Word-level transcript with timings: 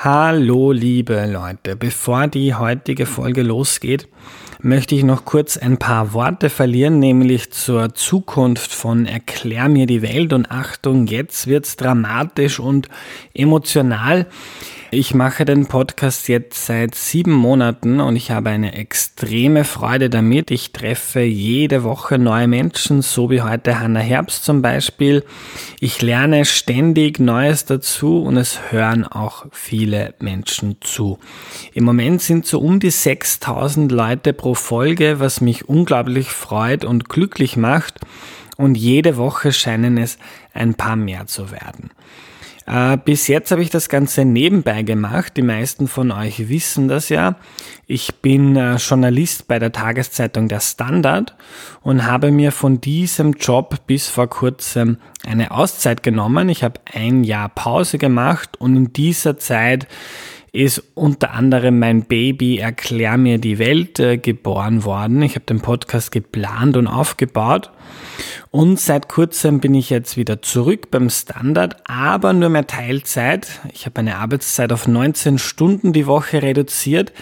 Hallo 0.00 0.70
liebe 0.70 1.26
Leute, 1.26 1.74
bevor 1.74 2.28
die 2.28 2.54
heutige 2.54 3.04
Folge 3.04 3.42
losgeht, 3.42 4.06
möchte 4.62 4.94
ich 4.94 5.02
noch 5.02 5.24
kurz 5.24 5.56
ein 5.56 5.76
paar 5.76 6.12
Worte 6.12 6.50
verlieren, 6.50 7.00
nämlich 7.00 7.50
zur 7.50 7.94
Zukunft 7.94 8.72
von 8.72 9.06
Erklär 9.06 9.68
mir 9.68 9.86
die 9.86 10.00
Welt 10.00 10.32
und 10.32 10.52
Achtung, 10.52 11.08
jetzt 11.08 11.48
wird's 11.48 11.74
dramatisch 11.74 12.60
und 12.60 12.88
emotional. 13.34 14.26
Ich 14.90 15.12
mache 15.12 15.44
den 15.44 15.66
Podcast 15.66 16.28
jetzt 16.28 16.64
seit 16.64 16.94
sieben 16.94 17.34
Monaten 17.34 18.00
und 18.00 18.16
ich 18.16 18.30
habe 18.30 18.48
eine 18.48 18.72
extreme 18.72 19.64
Freude 19.64 20.08
damit. 20.08 20.50
Ich 20.50 20.72
treffe 20.72 21.20
jede 21.20 21.84
Woche 21.84 22.18
neue 22.18 22.48
Menschen, 22.48 23.02
so 23.02 23.28
wie 23.28 23.42
heute 23.42 23.80
Hannah 23.80 24.00
Herbst 24.00 24.46
zum 24.46 24.62
Beispiel. 24.62 25.24
Ich 25.78 26.00
lerne 26.00 26.46
ständig 26.46 27.18
Neues 27.20 27.66
dazu 27.66 28.22
und 28.22 28.38
es 28.38 28.72
hören 28.72 29.04
auch 29.04 29.44
viele 29.52 30.14
Menschen 30.20 30.78
zu. 30.80 31.18
Im 31.74 31.84
Moment 31.84 32.22
sind 32.22 32.46
so 32.46 32.58
um 32.58 32.80
die 32.80 32.90
6000 32.90 33.92
Leute 33.92 34.32
pro 34.32 34.54
Folge, 34.54 35.20
was 35.20 35.42
mich 35.42 35.68
unglaublich 35.68 36.30
freut 36.30 36.86
und 36.86 37.10
glücklich 37.10 37.58
macht. 37.58 38.00
Und 38.56 38.74
jede 38.74 39.18
Woche 39.18 39.52
scheinen 39.52 39.98
es 39.98 40.16
ein 40.54 40.72
paar 40.74 40.96
mehr 40.96 41.26
zu 41.26 41.50
werden. 41.50 41.90
Äh, 42.68 42.98
bis 43.02 43.28
jetzt 43.28 43.50
habe 43.50 43.62
ich 43.62 43.70
das 43.70 43.88
Ganze 43.88 44.26
nebenbei 44.26 44.82
gemacht. 44.82 45.36
Die 45.36 45.42
meisten 45.42 45.88
von 45.88 46.10
euch 46.10 46.50
wissen 46.50 46.86
das 46.86 47.08
ja. 47.08 47.36
Ich 47.86 48.16
bin 48.16 48.56
äh, 48.56 48.76
Journalist 48.76 49.48
bei 49.48 49.58
der 49.58 49.72
Tageszeitung 49.72 50.48
Der 50.48 50.60
Standard 50.60 51.34
und 51.80 52.04
habe 52.04 52.30
mir 52.30 52.52
von 52.52 52.80
diesem 52.80 53.32
Job 53.32 53.86
bis 53.86 54.08
vor 54.08 54.28
kurzem 54.28 54.98
eine 55.26 55.50
Auszeit 55.50 56.02
genommen. 56.02 56.50
Ich 56.50 56.62
habe 56.62 56.80
ein 56.92 57.24
Jahr 57.24 57.48
Pause 57.48 57.96
gemacht 57.96 58.60
und 58.60 58.76
in 58.76 58.92
dieser 58.92 59.38
Zeit 59.38 59.86
ist 60.52 60.82
unter 60.94 61.32
anderem 61.32 61.78
mein 61.78 62.04
Baby 62.04 62.58
Erklär 62.58 63.16
mir 63.16 63.38
die 63.38 63.58
Welt 63.58 63.98
äh, 64.00 64.16
geboren 64.16 64.84
worden. 64.84 65.22
Ich 65.22 65.34
habe 65.34 65.44
den 65.44 65.60
Podcast 65.60 66.10
geplant 66.12 66.76
und 66.76 66.86
aufgebaut. 66.86 67.70
Und 68.50 68.80
seit 68.80 69.08
kurzem 69.08 69.60
bin 69.60 69.74
ich 69.74 69.90
jetzt 69.90 70.16
wieder 70.16 70.40
zurück 70.42 70.90
beim 70.90 71.10
Standard, 71.10 71.76
aber 71.88 72.32
nur 72.32 72.48
mehr 72.48 72.66
Teilzeit. 72.66 73.60
Ich 73.72 73.84
habe 73.84 73.94
meine 73.96 74.16
Arbeitszeit 74.16 74.72
auf 74.72 74.88
19 74.88 75.38
Stunden 75.38 75.92
die 75.92 76.06
Woche 76.06 76.42
reduziert. 76.42 77.12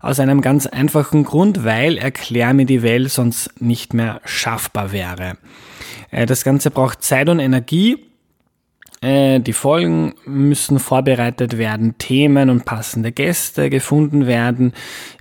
Aus 0.00 0.20
einem 0.20 0.40
ganz 0.40 0.66
einfachen 0.66 1.24
Grund, 1.24 1.64
weil 1.64 1.98
Erklär 1.98 2.54
mir 2.54 2.66
die 2.66 2.82
Welt 2.82 3.10
sonst 3.10 3.60
nicht 3.60 3.94
mehr 3.94 4.20
schaffbar 4.24 4.92
wäre. 4.92 5.38
Äh, 6.10 6.26
das 6.26 6.44
Ganze 6.44 6.70
braucht 6.70 7.02
Zeit 7.02 7.28
und 7.28 7.40
Energie 7.40 7.98
äh, 9.06 9.38
die 9.38 9.52
Folgen 9.52 10.14
müssen 10.24 10.80
vorbereitet 10.80 11.58
werden, 11.58 11.96
Themen 11.96 12.50
und 12.50 12.64
passende 12.64 13.12
Gäste 13.12 13.70
gefunden 13.70 14.26
werden. 14.26 14.72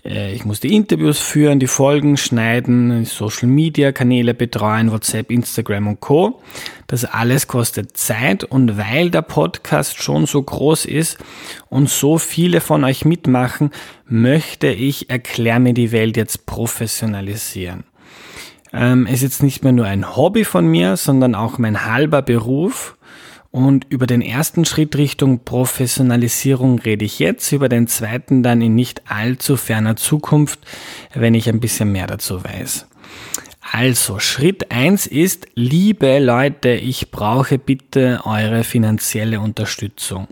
Äh, 0.04 0.34
ich 0.34 0.44
muss 0.44 0.60
die 0.60 0.76
Interviews 0.76 1.20
führen, 1.20 1.60
die 1.60 1.68
Folgen 1.68 2.18
schneiden, 2.18 3.06
Social 3.06 3.48
Media 3.48 3.92
Kanäle 3.92 4.34
betreuen, 4.34 4.92
WhatsApp, 4.92 5.30
Instagram 5.30 5.88
und 5.88 6.00
Co. 6.00 6.42
Das 6.88 7.06
alles 7.06 7.46
kostet 7.46 7.96
Zeit 7.96 8.44
und 8.44 8.76
weil 8.80 9.12
der 9.12 9.22
Podcast 9.22 10.02
schon 10.02 10.26
so 10.26 10.42
groß 10.42 10.86
ist 10.86 11.20
und 11.70 11.88
so 11.88 12.18
viele 12.18 12.62
von 12.62 12.84
euch 12.84 13.06
mitmachen, 13.06 13.70
möchte 14.08 14.68
ich 14.68 15.12
Erklär 15.12 15.60
mir 15.60 15.76
die 15.76 15.92
Welt 15.92 16.18
jetzt 16.18 16.48
professionalisieren. 16.48 17.84
Ähm, 18.74 19.06
es 19.06 19.16
ist 19.18 19.22
jetzt 19.22 19.44
nicht 19.44 19.64
mehr 19.64 19.74
nur 19.74 19.86
ein 19.86 20.16
Hobby 20.16 20.44
von 20.44 20.66
mir, 20.66 20.98
sondern 20.98 21.36
auch 21.36 21.60
mein 21.60 21.86
halber 21.86 22.24
Beruf 22.24 22.98
und 23.56 23.86
über 23.88 24.06
den 24.06 24.22
ersten 24.22 24.66
Schritt 24.66 24.98
Richtung 24.98 25.40
Professionalisierung 25.46 26.78
rede 26.80 27.06
ich 27.06 27.20
jetzt, 27.20 27.54
über 27.54 27.70
den 27.70 27.88
zweiten 27.88 28.44
dann 28.44 28.62
in 28.62 28.76
nicht 28.76 29.04
allzu 29.10 29.56
ferner 29.56 29.96
Zukunft, 29.96 30.60
wenn 31.14 31.34
ich 31.34 31.48
ein 31.48 31.62
bisschen 31.62 31.94
mehr 31.94 32.06
dazu 32.06 32.44
weiß. 32.44 32.86
Also, 33.72 34.20
Schritt 34.20 34.74
eins 34.74 35.08
ist, 35.08 35.48
liebe 35.56 36.20
Leute, 36.20 36.72
ich 36.72 37.12
brauche 37.12 37.58
bitte 37.58 38.20
eure 38.26 38.66
finanzielle 38.66 39.40
Unterstützung. 39.40 40.28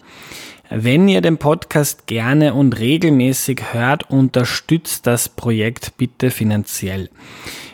Wenn 0.70 1.08
ihr 1.08 1.22
den 1.22 1.38
Podcast 1.38 2.08
gerne 2.08 2.54
und 2.54 2.78
regelmäßig 2.78 3.62
hört, 3.72 4.10
unterstützt 4.10 5.08
das 5.08 5.30
Projekt 5.30 5.96
bitte 5.96 6.30
finanziell. 6.30 7.10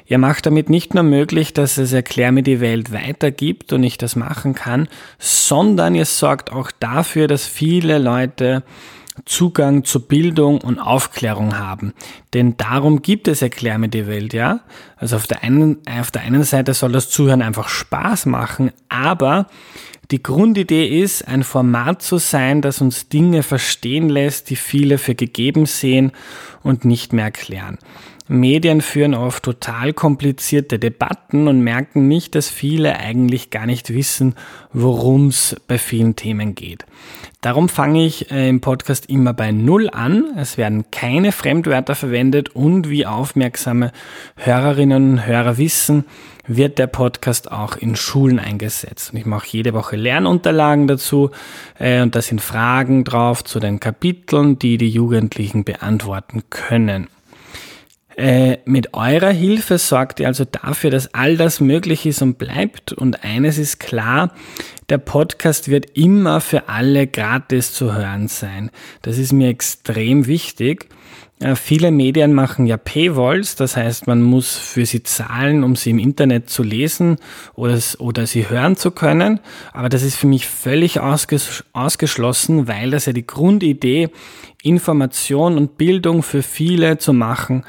Ihr 0.10 0.18
macht 0.18 0.48
damit 0.48 0.72
nicht 0.72 0.96
nur 0.96 1.04
möglich, 1.04 1.54
dass 1.54 1.78
es 1.78 1.94
Erklär 1.94 2.32
mir 2.32 2.42
die 2.42 2.60
Welt 2.60 2.92
weitergibt 2.92 3.72
und 3.74 3.84
ich 3.84 4.00
das 4.00 4.16
machen 4.16 4.56
kann, 4.56 4.90
sondern 5.20 5.94
ihr 5.94 6.06
sorgt 6.06 6.52
auch 6.52 6.72
dafür, 6.80 7.28
dass 7.28 7.46
viele 7.46 8.00
Leute 8.00 8.64
Zugang 9.26 9.84
zu 9.84 10.08
Bildung 10.08 10.62
und 10.62 10.80
Aufklärung 10.80 11.60
haben. 11.60 11.94
Denn 12.34 12.58
darum 12.58 13.04
gibt 13.04 13.28
es 13.28 13.44
Erklär 13.44 13.78
mir 13.78 13.90
die 13.90 14.08
Welt, 14.08 14.34
ja? 14.34 14.62
Also 14.98 15.16
auf 15.16 15.28
der 15.28 15.44
einen, 15.44 15.78
auf 15.88 16.10
der 16.10 16.24
einen 16.24 16.44
Seite 16.44 16.74
soll 16.74 16.92
das 16.92 17.12
Zuhören 17.12 17.44
einfach 17.44 17.70
Spaß 17.70 18.26
machen, 18.26 18.72
aber 18.88 19.46
die 20.10 20.24
Grundidee 20.24 20.88
ist, 20.88 21.28
ein 21.28 21.44
Format 21.44 22.02
zu 22.02 22.18
sein, 22.18 22.64
das 22.64 22.82
uns 22.82 23.10
Dinge 23.10 23.44
verstehen 23.44 24.10
lässt, 24.10 24.50
die 24.50 24.56
viele 24.56 24.98
für 24.98 25.14
gegeben 25.14 25.68
sehen 25.68 26.14
und 26.64 26.84
nicht 26.84 27.14
mehr 27.14 27.26
erklären. 27.26 27.78
Medien 28.30 28.82
führen 28.82 29.16
oft 29.16 29.44
total 29.44 29.92
komplizierte 29.92 30.78
Debatten 30.78 31.48
und 31.48 31.62
merken 31.62 32.08
nicht, 32.08 32.36
dass 32.36 32.48
viele 32.48 32.98
eigentlich 32.98 33.50
gar 33.50 33.66
nicht 33.66 33.92
wissen, 33.92 34.36
worum 34.72 35.30
es 35.30 35.56
bei 35.68 35.80
vielen 35.80 36.16
Themen 36.16 36.54
geht. 36.54 36.86
Darum 37.42 37.70
fange 37.70 38.06
ich 38.06 38.30
äh, 38.32 38.48
im 38.48 38.62
Podcast 38.62 39.10
immer 39.10 39.34
bei 39.34 39.52
Null 39.52 39.90
an. 39.90 40.26
Es 40.38 40.58
werden 40.58 40.92
keine 40.92 41.32
Fremdwörter 41.32 41.96
verwendet 41.96 42.50
und 42.50 42.90
wie 42.90 43.08
aufmerksame 43.08 43.92
Hörerinnen 44.36 45.14
und 45.14 45.26
Hörer 45.26 45.58
wissen, 45.58 46.06
wird 46.46 46.78
der 46.78 46.88
Podcast 46.88 47.52
auch 47.52 47.78
in 47.78 47.96
Schulen 47.96 48.38
eingesetzt. 48.38 49.12
Und 49.12 49.20
ich 49.20 49.26
mache 49.26 49.48
jede 49.50 49.74
Woche 49.74 49.96
Lernunterlagen 49.96 50.86
dazu 50.88 51.32
äh, 51.80 52.02
und 52.02 52.16
da 52.16 52.22
sind 52.22 52.42
Fragen 52.42 53.06
drauf 53.06 53.44
zu 53.44 53.60
den 53.60 53.80
Kapiteln, 53.80 54.60
die 54.60 54.78
die 54.78 54.90
Jugendlichen 54.90 55.64
beantworten 55.64 56.44
können. 56.52 57.08
Äh, 58.20 58.58
mit 58.66 58.96
eurer 58.96 59.30
Hilfe 59.30 59.78
sorgt 59.78 60.20
ihr 60.20 60.28
also 60.28 60.44
dafür, 60.44 60.90
dass 60.90 61.14
all 61.14 61.38
das 61.38 61.62
möglich 61.62 62.06
ist 62.06 62.22
und 62.22 62.38
bleibt. 62.38 62.92
Und 62.92 63.24
eines 63.24 63.58
ist 63.58 63.80
klar, 63.80 64.34
der 64.90 64.98
Podcast 64.98 65.70
wird 65.70 65.98
immer 65.98 66.42
für 66.42 66.68
alle 66.68 67.08
gratis 67.08 67.72
zu 67.72 67.94
hören 67.94 68.28
sein. 68.28 68.72
Das 69.04 69.18
ist 69.18 69.32
mir 69.32 69.48
extrem 69.48 70.28
wichtig. 70.28 70.90
Äh, 71.40 71.56
viele 71.56 71.92
Medien 71.92 72.34
machen 72.34 72.66
ja 72.66 72.76
Paywalls, 72.76 73.56
das 73.56 73.78
heißt, 73.78 74.08
man 74.08 74.22
muss 74.22 74.58
für 74.58 74.86
sie 74.86 75.02
zahlen, 75.04 75.64
um 75.64 75.78
sie 75.78 75.92
im 75.92 76.00
Internet 76.00 76.50
zu 76.50 76.62
lesen 76.62 77.20
oder, 77.56 77.80
oder 78.00 78.28
sie 78.28 78.50
hören 78.50 78.76
zu 78.76 78.92
können. 78.92 79.40
Aber 79.72 79.88
das 79.88 80.04
ist 80.04 80.18
für 80.18 80.28
mich 80.28 80.46
völlig 80.46 81.00
ausges 81.00 81.64
ausgeschlossen, 81.72 82.68
weil 82.68 82.92
das 82.92 83.06
ja 83.06 83.14
die 83.14 83.26
Grundidee, 83.26 84.10
Information 84.62 85.56
und 85.56 85.78
Bildung 85.78 86.22
für 86.22 86.44
viele 86.44 86.98
zu 86.98 87.14
machen, 87.14 87.64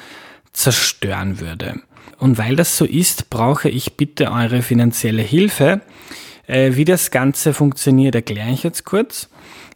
zerstören 0.60 1.40
würde. 1.40 1.80
Und 2.18 2.38
weil 2.38 2.56
das 2.56 2.76
so 2.76 2.84
ist, 2.84 3.30
brauche 3.30 3.68
ich 3.68 3.96
bitte 3.96 4.30
eure 4.30 4.62
finanzielle 4.62 5.22
Hilfe. 5.22 5.80
Äh, 6.46 6.72
wie 6.74 6.84
das 6.84 7.10
Ganze 7.10 7.54
funktioniert, 7.54 8.14
erkläre 8.14 8.50
ich 8.50 8.62
jetzt 8.62 8.84
kurz. 8.84 9.30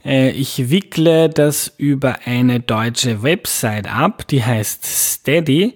Äh, 0.05 0.31
ich 0.31 0.71
wickle 0.71 1.31
das 1.31 1.73
über 1.79 2.19
eine 2.27 2.61
deutsche 2.61 3.23
Website 3.23 3.91
ab, 3.91 4.29
die 4.29 4.45
heißt 4.45 4.85
Steady. 4.85 5.75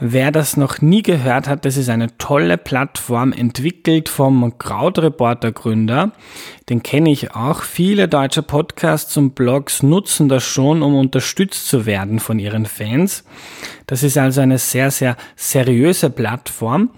Wer 0.00 0.30
das 0.30 0.56
noch 0.56 0.80
nie 0.80 1.02
gehört 1.02 1.48
hat, 1.48 1.64
das 1.64 1.76
ist 1.76 1.88
eine 1.88 2.16
tolle 2.18 2.56
Plattform, 2.56 3.32
entwickelt 3.32 4.08
vom 4.08 4.56
Krautreporter 4.56 5.50
Gründer. 5.50 6.12
Den 6.68 6.84
kenne 6.84 7.10
ich 7.10 7.34
auch. 7.34 7.62
Viele 7.62 8.06
deutsche 8.06 8.44
Podcasts 8.44 9.16
und 9.16 9.34
Blogs 9.34 9.82
nutzen 9.82 10.28
das 10.28 10.44
schon, 10.44 10.82
um 10.82 10.94
unterstützt 10.94 11.66
zu 11.66 11.84
werden 11.84 12.20
von 12.20 12.38
ihren 12.38 12.66
Fans. 12.66 13.24
Das 13.88 14.04
ist 14.04 14.16
also 14.16 14.40
eine 14.40 14.58
sehr, 14.58 14.92
sehr 14.92 15.16
seriöse 15.34 16.10
Plattform. 16.10 16.90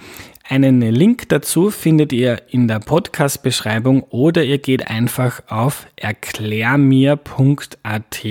Einen 0.47 0.82
Link 0.82 1.26
dazu 1.31 1.70
findet 1.70 2.12
ihr 2.12 2.43
in 2.50 2.69
der 2.69 2.81
Podcast-Beschreibung 2.81 4.02
oder 4.11 4.44
ihr 4.44 4.58
geht 4.58 4.88
einfach 4.88 5.41
auf 5.49 5.87
erklärmir.at. 5.97 8.26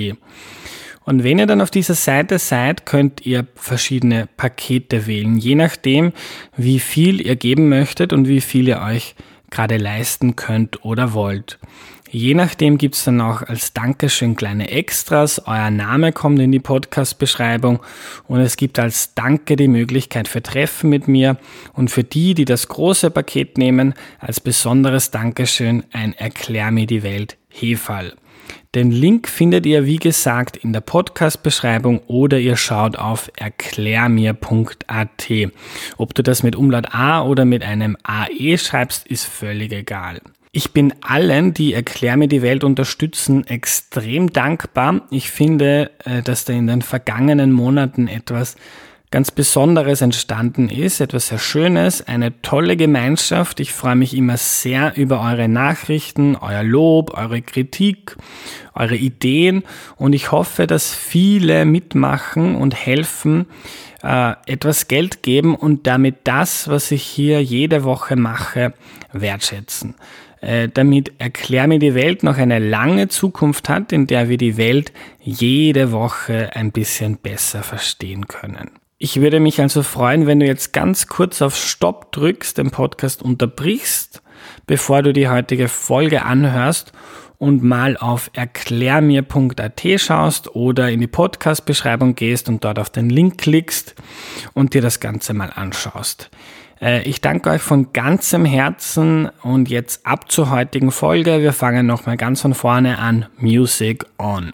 Und 1.04 1.24
wenn 1.24 1.38
ihr 1.38 1.46
dann 1.46 1.60
auf 1.60 1.70
dieser 1.70 1.94
Seite 1.94 2.38
seid, 2.38 2.86
könnt 2.86 3.24
ihr 3.24 3.46
verschiedene 3.54 4.28
Pakete 4.36 5.06
wählen, 5.06 5.38
je 5.38 5.54
nachdem, 5.54 6.12
wie 6.56 6.78
viel 6.78 7.20
ihr 7.20 7.36
geben 7.36 7.68
möchtet 7.68 8.12
und 8.12 8.28
wie 8.28 8.40
viel 8.40 8.68
ihr 8.68 8.80
euch 8.80 9.14
gerade 9.50 9.76
leisten 9.76 10.36
könnt 10.36 10.84
oder 10.84 11.12
wollt. 11.12 11.58
Je 12.12 12.34
nachdem 12.34 12.76
gibt's 12.76 13.04
dann 13.04 13.20
auch 13.20 13.42
als 13.42 13.72
Dankeschön 13.72 14.34
kleine 14.34 14.68
Extras. 14.70 15.40
Euer 15.46 15.70
Name 15.70 16.10
kommt 16.12 16.40
in 16.40 16.50
die 16.50 16.58
Podcast-Beschreibung 16.58 17.78
und 18.26 18.40
es 18.40 18.56
gibt 18.56 18.80
als 18.80 19.14
Danke 19.14 19.54
die 19.54 19.68
Möglichkeit 19.68 20.26
für 20.26 20.42
Treffen 20.42 20.90
mit 20.90 21.06
mir 21.06 21.36
und 21.72 21.88
für 21.88 22.02
die, 22.02 22.34
die 22.34 22.44
das 22.44 22.66
große 22.66 23.12
Paket 23.12 23.58
nehmen, 23.58 23.94
als 24.18 24.40
besonderes 24.40 25.12
Dankeschön 25.12 25.84
ein 25.92 26.12
Erklär 26.12 26.72
mir 26.72 26.86
die 26.86 27.04
Welt 27.04 27.36
Hefall. 27.48 28.14
Den 28.74 28.90
Link 28.90 29.28
findet 29.28 29.66
ihr, 29.66 29.84
wie 29.84 29.96
gesagt, 29.96 30.56
in 30.56 30.72
der 30.72 30.80
Podcast-Beschreibung 30.80 32.00
oder 32.06 32.38
ihr 32.38 32.56
schaut 32.56 32.96
auf 32.96 33.30
erklärmir.at. 33.36 35.28
Ob 35.96 36.14
du 36.14 36.22
das 36.22 36.42
mit 36.42 36.56
Umlaut 36.56 36.94
A 36.94 37.22
oder 37.22 37.44
mit 37.44 37.62
einem 37.62 37.96
AE 38.02 38.58
schreibst, 38.58 39.06
ist 39.06 39.24
völlig 39.24 39.72
egal. 39.72 40.20
Ich 40.52 40.72
bin 40.72 40.92
allen, 41.00 41.54
die 41.54 41.74
Erklär 41.74 42.16
mir 42.16 42.26
die 42.26 42.42
Welt 42.42 42.64
unterstützen, 42.64 43.46
extrem 43.46 44.32
dankbar. 44.32 45.02
Ich 45.10 45.30
finde, 45.30 45.92
äh, 46.04 46.22
dass 46.22 46.44
da 46.44 46.52
in 46.52 46.66
den 46.66 46.82
vergangenen 46.82 47.52
Monaten 47.52 48.08
etwas 48.08 48.56
ganz 49.10 49.32
Besonderes 49.32 50.02
entstanden 50.02 50.68
ist, 50.68 51.00
etwas 51.00 51.28
sehr 51.28 51.38
Schönes, 51.38 52.06
eine 52.06 52.40
tolle 52.42 52.76
Gemeinschaft. 52.76 53.58
Ich 53.58 53.72
freue 53.72 53.96
mich 53.96 54.16
immer 54.16 54.36
sehr 54.36 54.96
über 54.96 55.20
eure 55.20 55.48
Nachrichten, 55.48 56.36
euer 56.36 56.62
Lob, 56.62 57.16
eure 57.18 57.42
Kritik, 57.42 58.16
eure 58.72 58.96
Ideen 58.96 59.64
und 59.96 60.12
ich 60.12 60.30
hoffe, 60.30 60.68
dass 60.68 60.94
viele 60.94 61.64
mitmachen 61.64 62.54
und 62.54 62.74
helfen, 62.74 63.46
äh, 64.04 64.34
etwas 64.46 64.86
Geld 64.86 65.24
geben 65.24 65.56
und 65.56 65.88
damit 65.88 66.18
das, 66.24 66.68
was 66.68 66.92
ich 66.92 67.02
hier 67.02 67.42
jede 67.42 67.82
Woche 67.82 68.14
mache, 68.14 68.74
wertschätzen. 69.12 69.96
Äh, 70.40 70.68
damit 70.72 71.12
Erklär 71.18 71.66
mir 71.66 71.80
die 71.80 71.94
Welt 71.94 72.22
noch 72.22 72.38
eine 72.38 72.60
lange 72.60 73.08
Zukunft 73.08 73.68
hat, 73.68 73.92
in 73.92 74.06
der 74.06 74.28
wir 74.28 74.38
die 74.38 74.56
Welt 74.56 74.92
jede 75.20 75.92
Woche 75.92 76.50
ein 76.54 76.70
bisschen 76.70 77.18
besser 77.18 77.62
verstehen 77.62 78.26
können. 78.28 78.79
Ich 79.02 79.18
würde 79.18 79.40
mich 79.40 79.58
also 79.62 79.82
freuen, 79.82 80.26
wenn 80.26 80.40
du 80.40 80.46
jetzt 80.46 80.74
ganz 80.74 81.06
kurz 81.06 81.40
auf 81.40 81.56
Stopp 81.56 82.12
drückst, 82.12 82.58
den 82.58 82.70
Podcast 82.70 83.22
unterbrichst, 83.22 84.20
bevor 84.66 85.00
du 85.00 85.14
die 85.14 85.26
heutige 85.26 85.68
Folge 85.68 86.26
anhörst 86.26 86.92
und 87.38 87.62
mal 87.62 87.96
auf 87.96 88.30
erklärmir.at 88.34 89.82
schaust 89.96 90.54
oder 90.54 90.90
in 90.90 91.00
die 91.00 91.06
Podcast-Beschreibung 91.06 92.14
gehst 92.14 92.50
und 92.50 92.62
dort 92.62 92.78
auf 92.78 92.90
den 92.90 93.08
Link 93.08 93.38
klickst 93.38 93.94
und 94.52 94.74
dir 94.74 94.82
das 94.82 95.00
Ganze 95.00 95.32
mal 95.32 95.50
anschaust. 95.54 96.28
Äh, 96.78 97.00
ich 97.08 97.22
danke 97.22 97.48
euch 97.48 97.62
von 97.62 97.94
ganzem 97.94 98.44
Herzen 98.44 99.30
und 99.42 99.70
jetzt 99.70 100.04
ab 100.04 100.30
zur 100.30 100.50
heutigen 100.50 100.90
Folge. 100.90 101.40
Wir 101.40 101.54
fangen 101.54 101.86
nochmal 101.86 102.18
ganz 102.18 102.42
von 102.42 102.52
vorne 102.52 102.98
an. 102.98 103.24
Music 103.38 104.04
on. 104.18 104.52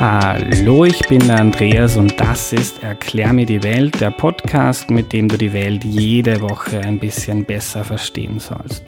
Hallo, 0.00 0.86
ich 0.86 0.98
bin 1.08 1.18
der 1.18 1.40
Andreas 1.40 1.98
und 1.98 2.18
das 2.18 2.54
ist 2.54 2.82
Erklär 2.82 3.34
mir 3.34 3.44
die 3.44 3.62
Welt, 3.62 4.00
der 4.00 4.10
Podcast, 4.10 4.88
mit 4.88 5.12
dem 5.12 5.28
du 5.28 5.36
die 5.36 5.52
Welt 5.52 5.84
jede 5.84 6.40
Woche 6.40 6.80
ein 6.80 6.98
bisschen 6.98 7.44
besser 7.44 7.84
verstehen 7.84 8.38
sollst. 8.38 8.82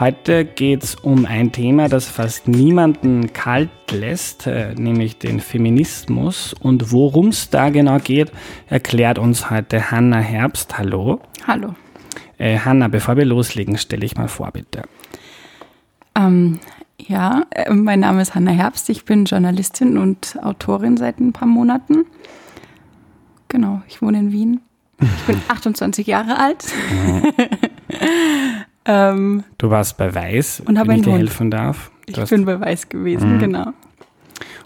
Heute 0.00 0.44
geht 0.44 0.82
es 0.82 0.96
um 0.96 1.26
ein 1.26 1.52
Thema, 1.52 1.88
das 1.88 2.08
fast 2.08 2.48
niemanden 2.48 3.32
kalt 3.32 3.70
lässt, 3.92 4.48
äh, 4.48 4.74
nämlich 4.74 5.16
den 5.16 5.38
Feminismus. 5.38 6.54
Und 6.54 6.90
worum 6.90 7.28
es 7.28 7.48
da 7.48 7.70
genau 7.70 8.00
geht, 8.00 8.32
erklärt 8.68 9.20
uns 9.20 9.48
heute 9.48 9.92
Hanna 9.92 10.18
Herbst. 10.18 10.76
Hallo. 10.76 11.20
Hallo. 11.46 11.76
Äh, 12.38 12.58
Hanna, 12.58 12.88
bevor 12.88 13.16
wir 13.16 13.26
loslegen, 13.26 13.78
stelle 13.78 14.04
ich 14.04 14.16
mal 14.16 14.26
vor, 14.26 14.50
bitte. 14.50 14.82
Ähm, 16.16 16.58
ja, 17.08 17.44
äh, 17.50 17.72
mein 17.72 18.00
Name 18.00 18.22
ist 18.22 18.34
Hanna 18.34 18.50
Herbst. 18.50 18.88
Ich 18.88 19.04
bin 19.04 19.24
Journalistin 19.24 19.98
und 19.98 20.38
Autorin 20.42 20.96
seit 20.96 21.20
ein 21.20 21.32
paar 21.32 21.48
Monaten. 21.48 22.06
Genau, 23.48 23.82
ich 23.88 24.02
wohne 24.02 24.18
in 24.18 24.32
Wien. 24.32 24.60
Ich 25.00 25.22
bin 25.26 25.40
28 25.48 26.06
Jahre 26.06 26.38
alt. 26.38 26.64
ähm, 28.84 29.44
du 29.58 29.70
warst 29.70 29.96
bei 29.96 30.14
Weiß, 30.14 30.60
und 30.60 30.76
wenn 30.76 30.98
ich 30.98 31.02
dir 31.02 31.12
helfen 31.12 31.50
darf. 31.50 31.90
Du 32.06 32.22
ich 32.22 32.30
bin 32.30 32.44
bei 32.44 32.60
Weiß 32.60 32.88
gewesen, 32.88 33.34
mhm. 33.34 33.38
genau. 33.38 33.66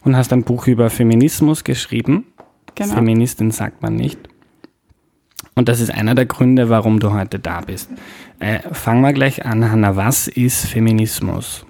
Und 0.05 0.17
hast 0.17 0.33
ein 0.33 0.45
Buch 0.45 0.67
über 0.67 0.89
Feminismus 0.89 1.65
geschrieben. 1.65 2.27
Genau. 2.75 2.95
Feministin 2.95 3.51
sagt 3.51 3.83
man 3.83 3.97
nicht. 3.97 4.21
Und 5.55 5.69
das 5.69 5.81
ist 5.81 5.91
einer 5.91 6.15
der 6.15 6.27
Gründe, 6.27 6.69
warum 6.69 7.01
du 7.01 7.13
heute 7.13 7.39
da 7.39 7.63
bist. 7.63 7.91
Äh, 8.39 8.61
fangen 8.73 9.01
wir 9.01 9.13
gleich 9.13 9.45
an, 9.45 9.71
Hanna. 9.71 9.97
Was 9.97 10.29
ist 10.29 10.67
Feminismus? 10.67 11.66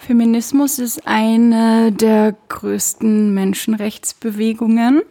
Feminismus 0.00 0.78
ist 0.78 1.06
eine 1.06 1.92
der 1.92 2.34
größten 2.48 3.34
Menschenrechtsbewegungen, 3.34 5.02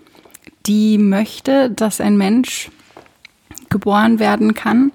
die 0.66 0.98
möchte, 0.98 1.70
dass 1.70 2.02
ein 2.02 2.18
Mensch 2.18 2.72
geboren 3.70 4.18
werden 4.18 4.56
kann, 4.56 4.92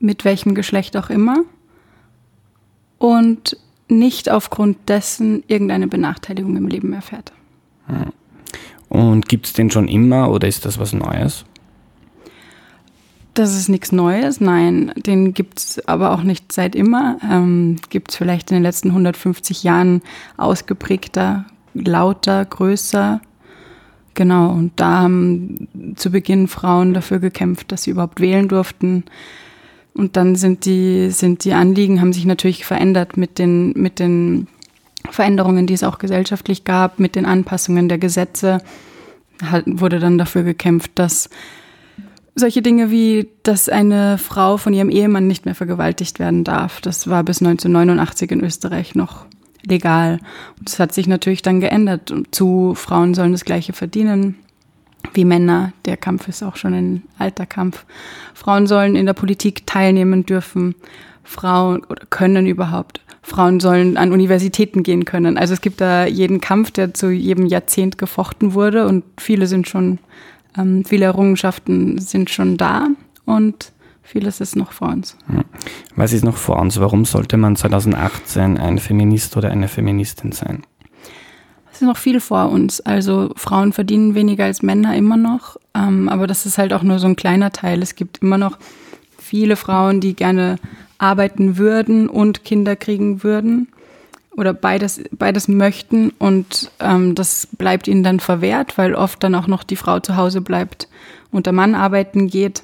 mit 0.00 0.26
welchem 0.26 0.54
Geschlecht 0.54 0.98
auch 0.98 1.08
immer, 1.08 1.38
und 2.98 3.56
nicht 3.88 4.30
aufgrund 4.30 4.76
dessen 4.90 5.44
irgendeine 5.46 5.88
Benachteiligung 5.88 6.56
im 6.58 6.68
Leben 6.68 6.92
erfährt. 6.92 7.32
Und 8.90 9.30
gibt 9.30 9.46
es 9.46 9.54
den 9.54 9.70
schon 9.70 9.88
immer 9.88 10.30
oder 10.30 10.46
ist 10.46 10.66
das 10.66 10.78
was 10.78 10.92
Neues? 10.92 11.46
Das 13.34 13.56
ist 13.56 13.68
nichts 13.68 13.92
Neues, 13.92 14.40
nein, 14.40 14.92
den 14.96 15.34
gibt 15.34 15.58
es 15.60 15.88
aber 15.88 16.10
auch 16.10 16.22
nicht 16.24 16.50
seit 16.52 16.74
immer. 16.74 17.18
Ähm, 17.28 17.76
gibt 17.88 18.10
es 18.10 18.16
vielleicht 18.16 18.50
in 18.50 18.56
den 18.56 18.64
letzten 18.64 18.88
150 18.88 19.62
Jahren 19.62 20.02
ausgeprägter, 20.36 21.44
lauter, 21.74 22.44
größer. 22.44 23.20
Genau, 24.14 24.50
und 24.50 24.72
da 24.76 25.02
haben 25.02 25.68
zu 25.94 26.10
Beginn 26.10 26.48
Frauen 26.48 26.92
dafür 26.92 27.20
gekämpft, 27.20 27.70
dass 27.70 27.84
sie 27.84 27.92
überhaupt 27.92 28.20
wählen 28.20 28.48
durften. 28.48 29.04
Und 29.94 30.16
dann 30.16 30.34
sind 30.34 30.64
die, 30.64 31.10
sind 31.10 31.44
die 31.44 31.52
Anliegen, 31.52 32.00
haben 32.00 32.12
sich 32.12 32.24
natürlich 32.24 32.64
verändert 32.64 33.16
mit 33.16 33.38
den, 33.38 33.72
mit 33.72 34.00
den 34.00 34.48
Veränderungen, 35.08 35.66
die 35.66 35.74
es 35.74 35.84
auch 35.84 35.98
gesellschaftlich 35.98 36.64
gab, 36.64 36.98
mit 36.98 37.14
den 37.14 37.26
Anpassungen 37.26 37.88
der 37.88 37.98
Gesetze. 37.98 38.60
Halt 39.48 39.64
wurde 39.66 40.00
dann 40.00 40.18
dafür 40.18 40.42
gekämpft, 40.42 40.92
dass 40.96 41.30
solche 42.40 42.62
Dinge 42.62 42.90
wie, 42.90 43.28
dass 43.42 43.68
eine 43.68 44.18
Frau 44.18 44.56
von 44.56 44.74
ihrem 44.74 44.90
Ehemann 44.90 45.26
nicht 45.26 45.44
mehr 45.44 45.54
vergewaltigt 45.54 46.18
werden 46.18 46.44
darf. 46.44 46.80
Das 46.80 47.08
war 47.08 47.22
bis 47.22 47.40
1989 47.40 48.32
in 48.32 48.40
Österreich 48.40 48.94
noch 48.94 49.26
legal. 49.64 50.18
Und 50.58 50.68
das 50.68 50.78
hat 50.78 50.92
sich 50.92 51.06
natürlich 51.06 51.42
dann 51.42 51.60
geändert. 51.60 52.12
Zu 52.32 52.74
Frauen 52.74 53.14
sollen 53.14 53.32
das 53.32 53.44
Gleiche 53.44 53.72
verdienen 53.72 54.36
wie 55.14 55.24
Männer. 55.24 55.72
Der 55.84 55.96
Kampf 55.96 56.28
ist 56.28 56.42
auch 56.42 56.56
schon 56.56 56.74
ein 56.74 57.02
alter 57.18 57.46
Kampf. 57.46 57.84
Frauen 58.34 58.66
sollen 58.66 58.96
in 58.96 59.06
der 59.06 59.14
Politik 59.14 59.66
teilnehmen 59.66 60.26
dürfen. 60.26 60.74
Frauen 61.24 61.84
oder 61.84 62.04
können 62.10 62.46
überhaupt. 62.46 63.00
Frauen 63.22 63.60
sollen 63.60 63.96
an 63.96 64.12
Universitäten 64.12 64.82
gehen 64.82 65.04
können. 65.04 65.36
Also 65.38 65.54
es 65.54 65.60
gibt 65.60 65.80
da 65.80 66.06
jeden 66.06 66.40
Kampf, 66.40 66.70
der 66.70 66.94
zu 66.94 67.10
jedem 67.10 67.46
Jahrzehnt 67.46 67.98
gefochten 67.98 68.54
wurde 68.54 68.86
und 68.86 69.04
viele 69.18 69.46
sind 69.46 69.68
schon 69.68 69.98
ähm, 70.56 70.84
viele 70.84 71.06
Errungenschaften 71.06 71.98
sind 71.98 72.30
schon 72.30 72.56
da 72.56 72.88
und 73.24 73.72
vieles 74.02 74.40
ist 74.40 74.56
noch 74.56 74.72
vor 74.72 74.88
uns. 74.88 75.16
Hm. 75.26 75.44
Was 75.96 76.12
ist 76.12 76.24
noch 76.24 76.36
vor 76.36 76.58
uns? 76.58 76.80
Warum 76.80 77.04
sollte 77.04 77.36
man 77.36 77.56
2018 77.56 78.58
ein 78.58 78.78
Feminist 78.78 79.36
oder 79.36 79.50
eine 79.50 79.68
Feministin 79.68 80.32
sein? 80.32 80.62
Es 81.72 81.80
ist 81.80 81.86
noch 81.86 81.96
viel 81.96 82.20
vor 82.20 82.50
uns. 82.50 82.80
Also 82.80 83.32
Frauen 83.36 83.72
verdienen 83.72 84.14
weniger 84.14 84.44
als 84.44 84.62
Männer 84.62 84.96
immer 84.96 85.16
noch, 85.16 85.56
ähm, 85.74 86.08
aber 86.08 86.26
das 86.26 86.46
ist 86.46 86.58
halt 86.58 86.72
auch 86.72 86.82
nur 86.82 86.98
so 86.98 87.06
ein 87.06 87.16
kleiner 87.16 87.52
Teil. 87.52 87.82
Es 87.82 87.94
gibt 87.94 88.18
immer 88.18 88.38
noch 88.38 88.58
viele 89.18 89.56
Frauen, 89.56 90.00
die 90.00 90.14
gerne 90.14 90.56
arbeiten 90.98 91.56
würden 91.56 92.08
und 92.08 92.44
Kinder 92.44 92.76
kriegen 92.76 93.22
würden 93.22 93.68
oder 94.40 94.54
beides, 94.54 95.02
beides 95.12 95.46
möchten 95.48 96.10
und 96.18 96.70
ähm, 96.80 97.14
das 97.14 97.46
bleibt 97.58 97.86
ihnen 97.86 98.02
dann 98.02 98.20
verwehrt, 98.20 98.78
weil 98.78 98.94
oft 98.94 99.22
dann 99.22 99.34
auch 99.34 99.46
noch 99.46 99.62
die 99.62 99.76
Frau 99.76 100.00
zu 100.00 100.16
Hause 100.16 100.40
bleibt 100.40 100.88
und 101.30 101.46
der 101.46 101.52
Mann 101.52 101.74
arbeiten 101.74 102.26
geht, 102.26 102.62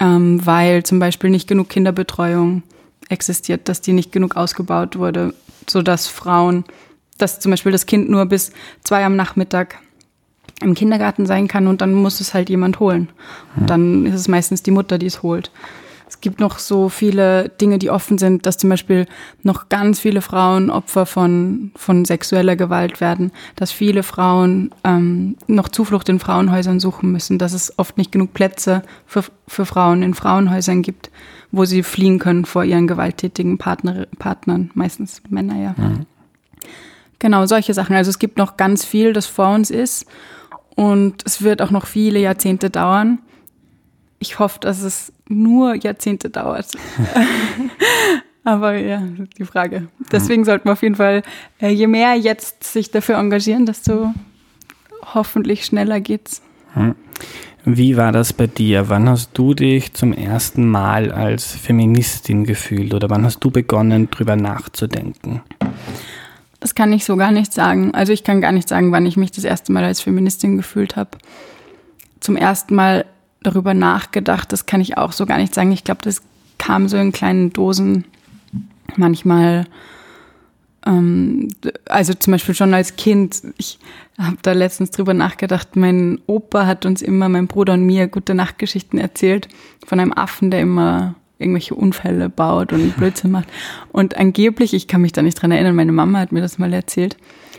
ähm, 0.00 0.44
weil 0.46 0.84
zum 0.84 1.00
Beispiel 1.00 1.30
nicht 1.30 1.48
genug 1.48 1.68
Kinderbetreuung 1.68 2.62
existiert, 3.08 3.68
dass 3.68 3.80
die 3.80 3.92
nicht 3.92 4.12
genug 4.12 4.36
ausgebaut 4.36 4.96
wurde, 4.96 5.34
sodass 5.68 6.06
Frauen, 6.06 6.64
dass 7.18 7.40
zum 7.40 7.50
Beispiel 7.50 7.72
das 7.72 7.86
Kind 7.86 8.08
nur 8.08 8.24
bis 8.26 8.52
zwei 8.84 9.04
am 9.04 9.16
Nachmittag 9.16 9.78
im 10.62 10.74
Kindergarten 10.74 11.26
sein 11.26 11.48
kann 11.48 11.66
und 11.66 11.80
dann 11.80 11.94
muss 11.94 12.20
es 12.20 12.34
halt 12.34 12.48
jemand 12.48 12.80
holen. 12.80 13.08
Und 13.56 13.70
dann 13.70 14.06
ist 14.06 14.14
es 14.14 14.28
meistens 14.28 14.62
die 14.62 14.70
Mutter, 14.70 14.98
die 14.98 15.06
es 15.06 15.22
holt. 15.22 15.50
Es 16.18 16.22
gibt 16.22 16.40
noch 16.40 16.58
so 16.58 16.88
viele 16.88 17.48
Dinge, 17.48 17.78
die 17.78 17.90
offen 17.90 18.18
sind, 18.18 18.44
dass 18.44 18.58
zum 18.58 18.70
Beispiel 18.70 19.06
noch 19.44 19.68
ganz 19.68 20.00
viele 20.00 20.20
Frauen 20.20 20.68
Opfer 20.68 21.06
von, 21.06 21.70
von 21.76 22.04
sexueller 22.04 22.56
Gewalt 22.56 23.00
werden, 23.00 23.30
dass 23.54 23.70
viele 23.70 24.02
Frauen 24.02 24.74
ähm, 24.82 25.36
noch 25.46 25.68
Zuflucht 25.68 26.08
in 26.08 26.18
Frauenhäusern 26.18 26.80
suchen 26.80 27.12
müssen, 27.12 27.38
dass 27.38 27.52
es 27.52 27.78
oft 27.78 27.98
nicht 27.98 28.10
genug 28.10 28.34
Plätze 28.34 28.82
für, 29.06 29.22
für 29.46 29.64
Frauen 29.64 30.02
in 30.02 30.12
Frauenhäusern 30.12 30.82
gibt, 30.82 31.12
wo 31.52 31.64
sie 31.64 31.84
fliehen 31.84 32.18
können 32.18 32.46
vor 32.46 32.64
ihren 32.64 32.88
gewalttätigen 32.88 33.56
Partner, 33.56 34.08
Partnern, 34.18 34.72
meistens 34.74 35.22
Männer 35.28 35.56
ja. 35.56 35.74
Mhm. 35.76 36.06
Genau, 37.20 37.46
solche 37.46 37.74
Sachen. 37.74 37.94
Also 37.94 38.10
es 38.10 38.18
gibt 38.18 38.38
noch 38.38 38.56
ganz 38.56 38.84
viel, 38.84 39.12
das 39.12 39.26
vor 39.26 39.54
uns 39.54 39.70
ist 39.70 40.04
und 40.74 41.22
es 41.24 41.42
wird 41.42 41.62
auch 41.62 41.70
noch 41.70 41.86
viele 41.86 42.18
Jahrzehnte 42.18 42.70
dauern. 42.70 43.20
Ich 44.18 44.40
hoffe, 44.40 44.58
dass 44.58 44.82
es 44.82 45.12
nur 45.28 45.74
Jahrzehnte 45.74 46.30
dauert. 46.30 46.66
Aber 48.44 48.76
ja, 48.76 49.02
die 49.36 49.44
Frage. 49.44 49.88
Deswegen 50.10 50.44
sollten 50.44 50.68
wir 50.68 50.72
auf 50.72 50.82
jeden 50.82 50.94
Fall, 50.94 51.22
äh, 51.60 51.68
je 51.68 51.86
mehr 51.86 52.14
jetzt 52.14 52.64
sich 52.64 52.90
dafür 52.90 53.16
engagieren, 53.16 53.66
desto 53.66 54.14
hoffentlich 55.14 55.64
schneller 55.64 56.00
geht's. 56.00 56.40
Hm. 56.72 56.94
Wie 57.64 57.96
war 57.98 58.12
das 58.12 58.32
bei 58.32 58.46
dir? 58.46 58.88
Wann 58.88 59.08
hast 59.08 59.30
du 59.34 59.52
dich 59.52 59.92
zum 59.92 60.14
ersten 60.14 60.66
Mal 60.66 61.12
als 61.12 61.52
Feministin 61.52 62.44
gefühlt 62.44 62.94
oder 62.94 63.10
wann 63.10 63.24
hast 63.24 63.40
du 63.40 63.50
begonnen, 63.50 64.10
drüber 64.10 64.36
nachzudenken? 64.36 65.42
Das 66.60 66.74
kann 66.74 66.92
ich 66.92 67.04
so 67.04 67.16
gar 67.16 67.30
nicht 67.30 67.52
sagen. 67.52 67.92
Also 67.94 68.12
ich 68.12 68.24
kann 68.24 68.40
gar 68.40 68.52
nicht 68.52 68.68
sagen, 68.68 68.90
wann 68.90 69.04
ich 69.04 69.16
mich 69.16 69.32
das 69.32 69.44
erste 69.44 69.72
Mal 69.72 69.84
als 69.84 70.00
Feministin 70.00 70.56
gefühlt 70.56 70.96
habe. 70.96 71.10
Zum 72.20 72.36
ersten 72.36 72.74
Mal 72.74 73.04
darüber 73.42 73.74
nachgedacht, 73.74 74.52
das 74.52 74.66
kann 74.66 74.80
ich 74.80 74.96
auch 74.96 75.12
so 75.12 75.26
gar 75.26 75.38
nicht 75.38 75.54
sagen. 75.54 75.72
Ich 75.72 75.84
glaube, 75.84 76.00
das 76.02 76.22
kam 76.58 76.88
so 76.88 76.96
in 76.96 77.12
kleinen 77.12 77.52
Dosen 77.52 78.04
manchmal, 78.96 79.66
ähm, 80.86 81.48
also 81.86 82.14
zum 82.14 82.32
Beispiel 82.32 82.54
schon 82.54 82.74
als 82.74 82.96
Kind, 82.96 83.42
ich 83.56 83.78
habe 84.18 84.38
da 84.42 84.52
letztens 84.52 84.90
drüber 84.90 85.14
nachgedacht, 85.14 85.76
mein 85.76 86.20
Opa 86.26 86.66
hat 86.66 86.84
uns 86.84 87.02
immer, 87.02 87.28
mein 87.28 87.46
Bruder 87.46 87.74
und 87.74 87.84
mir, 87.84 88.08
gute 88.08 88.34
Nachtgeschichten 88.34 88.98
erzählt 88.98 89.48
von 89.86 90.00
einem 90.00 90.12
Affen, 90.12 90.50
der 90.50 90.60
immer 90.60 91.14
irgendwelche 91.38 91.76
Unfälle 91.76 92.28
baut 92.28 92.72
und 92.72 92.96
Blödsinn 92.96 93.30
macht. 93.30 93.48
Und 93.92 94.16
angeblich, 94.16 94.74
ich 94.74 94.88
kann 94.88 95.02
mich 95.02 95.12
da 95.12 95.22
nicht 95.22 95.40
dran 95.40 95.52
erinnern, 95.52 95.76
meine 95.76 95.92
Mama 95.92 96.18
hat 96.18 96.32
mir 96.32 96.40
das 96.40 96.58
mal 96.58 96.72
erzählt, 96.72 97.16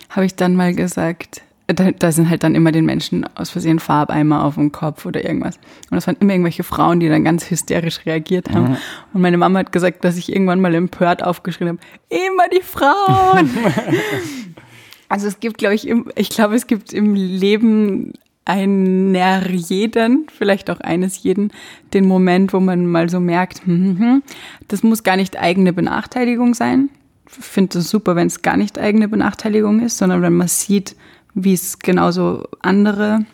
habe 0.10 0.26
ich 0.26 0.36
dann 0.36 0.56
mal 0.56 0.74
gesagt, 0.74 1.42
da, 1.74 1.92
da, 1.92 2.12
sind 2.12 2.30
halt 2.30 2.44
dann 2.44 2.56
immer 2.56 2.72
den 2.72 2.86
Menschen 2.86 3.26
aus 3.36 3.52
Versehen 3.52 3.80
Farbeimer 3.80 4.44
auf 4.44 4.56
dem 4.56 4.72
Kopf 4.72 5.06
oder 5.06 5.24
irgendwas. 5.24 5.58
Und 5.90 5.96
das 5.96 6.08
waren 6.08 6.18
immer 6.20 6.34
irgendwelche 6.34 6.64
Frauen, 6.64 7.00
die 7.00 7.10
dann 7.10 7.24
ganz 7.24 7.50
hysterisch 7.50 8.06
reagiert 8.06 8.50
haben. 8.50 8.72
Mhm. 8.72 8.78
Und 9.14 9.22
meine 9.22 9.38
Mama 9.38 9.60
hat 9.60 9.72
gesagt, 9.72 10.04
dass 10.04 10.18
ich 10.18 10.32
irgendwann 10.32 10.62
mal 10.62 10.74
empört 10.74 11.24
aufgeschrieben 11.24 11.78
habe, 11.78 11.82
immer 12.10 12.50
die 12.50 12.64
Frauen. 12.64 13.50
also 15.10 15.28
es 15.28 15.40
gibt, 15.40 15.60
glaube 15.60 15.76
ich, 15.76 15.88
im, 15.88 16.12
ich 16.16 16.30
glaube, 16.30 16.56
es 16.56 16.66
gibt 16.66 16.92
im 16.92 17.14
Leben 17.14 18.14
einer 18.46 19.48
jeden, 19.48 20.26
vielleicht 20.36 20.72
auch 20.72 20.80
eines 20.80 21.22
jeden, 21.22 21.52
den 21.94 22.08
Moment, 22.08 22.52
wo 22.52 22.60
man 22.60 22.88
mal 22.88 23.10
so 23.10 23.20
merkt, 23.20 23.66
hm, 23.66 23.84
hm, 23.84 24.00
hm, 24.00 24.24
das 24.68 24.82
muss 24.82 25.04
gar 25.04 25.18
nicht 25.18 25.40
eigene 25.40 25.72
Benachteiligung 25.72 26.56
sein. 26.56 26.90
Ich 27.28 27.46
finde 27.46 27.78
es 27.78 27.92
super, 27.92 28.16
wenn 28.16 28.26
es 28.26 28.42
gar 28.42 28.58
nicht 28.58 28.80
eigene 28.80 29.08
Benachteiligung 29.08 29.82
ist, 29.82 30.00
sondern 30.00 30.24
wenn 30.24 30.34
man 30.34 30.48
sieht, 30.48 30.96
wie 31.34 31.54
es 31.54 31.80
genauso 31.80 32.46
andere 32.62 33.26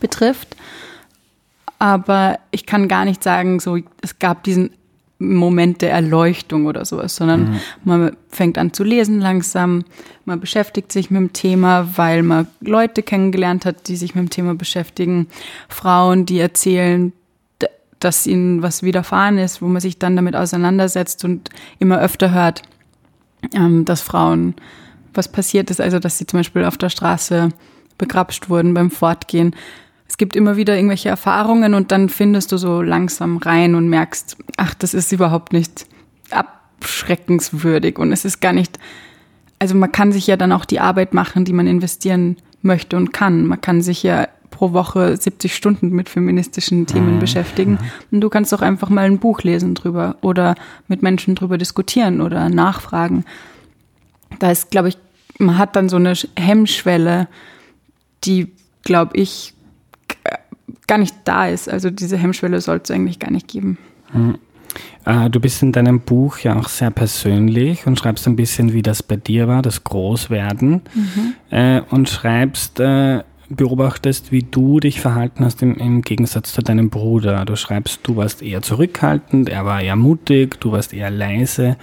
betrifft. 0.00 0.56
Aber 1.78 2.38
ich 2.50 2.66
kann 2.66 2.88
gar 2.88 3.04
nicht 3.04 3.22
sagen, 3.22 3.60
so, 3.60 3.78
es 4.00 4.18
gab 4.18 4.44
diesen 4.44 4.70
Moment 5.18 5.80
der 5.80 5.92
Erleuchtung 5.92 6.66
oder 6.66 6.84
sowas, 6.84 7.16
sondern 7.16 7.50
mhm. 7.50 7.60
man 7.84 8.16
fängt 8.28 8.58
an 8.58 8.72
zu 8.72 8.84
lesen 8.84 9.20
langsam, 9.20 9.84
man 10.24 10.40
beschäftigt 10.40 10.90
sich 10.92 11.10
mit 11.10 11.20
dem 11.20 11.32
Thema, 11.32 11.88
weil 11.96 12.22
man 12.22 12.48
Leute 12.60 13.02
kennengelernt 13.02 13.64
hat, 13.64 13.88
die 13.88 13.96
sich 13.96 14.14
mit 14.14 14.24
dem 14.24 14.30
Thema 14.30 14.54
beschäftigen, 14.54 15.28
Frauen, 15.68 16.26
die 16.26 16.38
erzählen, 16.38 17.12
dass 18.00 18.26
ihnen 18.26 18.62
was 18.62 18.82
widerfahren 18.82 19.38
ist, 19.38 19.62
wo 19.62 19.66
man 19.66 19.80
sich 19.80 19.98
dann 19.98 20.16
damit 20.16 20.36
auseinandersetzt 20.36 21.24
und 21.24 21.48
immer 21.78 22.00
öfter 22.00 22.32
hört, 22.32 22.62
ähm, 23.54 23.84
dass 23.84 24.02
Frauen 24.02 24.54
was 25.16 25.28
passiert 25.28 25.70
ist, 25.70 25.80
also 25.80 25.98
dass 25.98 26.18
sie 26.18 26.26
zum 26.26 26.40
Beispiel 26.40 26.64
auf 26.64 26.76
der 26.76 26.88
Straße 26.88 27.50
begrapscht 27.98 28.48
wurden 28.48 28.74
beim 28.74 28.90
Fortgehen. 28.90 29.54
Es 30.08 30.16
gibt 30.16 30.36
immer 30.36 30.56
wieder 30.56 30.76
irgendwelche 30.76 31.08
Erfahrungen 31.08 31.74
und 31.74 31.90
dann 31.90 32.08
findest 32.08 32.52
du 32.52 32.56
so 32.56 32.82
langsam 32.82 33.38
rein 33.38 33.74
und 33.74 33.88
merkst, 33.88 34.36
ach, 34.56 34.74
das 34.74 34.94
ist 34.94 35.12
überhaupt 35.12 35.52
nicht 35.52 35.86
abschreckenswürdig 36.30 37.98
und 37.98 38.12
es 38.12 38.24
ist 38.24 38.40
gar 38.40 38.52
nicht, 38.52 38.78
also 39.58 39.74
man 39.74 39.92
kann 39.92 40.12
sich 40.12 40.26
ja 40.26 40.36
dann 40.36 40.52
auch 40.52 40.64
die 40.64 40.80
Arbeit 40.80 41.14
machen, 41.14 41.44
die 41.44 41.52
man 41.52 41.66
investieren 41.66 42.36
möchte 42.62 42.96
und 42.96 43.12
kann. 43.12 43.46
Man 43.46 43.60
kann 43.60 43.82
sich 43.82 44.02
ja 44.02 44.28
pro 44.54 44.72
Woche 44.72 45.16
70 45.16 45.54
Stunden 45.54 45.90
mit 45.90 46.08
feministischen 46.08 46.86
Themen 46.86 47.16
mhm. 47.16 47.20
beschäftigen. 47.20 47.72
Mhm. 47.72 47.78
Und 48.12 48.20
du 48.20 48.28
kannst 48.28 48.54
auch 48.54 48.62
einfach 48.62 48.88
mal 48.88 49.04
ein 49.04 49.18
Buch 49.18 49.42
lesen 49.42 49.74
drüber 49.74 50.16
oder 50.22 50.54
mit 50.86 51.02
Menschen 51.02 51.34
drüber 51.34 51.58
diskutieren 51.58 52.20
oder 52.20 52.48
nachfragen. 52.48 53.24
Da 54.38 54.50
ist, 54.50 54.70
glaube 54.70 54.88
ich, 54.88 54.98
man 55.38 55.58
hat 55.58 55.76
dann 55.76 55.88
so 55.88 55.96
eine 55.96 56.14
Hemmschwelle, 56.36 57.28
die, 58.24 58.52
glaube 58.82 59.16
ich, 59.16 59.54
gar 60.86 60.98
nicht 60.98 61.14
da 61.24 61.48
ist. 61.48 61.68
Also 61.68 61.90
diese 61.90 62.16
Hemmschwelle 62.16 62.60
sollte 62.60 62.84
es 62.84 62.96
eigentlich 62.96 63.18
gar 63.18 63.30
nicht 63.30 63.48
geben. 63.48 63.78
Hm. 64.12 64.38
Du 65.30 65.38
bist 65.38 65.62
in 65.62 65.70
deinem 65.70 66.00
Buch 66.00 66.38
ja 66.38 66.58
auch 66.58 66.68
sehr 66.68 66.90
persönlich 66.90 67.86
und 67.86 67.98
schreibst 67.98 68.26
ein 68.26 68.36
bisschen, 68.36 68.72
wie 68.72 68.82
das 68.82 69.02
bei 69.02 69.16
dir 69.16 69.46
war, 69.46 69.60
das 69.60 69.84
Großwerden. 69.84 70.82
Mhm. 70.94 71.34
Äh, 71.50 71.82
und 71.90 72.08
schreibst, 72.08 72.80
äh, 72.80 73.22
beobachtest, 73.50 74.32
wie 74.32 74.42
du 74.42 74.80
dich 74.80 75.00
verhalten 75.00 75.44
hast 75.44 75.62
im, 75.62 75.76
im, 75.76 76.00
Gegensatz 76.02 76.54
zu 76.54 76.62
deinem 76.62 76.88
Bruder. 76.88 77.44
Du 77.44 77.54
schreibst, 77.54 78.00
du 78.04 78.16
warst 78.16 78.42
eher 78.42 78.62
zurückhaltend, 78.62 79.50
er 79.50 79.66
war 79.66 79.82
eher 79.82 79.96
mutig, 79.96 80.58
du 80.60 80.72
warst 80.72 80.94
eher 80.94 81.10
leise, 81.10 81.76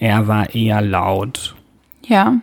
er 0.00 0.26
war 0.26 0.54
eher 0.54 0.82
laut. 0.82 1.54
Ja, 2.02 2.40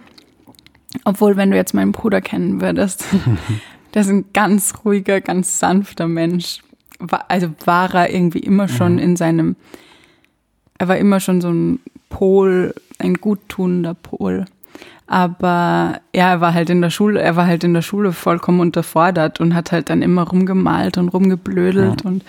obwohl, 1.03 1.38
wenn 1.38 1.51
du 1.51 1.57
jetzt 1.57 1.74
meinen 1.74 1.91
Bruder 1.91 2.21
kennen 2.21 2.62
würdest, 2.62 3.05
der 3.93 4.01
ist 4.01 4.10
ein 4.10 4.25
ganz 4.33 4.74
ruhiger, 4.86 5.21
ganz 5.21 5.60
sanfter 5.60 6.07
Mensch. 6.07 6.62
Also 7.27 7.51
war 7.65 7.93
er 7.95 8.13
irgendwie 8.13 8.39
immer 8.39 8.67
schon 8.67 8.93
mhm. 8.93 9.00
in 9.00 9.15
seinem, 9.15 9.55
er 10.77 10.88
war 10.88 10.98
immer 10.98 11.19
schon 11.19 11.41
so 11.41 11.50
ein 11.50 11.79
Pol, 12.10 12.74
ein 13.00 13.15
guttunender 13.15 13.93
Pol. 13.93 14.45
Aber 15.07 16.00
ja, 16.15 16.31
er 16.31 16.41
war 16.41 16.53
halt 16.53 16.69
in 16.69 16.81
der 16.81 16.89
Schule, 16.89 17.21
er 17.21 17.36
war 17.36 17.45
halt 17.45 17.63
in 17.63 17.74
der 17.74 17.81
Schule 17.81 18.13
vollkommen 18.13 18.62
unterfordert 18.62 19.41
und 19.41 19.55
hat 19.55 19.71
halt 19.71 19.89
dann 19.89 20.01
immer 20.01 20.24
rumgemalt 20.24 20.98
und 20.98 21.10
rumgeblödelt 21.10 22.03
ja. 22.03 22.10
und 22.10 22.24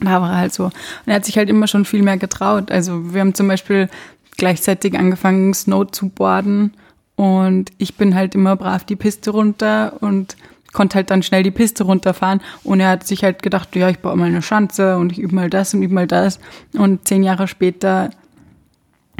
da 0.00 0.22
war 0.22 0.30
er 0.30 0.38
halt 0.38 0.54
so. 0.54 0.64
Und 0.64 0.72
er 1.06 1.16
hat 1.16 1.26
sich 1.26 1.36
halt 1.36 1.50
immer 1.50 1.66
schon 1.66 1.84
viel 1.84 2.02
mehr 2.02 2.16
getraut. 2.16 2.70
Also 2.70 3.12
wir 3.12 3.20
haben 3.20 3.34
zum 3.34 3.48
Beispiel 3.48 3.90
gleichzeitig 4.38 4.98
angefangen, 4.98 5.52
Snow 5.52 5.90
zu 5.90 6.08
boarden 6.08 6.72
und 7.20 7.66
ich 7.76 7.96
bin 7.96 8.14
halt 8.14 8.34
immer 8.34 8.56
brav 8.56 8.84
die 8.84 8.96
Piste 8.96 9.32
runter 9.32 9.92
und 10.00 10.38
konnte 10.72 10.94
halt 10.94 11.10
dann 11.10 11.22
schnell 11.22 11.42
die 11.42 11.50
Piste 11.50 11.84
runterfahren. 11.84 12.40
Und 12.64 12.80
er 12.80 12.88
hat 12.88 13.06
sich 13.06 13.22
halt 13.22 13.42
gedacht, 13.42 13.76
ja, 13.76 13.90
ich 13.90 13.98
baue 13.98 14.16
mal 14.16 14.24
eine 14.24 14.40
Schanze 14.40 14.96
und 14.96 15.12
ich 15.12 15.18
übe 15.18 15.34
mal 15.34 15.50
das 15.50 15.74
und 15.74 15.82
übe 15.82 15.92
mal 15.92 16.06
das. 16.06 16.40
Und 16.72 17.06
zehn 17.06 17.22
Jahre 17.22 17.46
später 17.46 18.08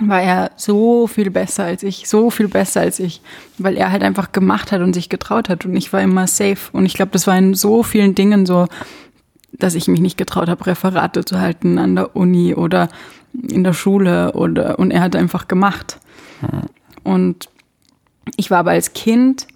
war 0.00 0.22
er 0.22 0.50
so 0.56 1.08
viel 1.08 1.30
besser 1.30 1.64
als 1.64 1.82
ich, 1.82 2.08
so 2.08 2.30
viel 2.30 2.48
besser 2.48 2.80
als 2.80 3.00
ich, 3.00 3.20
weil 3.58 3.76
er 3.76 3.92
halt 3.92 4.02
einfach 4.02 4.32
gemacht 4.32 4.72
hat 4.72 4.80
und 4.80 4.94
sich 4.94 5.10
getraut 5.10 5.50
hat. 5.50 5.66
Und 5.66 5.76
ich 5.76 5.92
war 5.92 6.00
immer 6.00 6.26
safe. 6.26 6.70
Und 6.72 6.86
ich 6.86 6.94
glaube, 6.94 7.12
das 7.12 7.26
war 7.26 7.36
in 7.36 7.52
so 7.52 7.82
vielen 7.82 8.14
Dingen 8.14 8.46
so, 8.46 8.66
dass 9.52 9.74
ich 9.74 9.88
mich 9.88 10.00
nicht 10.00 10.16
getraut 10.16 10.48
habe, 10.48 10.66
Referate 10.66 11.26
zu 11.26 11.38
halten 11.38 11.76
an 11.76 11.96
der 11.96 12.16
Uni 12.16 12.54
oder 12.54 12.88
in 13.34 13.62
der 13.62 13.74
Schule 13.74 14.32
oder 14.32 14.78
und 14.78 14.90
er 14.90 15.02
hat 15.02 15.16
einfach 15.16 15.48
gemacht. 15.48 15.98
Und 17.04 17.50
ich 18.36 18.50
war 18.50 18.58
aber 18.58 18.72
als 18.72 18.92
Kind, 18.92 19.46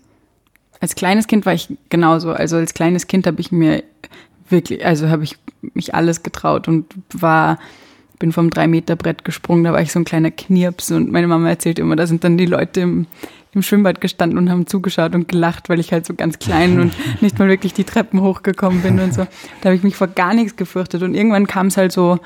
als 0.80 0.94
kleines 0.94 1.26
Kind 1.26 1.46
war 1.46 1.54
ich 1.54 1.68
genauso. 1.88 2.32
Also 2.32 2.56
als 2.56 2.74
kleines 2.74 3.06
Kind 3.06 3.26
habe 3.26 3.40
ich 3.40 3.52
mir 3.52 3.82
wirklich, 4.48 4.84
also 4.84 5.08
habe 5.08 5.24
ich 5.24 5.36
mich 5.72 5.94
alles 5.94 6.22
getraut 6.22 6.68
und 6.68 6.86
war, 7.12 7.58
bin 8.18 8.32
vom 8.32 8.50
drei 8.50 8.68
Meter 8.68 8.96
Brett 8.96 9.24
gesprungen, 9.24 9.64
da 9.64 9.72
war 9.72 9.80
ich 9.80 9.92
so 9.92 9.98
ein 9.98 10.04
kleiner 10.04 10.30
Knirps 10.30 10.90
und 10.92 11.10
meine 11.10 11.26
Mama 11.26 11.48
erzählt 11.48 11.78
immer, 11.78 11.96
da 11.96 12.06
sind 12.06 12.22
dann 12.24 12.36
die 12.36 12.46
Leute 12.46 12.80
im, 12.80 13.06
im 13.52 13.62
Schwimmbad 13.62 14.00
gestanden 14.00 14.38
und 14.38 14.50
haben 14.50 14.66
zugeschaut 14.66 15.14
und 15.14 15.28
gelacht, 15.28 15.68
weil 15.68 15.80
ich 15.80 15.92
halt 15.92 16.06
so 16.06 16.14
ganz 16.14 16.38
klein 16.38 16.80
und 16.80 16.92
nicht 17.22 17.38
mal 17.38 17.48
wirklich 17.48 17.72
die 17.72 17.84
Treppen 17.84 18.20
hochgekommen 18.20 18.82
bin 18.82 19.00
und 19.00 19.14
so. 19.14 19.26
Da 19.60 19.68
habe 19.68 19.76
ich 19.76 19.82
mich 19.82 19.96
vor 19.96 20.08
gar 20.08 20.34
nichts 20.34 20.56
gefürchtet 20.56 21.02
und 21.02 21.14
irgendwann 21.14 21.46
kam 21.46 21.68
es 21.68 21.76
halt 21.76 21.92
so, 21.92 22.18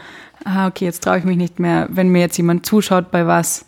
ah, 0.44 0.66
okay, 0.66 0.84
jetzt 0.84 1.04
traue 1.04 1.18
ich 1.18 1.24
mich 1.24 1.36
nicht 1.36 1.58
mehr, 1.58 1.88
wenn 1.90 2.08
mir 2.08 2.20
jetzt 2.20 2.36
jemand 2.36 2.66
zuschaut 2.66 3.10
bei 3.10 3.26
was, 3.26 3.64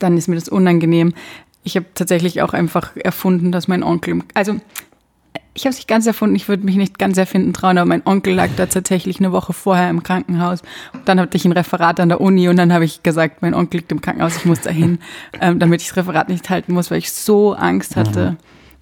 dann 0.00 0.16
ist 0.16 0.28
mir 0.28 0.34
das 0.34 0.48
unangenehm. 0.48 1.14
Ich 1.62 1.76
habe 1.76 1.86
tatsächlich 1.94 2.42
auch 2.42 2.52
einfach 2.52 2.96
erfunden, 2.96 3.52
dass 3.52 3.68
mein 3.68 3.82
Onkel, 3.82 4.22
also 4.34 4.56
ich 5.52 5.64
habe 5.64 5.70
es 5.70 5.76
nicht 5.76 5.88
ganz 5.88 6.06
erfunden, 6.06 6.36
ich 6.36 6.48
würde 6.48 6.64
mich 6.64 6.76
nicht 6.76 6.98
ganz 6.98 7.18
erfinden 7.18 7.52
trauen, 7.52 7.76
aber 7.76 7.88
mein 7.88 8.06
Onkel 8.06 8.34
lag 8.34 8.48
da 8.56 8.66
tatsächlich 8.66 9.18
eine 9.18 9.32
Woche 9.32 9.52
vorher 9.52 9.90
im 9.90 10.02
Krankenhaus. 10.02 10.62
Dann 11.04 11.18
hatte 11.18 11.36
ich 11.36 11.44
ein 11.44 11.52
Referat 11.52 11.98
an 12.00 12.08
der 12.08 12.20
Uni 12.20 12.48
und 12.48 12.56
dann 12.56 12.72
habe 12.72 12.84
ich 12.84 13.02
gesagt, 13.02 13.42
mein 13.42 13.54
Onkel 13.54 13.78
liegt 13.80 13.92
im 13.92 14.00
Krankenhaus, 14.00 14.36
ich 14.36 14.44
muss 14.44 14.60
dahin, 14.60 15.00
ähm, 15.40 15.58
damit 15.58 15.82
ich 15.82 15.88
das 15.88 15.96
Referat 15.96 16.28
nicht 16.28 16.48
halten 16.50 16.72
muss, 16.72 16.90
weil 16.90 16.98
ich 16.98 17.12
so 17.12 17.52
Angst 17.54 17.96
hatte, 17.96 18.36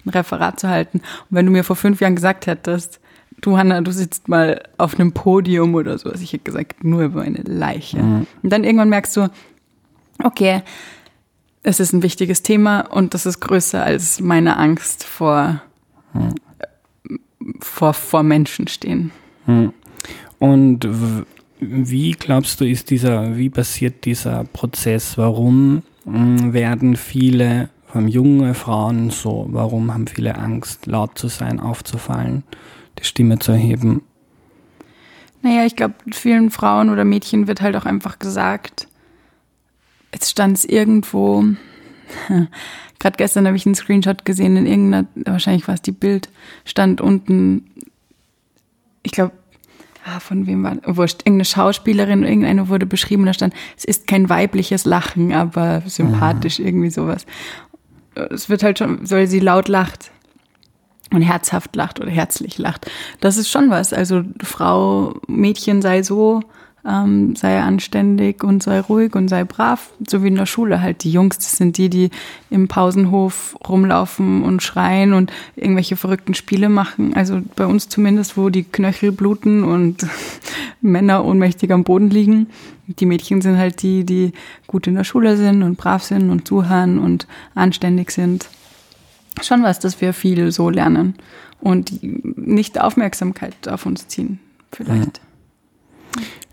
ein 0.05 0.09
Referat 0.09 0.59
zu 0.59 0.69
halten. 0.69 0.99
Und 0.99 1.31
wenn 1.31 1.45
du 1.45 1.51
mir 1.51 1.63
vor 1.63 1.75
fünf 1.75 2.01
Jahren 2.01 2.15
gesagt 2.15 2.45
hättest, 2.45 2.99
du 3.41 3.57
Hanna, 3.57 3.81
du 3.81 3.91
sitzt 3.91 4.27
mal 4.27 4.61
auf 4.77 4.99
einem 4.99 5.11
Podium 5.11 5.73
oder 5.73 5.97
so, 5.97 6.09
also 6.09 6.23
ich 6.23 6.33
hätte 6.33 6.43
gesagt, 6.43 6.83
nur 6.83 7.01
über 7.01 7.23
eine 7.23 7.41
Leiche. 7.41 7.97
Mhm. 7.97 8.27
Und 8.43 8.49
dann 8.51 8.63
irgendwann 8.63 8.89
merkst 8.89 9.17
du, 9.17 9.29
okay, 10.23 10.61
es 11.63 11.79
ist 11.79 11.93
ein 11.93 12.03
wichtiges 12.03 12.41
Thema 12.43 12.81
und 12.81 13.13
das 13.13 13.25
ist 13.25 13.39
größer 13.39 13.83
als 13.83 14.19
meine 14.21 14.57
Angst 14.57 15.03
vor, 15.03 15.61
hm. 16.13 16.35
vor, 17.59 17.93
vor 17.93 18.23
Menschen 18.23 18.67
stehen. 18.67 19.11
Hm. 19.45 19.73
Und 20.39 20.87
wie 21.59 22.11
glaubst 22.11 22.61
du, 22.61 22.65
ist 22.65 22.89
dieser, 22.89 23.35
wie 23.35 23.49
passiert 23.49 24.05
dieser 24.05 24.45
Prozess? 24.45 25.17
Warum 25.17 25.83
hm, 26.05 26.53
werden 26.53 26.95
viele, 26.95 27.69
vor 27.85 27.97
allem 27.97 28.07
junge 28.07 28.53
Frauen 28.53 29.09
so, 29.09 29.47
warum 29.49 29.93
haben 29.93 30.07
viele 30.07 30.35
Angst, 30.35 30.85
laut 30.85 31.17
zu 31.17 31.27
sein, 31.27 31.59
aufzufallen, 31.59 32.43
die 32.97 33.03
Stimme 33.03 33.39
zu 33.39 33.51
erheben? 33.51 34.01
Naja, 35.41 35.65
ich 35.65 35.75
glaube, 35.75 35.95
vielen 36.11 36.51
Frauen 36.51 36.89
oder 36.89 37.05
Mädchen 37.05 37.47
wird 37.47 37.61
halt 37.61 37.75
auch 37.75 37.85
einfach 37.85 38.19
gesagt, 38.19 38.88
jetzt 40.13 40.29
stand 40.29 40.57
es 40.57 40.65
irgendwo, 40.65 41.43
gerade 42.99 43.17
gestern 43.17 43.47
habe 43.47 43.57
ich 43.57 43.65
einen 43.65 43.75
Screenshot 43.75 44.25
gesehen, 44.25 44.57
in 44.57 44.65
irgendeiner, 44.65 45.07
wahrscheinlich 45.25 45.67
war 45.67 45.75
es 45.75 45.81
die 45.81 45.91
Bild, 45.91 46.29
stand 46.65 47.01
unten, 47.01 47.71
ich 49.03 49.11
glaube, 49.11 49.31
ah, 50.05 50.19
von 50.19 50.47
wem 50.47 50.63
war, 50.63 50.77
wurscht, 50.85 51.21
irgendeine 51.21 51.45
Schauspielerin, 51.45 52.23
irgendeine 52.23 52.69
wurde 52.69 52.85
beschrieben, 52.85 53.25
da 53.25 53.33
stand, 53.33 53.53
es 53.77 53.85
ist 53.85 54.07
kein 54.07 54.29
weibliches 54.29 54.85
Lachen, 54.85 55.33
aber 55.33 55.81
sympathisch, 55.85 56.59
mhm. 56.59 56.65
irgendwie 56.65 56.89
sowas. 56.89 57.25
Es 58.15 58.49
wird 58.49 58.63
halt 58.63 58.79
schon, 58.79 59.09
weil 59.09 59.27
sie 59.27 59.39
laut 59.39 59.67
lacht 59.67 60.11
und 61.11 61.21
herzhaft 61.21 61.75
lacht 61.75 61.99
oder 61.99 62.11
herzlich 62.11 62.57
lacht. 62.57 62.89
Das 63.19 63.37
ist 63.37 63.49
schon 63.49 63.69
was. 63.69 63.93
Also 63.93 64.23
Frau, 64.43 65.19
Mädchen 65.27 65.81
sei 65.81 66.03
so, 66.03 66.41
ähm, 66.89 67.35
sei 67.35 67.61
anständig 67.61 68.43
und 68.43 68.63
sei 68.63 68.79
ruhig 68.79 69.15
und 69.15 69.27
sei 69.27 69.43
brav, 69.43 69.91
so 70.07 70.23
wie 70.23 70.29
in 70.29 70.35
der 70.35 70.45
Schule 70.45 70.81
halt. 70.81 71.03
Die 71.03 71.11
Jungs, 71.11 71.37
das 71.37 71.57
sind 71.57 71.77
die, 71.77 71.89
die 71.89 72.09
im 72.49 72.67
Pausenhof 72.67 73.55
rumlaufen 73.67 74.43
und 74.43 74.63
schreien 74.63 75.13
und 75.13 75.31
irgendwelche 75.55 75.95
verrückten 75.95 76.33
Spiele 76.33 76.69
machen. 76.69 77.13
Also 77.13 77.41
bei 77.55 77.65
uns 77.65 77.89
zumindest, 77.89 78.37
wo 78.37 78.49
die 78.49 78.63
Knöchel 78.63 79.11
bluten 79.11 79.63
und 79.63 80.07
Männer 80.81 81.23
ohnmächtig 81.25 81.71
am 81.71 81.83
Boden 81.83 82.09
liegen. 82.09 82.47
Die 82.87 83.05
Mädchen 83.05 83.41
sind 83.41 83.57
halt 83.57 83.83
die, 83.83 84.03
die 84.03 84.33
gut 84.65 84.87
in 84.87 84.95
der 84.95 85.03
Schule 85.03 85.37
sind 85.37 85.61
und 85.61 85.77
brav 85.77 86.03
sind 86.03 86.31
und 86.31 86.47
zuhören 86.47 86.97
und 86.97 87.27
anständig 87.53 88.11
sind 88.11 88.49
schon 89.41 89.63
was, 89.63 89.79
dass 89.79 90.01
wir 90.01 90.13
viel 90.13 90.51
so 90.51 90.69
lernen 90.69 91.15
und 91.61 92.01
nicht 92.01 92.79
Aufmerksamkeit 92.81 93.67
auf 93.67 93.85
uns 93.85 94.07
ziehen, 94.07 94.39
vielleicht. 94.71 95.21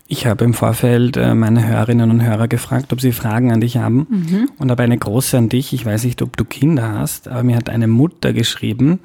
Ich 0.09 0.25
habe 0.25 0.45
im 0.45 0.53
Vorfeld 0.53 1.17
äh, 1.17 1.35
meine 1.35 1.67
Hörerinnen 1.67 2.09
und 2.09 2.23
Hörer 2.23 2.47
gefragt, 2.47 2.93
ob 2.93 3.01
sie 3.01 3.11
Fragen 3.11 3.51
an 3.51 3.59
dich 3.59 3.75
haben 3.75 4.07
mhm. 4.09 4.49
und 4.57 4.71
habe 4.71 4.83
eine 4.83 4.97
große 4.97 5.37
an 5.37 5.49
dich. 5.49 5.73
Ich 5.73 5.85
weiß 5.85 6.05
nicht, 6.05 6.21
ob 6.21 6.37
du 6.37 6.45
Kinder 6.45 6.93
hast, 6.93 7.27
aber 7.27 7.43
mir 7.43 7.57
hat 7.57 7.69
eine 7.69 7.87
Mutter 7.87 8.31
geschrieben, 8.31 8.99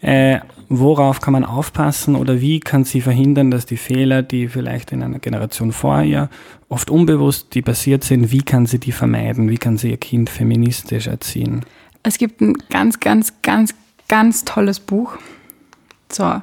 äh, 0.00 0.40
worauf 0.68 1.20
kann 1.20 1.32
man 1.32 1.44
aufpassen 1.44 2.16
oder 2.16 2.40
wie 2.40 2.58
kann 2.58 2.82
sie 2.82 3.00
verhindern, 3.00 3.52
dass 3.52 3.64
die 3.64 3.76
Fehler, 3.76 4.22
die 4.22 4.48
vielleicht 4.48 4.90
in 4.90 5.04
einer 5.04 5.20
Generation 5.20 5.70
vor 5.70 6.02
ihr 6.02 6.28
oft 6.68 6.90
unbewusst, 6.90 7.54
die 7.54 7.62
passiert 7.62 8.02
sind, 8.02 8.32
wie 8.32 8.42
kann 8.42 8.66
sie 8.66 8.80
die 8.80 8.92
vermeiden? 8.92 9.50
Wie 9.50 9.58
kann 9.58 9.76
sie 9.76 9.90
ihr 9.90 9.98
Kind 9.98 10.30
feministisch 10.30 11.06
erziehen? 11.06 11.64
Es 12.02 12.18
gibt 12.18 12.40
ein 12.40 12.54
ganz, 12.70 12.98
ganz, 12.98 13.34
ganz, 13.42 13.74
ganz 14.08 14.44
tolles 14.44 14.80
Buch. 14.80 15.16
So, 16.10 16.40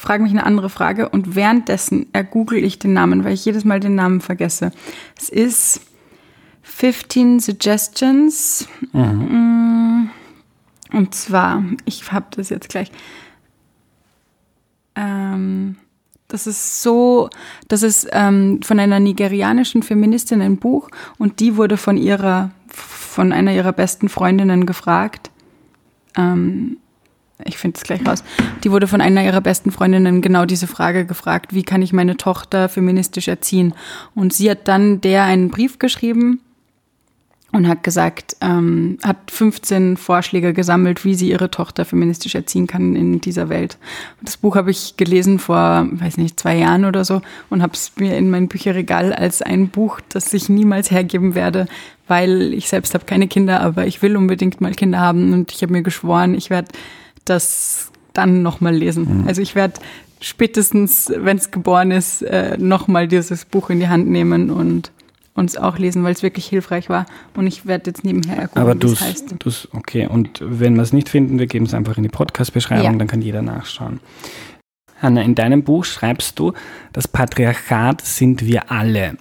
frage 0.00 0.22
mich 0.22 0.32
eine 0.32 0.46
andere 0.46 0.70
Frage 0.70 1.08
und 1.08 1.34
währenddessen 1.36 2.06
ergoogle 2.12 2.58
ich 2.58 2.78
den 2.78 2.92
Namen, 2.92 3.24
weil 3.24 3.34
ich 3.34 3.44
jedes 3.44 3.64
Mal 3.64 3.80
den 3.80 3.94
Namen 3.94 4.20
vergesse. 4.20 4.72
Es 5.16 5.28
ist 5.28 5.82
15 6.62 7.40
Suggestions. 7.40 8.68
Mhm. 8.92 10.10
Mm, 10.10 10.10
und 10.96 11.14
zwar, 11.14 11.62
ich 11.84 12.10
habe 12.10 12.26
das 12.30 12.48
jetzt 12.48 12.68
gleich. 12.68 12.90
Ähm, 14.96 15.76
das 16.28 16.46
ist 16.46 16.82
so, 16.82 17.28
das 17.68 17.82
ist 17.82 18.08
ähm, 18.12 18.60
von 18.62 18.80
einer 18.80 19.00
nigerianischen 19.00 19.82
Feministin 19.82 20.40
ein 20.40 20.56
Buch 20.56 20.88
und 21.18 21.40
die 21.40 21.56
wurde 21.56 21.76
von 21.76 21.96
ihrer 21.96 22.50
von 22.70 23.32
einer 23.32 23.52
ihrer 23.52 23.72
besten 23.72 24.08
Freundinnen 24.08 24.64
gefragt. 24.64 25.30
Ähm, 26.16 26.78
ich 27.44 27.58
finde 27.58 27.76
es 27.76 27.82
gleich 27.82 28.06
raus. 28.06 28.24
Die 28.64 28.70
wurde 28.70 28.86
von 28.86 29.00
einer 29.00 29.24
ihrer 29.24 29.40
besten 29.40 29.70
Freundinnen 29.70 30.22
genau 30.22 30.44
diese 30.44 30.66
Frage 30.66 31.06
gefragt, 31.06 31.54
wie 31.54 31.62
kann 31.62 31.82
ich 31.82 31.92
meine 31.92 32.16
Tochter 32.16 32.68
feministisch 32.68 33.28
erziehen? 33.28 33.74
Und 34.14 34.32
sie 34.32 34.50
hat 34.50 34.68
dann 34.68 35.00
der 35.00 35.24
einen 35.24 35.50
Brief 35.50 35.78
geschrieben 35.78 36.40
und 37.52 37.66
hat 37.66 37.82
gesagt, 37.82 38.36
ähm, 38.40 38.98
hat 39.02 39.30
15 39.30 39.96
Vorschläge 39.96 40.52
gesammelt, 40.52 41.04
wie 41.04 41.14
sie 41.14 41.30
ihre 41.30 41.50
Tochter 41.50 41.84
feministisch 41.84 42.34
erziehen 42.34 42.66
kann 42.66 42.94
in 42.94 43.20
dieser 43.20 43.48
Welt. 43.48 43.78
Das 44.22 44.36
Buch 44.36 44.56
habe 44.56 44.70
ich 44.70 44.96
gelesen 44.96 45.38
vor, 45.38 45.88
weiß 45.90 46.16
nicht, 46.16 46.38
zwei 46.38 46.56
Jahren 46.56 46.84
oder 46.84 47.04
so 47.04 47.22
und 47.48 47.62
habe 47.62 47.72
es 47.72 47.92
mir 47.98 48.16
in 48.16 48.30
mein 48.30 48.48
Bücherregal 48.48 49.12
als 49.12 49.42
ein 49.42 49.68
Buch, 49.68 50.00
das 50.08 50.32
ich 50.32 50.48
niemals 50.48 50.90
hergeben 50.90 51.34
werde, 51.34 51.66
weil 52.06 52.54
ich 52.54 52.68
selbst 52.68 52.94
habe 52.94 53.04
keine 53.04 53.26
Kinder, 53.26 53.60
aber 53.60 53.86
ich 53.86 54.00
will 54.02 54.16
unbedingt 54.16 54.60
mal 54.60 54.74
Kinder 54.74 55.00
haben 55.00 55.32
und 55.32 55.52
ich 55.52 55.62
habe 55.62 55.72
mir 55.72 55.82
geschworen, 55.82 56.34
ich 56.34 56.50
werde 56.50 56.68
das 57.30 57.90
dann 58.12 58.42
nochmal 58.42 58.74
lesen. 58.74 59.22
Mhm. 59.22 59.28
Also 59.28 59.40
ich 59.40 59.54
werde 59.54 59.74
spätestens, 60.20 61.12
wenn 61.16 61.36
es 61.36 61.50
geboren 61.50 61.90
ist, 61.90 62.22
äh, 62.22 62.56
nochmal 62.58 63.08
dieses 63.08 63.44
Buch 63.44 63.70
in 63.70 63.80
die 63.80 63.88
Hand 63.88 64.08
nehmen 64.08 64.50
und 64.50 64.92
uns 65.34 65.56
auch 65.56 65.78
lesen, 65.78 66.04
weil 66.04 66.12
es 66.12 66.22
wirklich 66.22 66.46
hilfreich 66.46 66.88
war. 66.88 67.06
Und 67.34 67.46
ich 67.46 67.66
werde 67.66 67.90
jetzt 67.90 68.04
nebenher 68.04 68.36
erkunden, 68.36 68.62
Aber 68.62 68.74
du 68.74 68.94
heißt. 68.94 69.36
Du's, 69.38 69.68
okay, 69.72 70.06
und 70.06 70.40
wenn 70.42 70.74
wir 70.74 70.82
es 70.82 70.92
nicht 70.92 71.08
finden, 71.08 71.38
wir 71.38 71.46
geben 71.46 71.64
es 71.66 71.74
einfach 71.74 71.96
in 71.96 72.02
die 72.02 72.08
Podcast-Beschreibung, 72.08 72.84
ja. 72.84 72.98
dann 72.98 73.08
kann 73.08 73.22
jeder 73.22 73.42
nachschauen. 73.42 74.00
Hanna, 75.00 75.22
in 75.22 75.34
deinem 75.34 75.62
Buch 75.62 75.84
schreibst 75.84 76.38
du, 76.38 76.52
das 76.92 77.08
Patriarchat 77.08 78.02
sind 78.02 78.44
wir 78.44 78.70
alle. 78.70 79.16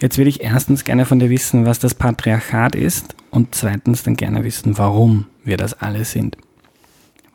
Jetzt 0.00 0.18
würde 0.18 0.28
ich 0.28 0.42
erstens 0.42 0.84
gerne 0.84 1.04
von 1.04 1.20
dir 1.20 1.30
wissen, 1.30 1.66
was 1.66 1.78
das 1.78 1.94
Patriarchat 1.94 2.74
ist 2.74 3.14
und 3.30 3.54
zweitens 3.54 4.02
dann 4.02 4.16
gerne 4.16 4.42
wissen, 4.44 4.76
warum 4.76 5.26
wir 5.44 5.56
das 5.56 5.74
alle 5.74 6.04
sind. 6.04 6.36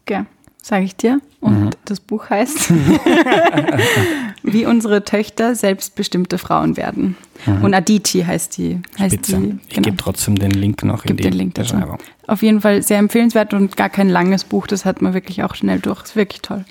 Okay 0.09 0.25
sage 0.61 0.85
ich 0.85 0.95
dir. 0.95 1.19
Und 1.41 1.65
mhm. 1.65 1.69
das 1.85 1.99
Buch 1.99 2.29
heißt, 2.29 2.71
wie 4.43 4.65
unsere 4.65 5.03
Töchter 5.05 5.55
selbstbestimmte 5.55 6.37
Frauen 6.37 6.75
werden. 6.75 7.15
Mhm. 7.45 7.63
Und 7.63 7.73
Aditi 7.73 8.23
heißt 8.23 8.57
die. 8.57 8.81
Heißt 8.97 9.15
Spitze. 9.15 9.37
die 9.37 9.47
genau. 9.47 9.59
Ich 9.69 9.81
gebe 9.81 9.97
trotzdem 9.97 10.37
den 10.37 10.51
Link 10.51 10.83
noch 10.83 11.05
in 11.05 11.17
die 11.17 11.23
den 11.23 11.33
Link 11.33 11.53
Beschreibung. 11.53 11.97
Dazu. 11.97 12.11
Auf 12.27 12.41
jeden 12.41 12.61
Fall 12.61 12.81
sehr 12.83 12.99
empfehlenswert 12.99 13.53
und 13.53 13.77
gar 13.77 13.89
kein 13.89 14.09
langes 14.09 14.43
Buch. 14.43 14.67
Das 14.67 14.85
hat 14.85 15.01
man 15.01 15.13
wirklich 15.13 15.43
auch 15.43 15.55
schnell 15.55 15.79
durch. 15.79 16.03
Ist 16.03 16.15
wirklich 16.15 16.41
toll. 16.41 16.65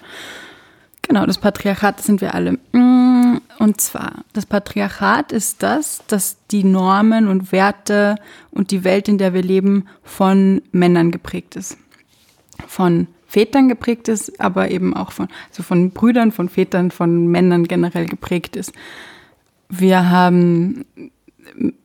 Genau, 1.03 1.25
das 1.25 1.39
Patriarchat 1.39 2.03
sind 2.03 2.21
wir 2.21 2.35
alle. 2.35 2.59
Mm, 2.73 3.41
und 3.59 3.81
zwar, 3.81 4.25
das 4.35 4.45
Patriarchat 4.45 5.33
ist 5.33 5.63
das, 5.63 6.03
dass 6.07 6.37
die 6.51 6.65
Normen 6.65 7.29
und 7.29 7.51
Werte 7.51 8.17
und 8.51 8.71
die 8.71 8.85
Welt, 8.85 9.09
in 9.09 9.17
der 9.17 9.33
wir 9.33 9.43
leben, 9.43 9.87
von 10.05 10.61
Männern 10.71 11.11
geprägt 11.11 11.57
ist. 11.57 11.79
Von 12.67 13.07
Vätern 13.29 13.69
geprägt 13.69 14.09
ist, 14.09 14.41
aber 14.41 14.71
eben 14.71 14.95
auch 14.95 15.13
von, 15.13 15.29
also 15.51 15.63
von 15.63 15.91
Brüdern, 15.91 16.33
von 16.33 16.49
Vätern, 16.49 16.91
von 16.91 17.27
Männern 17.27 17.65
generell 17.65 18.07
geprägt 18.07 18.57
ist. 18.57 18.73
Wir 19.69 20.11
haben 20.11 20.87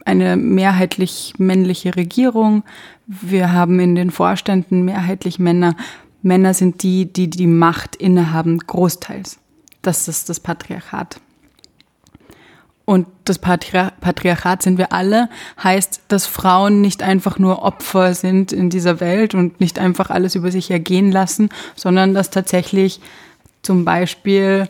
eine 0.05 0.37
mehrheitlich 0.37 1.33
männliche 1.37 1.95
Regierung. 1.97 2.63
Wir 3.07 3.51
haben 3.51 3.79
in 3.81 3.95
den 3.95 4.09
Vorständen 4.09 4.85
mehrheitlich 4.85 5.37
Männer. 5.37 5.75
Männer 6.21 6.53
sind 6.53 6.81
die, 6.81 7.11
die 7.11 7.29
die 7.29 7.47
Macht 7.47 7.97
innehaben, 7.97 8.59
großteils. 8.59 9.37
Das 9.81 10.07
ist 10.07 10.29
das 10.29 10.39
Patriarchat. 10.39 11.19
Und 12.85 13.07
das 13.23 13.39
Patriarchat 13.39 14.61
sind 14.61 14.77
wir 14.77 14.91
alle, 14.91 15.29
heißt, 15.63 16.01
dass 16.09 16.25
Frauen 16.25 16.81
nicht 16.81 17.01
einfach 17.01 17.39
nur 17.39 17.63
Opfer 17.63 18.13
sind 18.13 18.51
in 18.51 18.69
dieser 18.69 18.99
Welt 18.99 19.33
und 19.35 19.61
nicht 19.61 19.79
einfach 19.79 20.09
alles 20.09 20.35
über 20.35 20.51
sich 20.51 20.69
ergehen 20.69 21.09
lassen, 21.09 21.49
sondern 21.75 22.13
dass 22.13 22.29
tatsächlich 22.29 22.99
zum 23.61 23.85
Beispiel 23.85 24.67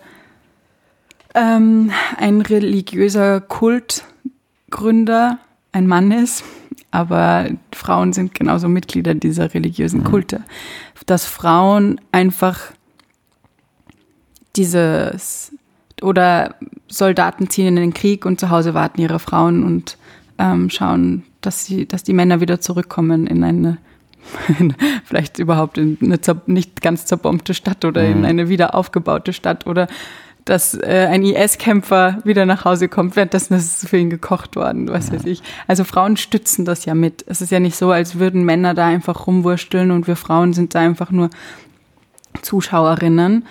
ähm, 1.33 1.91
ein 2.17 2.41
religiöser 2.41 3.41
Kultgründer 3.41 5.39
ein 5.71 5.87
Mann 5.87 6.11
ist, 6.11 6.43
aber 6.91 7.49
Frauen 7.73 8.13
sind 8.13 8.35
genauso 8.35 8.69
Mitglieder 8.69 9.15
dieser 9.15 9.55
religiösen 9.55 10.01
mhm. 10.01 10.05
Kulte. 10.05 10.43
Dass 11.07 11.25
Frauen 11.25 11.99
einfach 12.11 12.59
dieses 14.55 15.51
oder 16.03 16.55
Soldaten 16.87 17.49
ziehen 17.49 17.67
in 17.67 17.75
den 17.75 17.93
Krieg 17.93 18.25
und 18.25 18.39
zu 18.39 18.49
Hause 18.49 18.73
warten 18.73 19.01
ihre 19.01 19.19
Frauen 19.19 19.63
und 19.63 19.97
ähm, 20.37 20.69
schauen, 20.69 21.23
dass 21.41 21.65
sie, 21.65 21.87
dass 21.87 22.03
die 22.03 22.13
Männer 22.13 22.41
wieder 22.41 22.59
zurückkommen 22.59 23.27
in 23.27 23.43
eine 23.43 23.77
vielleicht 25.05 25.39
überhaupt 25.39 25.77
in 25.77 25.97
eine 26.01 26.19
nicht 26.45 26.81
ganz 26.81 27.05
zerbombte 27.05 27.53
Stadt 27.53 27.83
oder 27.83 28.05
in 28.05 28.19
mhm. 28.19 28.25
eine 28.25 28.49
wieder 28.49 28.73
aufgebaute 28.75 29.33
Stadt 29.33 29.67
oder 29.67 29.87
dass 30.45 30.73
äh, 30.73 31.07
ein 31.09 31.23
IS-Kämpfer 31.23 32.17
wieder 32.25 32.45
nach 32.45 32.65
Hause 32.65 32.89
kommt, 32.89 33.15
währenddessen 33.15 33.53
ist 33.53 33.83
es 33.83 33.89
für 33.89 33.97
ihn 33.97 34.09
gekocht 34.09 34.55
worden, 34.55 34.89
was 34.89 35.07
ja. 35.07 35.13
weiß 35.13 35.25
ich. 35.25 35.41
Also 35.67 35.85
Frauen 35.85 36.17
stützen 36.17 36.65
das 36.65 36.83
ja 36.85 36.95
mit. 36.95 37.23
Es 37.27 37.41
ist 37.41 37.51
ja 37.51 37.59
nicht 37.59 37.77
so, 37.77 37.91
als 37.91 38.19
würden 38.19 38.43
Männer 38.43 38.73
da 38.73 38.85
einfach 38.87 39.25
rumwursteln 39.25 39.91
und 39.91 40.07
wir 40.07 40.17
Frauen 40.17 40.53
sind 40.53 40.75
da 40.75 40.81
einfach 40.81 41.11
nur 41.11 41.29
Zuschauerinnen, 42.41 43.45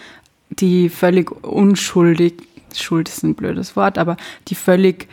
die 0.58 0.88
völlig 0.88 1.30
unschuldig 1.44 2.34
Schuld 2.74 3.08
ist 3.08 3.22
ein 3.22 3.34
blödes 3.34 3.76
Wort, 3.76 3.98
aber 3.98 4.16
die 4.48 4.54
völlig 4.54 5.08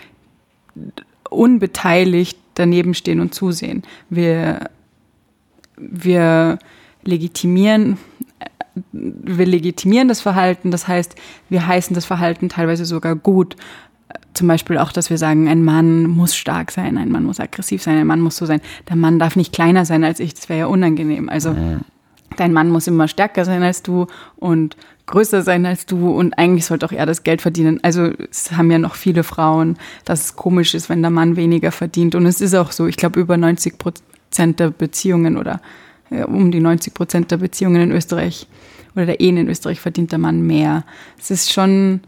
unbeteiligt 1.30 2.38
daneben 2.56 2.94
stehen 2.94 3.20
und 3.20 3.34
zusehen. 3.34 3.84
Wir, 4.10 4.70
wir 5.78 6.60
legitimieren, 7.04 7.98
wir 8.92 9.46
legitimieren 9.46 10.08
das 10.08 10.22
Verhalten, 10.22 10.72
das 10.72 10.88
heißt, 10.88 11.16
wir 11.50 11.68
heißen 11.68 11.94
das 11.94 12.06
Verhalten 12.06 12.50
teilweise 12.50 12.86
sogar 12.86 13.16
gut. 13.16 13.56
Zum 14.34 14.48
Beispiel 14.48 14.78
auch, 14.78 14.92
dass 14.92 15.10
wir 15.10 15.18
sagen, 15.18 15.48
ein 15.48 15.64
Mann 15.64 16.04
muss 16.04 16.36
stark 16.36 16.72
sein, 16.72 16.98
ein 16.98 17.12
Mann 17.12 17.24
muss 17.24 17.40
aggressiv 17.40 17.84
sein, 17.84 17.98
ein 17.98 18.08
Mann 18.08 18.22
muss 18.22 18.38
so 18.38 18.46
sein. 18.46 18.62
Der 18.88 18.96
Mann 18.96 19.20
darf 19.20 19.36
nicht 19.36 19.54
kleiner 19.54 19.86
sein 19.86 20.04
als 20.04 20.20
ich, 20.20 20.34
das 20.34 20.50
wäre 20.50 20.60
ja 20.60 20.66
unangenehm. 20.68 21.30
Also 21.30 21.56
dein 22.40 22.54
Mann 22.54 22.70
muss 22.70 22.88
immer 22.88 23.08
stärker 23.08 23.46
sein 23.46 23.64
als 23.64 23.84
du 23.84 24.08
und 24.38 24.78
größer 25.06 25.42
sein 25.42 25.66
als 25.66 25.86
du 25.86 26.12
und 26.12 26.38
eigentlich 26.38 26.66
sollte 26.66 26.86
auch 26.86 26.92
er 26.92 27.06
das 27.06 27.24
Geld 27.24 27.42
verdienen. 27.42 27.80
Also 27.84 28.12
es 28.30 28.52
haben 28.52 28.72
ja 28.72 28.78
noch 28.78 28.96
viele 28.96 29.24
Frauen, 29.24 29.78
dass 30.06 30.26
es 30.26 30.36
komisch 30.36 30.74
ist, 30.74 30.90
wenn 30.90 31.02
der 31.02 31.12
Mann 31.12 31.36
weniger 31.36 31.72
verdient. 31.72 32.16
Und 32.16 32.26
es 32.26 32.42
ist 32.42 32.54
auch 32.54 32.72
so, 32.72 32.86
ich 32.86 32.96
glaube, 32.96 33.20
über 33.20 33.36
90 33.36 33.78
Prozent 33.78 34.60
der 34.60 34.70
Beziehungen 34.70 35.38
oder 35.38 35.62
ja, 36.10 36.26
um 36.26 36.52
die 36.52 36.60
90 36.60 36.94
Prozent 36.94 37.32
der 37.32 37.38
Beziehungen 37.38 37.82
in 37.82 37.92
Österreich 37.92 38.48
oder 38.96 39.06
der 39.06 39.20
Ehen 39.20 39.38
in 39.38 39.50
Österreich 39.50 39.82
verdient 39.82 40.12
der 40.12 40.20
Mann 40.20 40.42
mehr. 40.42 40.84
Es 41.20 41.32
ist 41.32 41.52
schon 41.52 42.02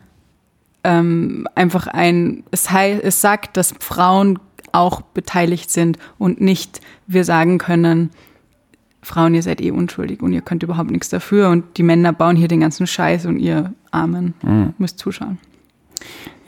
ähm, 0.83 1.47
einfach 1.55 1.87
ein, 1.87 2.43
es, 2.51 2.71
heißt, 2.71 3.03
es 3.03 3.21
sagt, 3.21 3.57
dass 3.57 3.73
Frauen 3.79 4.39
auch 4.71 5.01
beteiligt 5.01 5.69
sind 5.69 5.97
und 6.17 6.39
nicht 6.39 6.81
wir 7.07 7.25
sagen 7.25 7.57
können, 7.57 8.11
Frauen, 9.01 9.33
ihr 9.33 9.41
seid 9.41 9.61
eh 9.61 9.71
unschuldig 9.71 10.21
und 10.21 10.33
ihr 10.33 10.41
könnt 10.41 10.63
überhaupt 10.63 10.91
nichts 10.91 11.09
dafür 11.09 11.49
und 11.49 11.77
die 11.77 11.83
Männer 11.83 12.13
bauen 12.13 12.35
hier 12.35 12.47
den 12.47 12.59
ganzen 12.59 12.85
Scheiß 12.85 13.25
und 13.25 13.39
ihr 13.39 13.73
Armen 13.89 14.33
mhm. 14.43 14.73
müsst 14.77 14.99
zuschauen. 14.99 15.39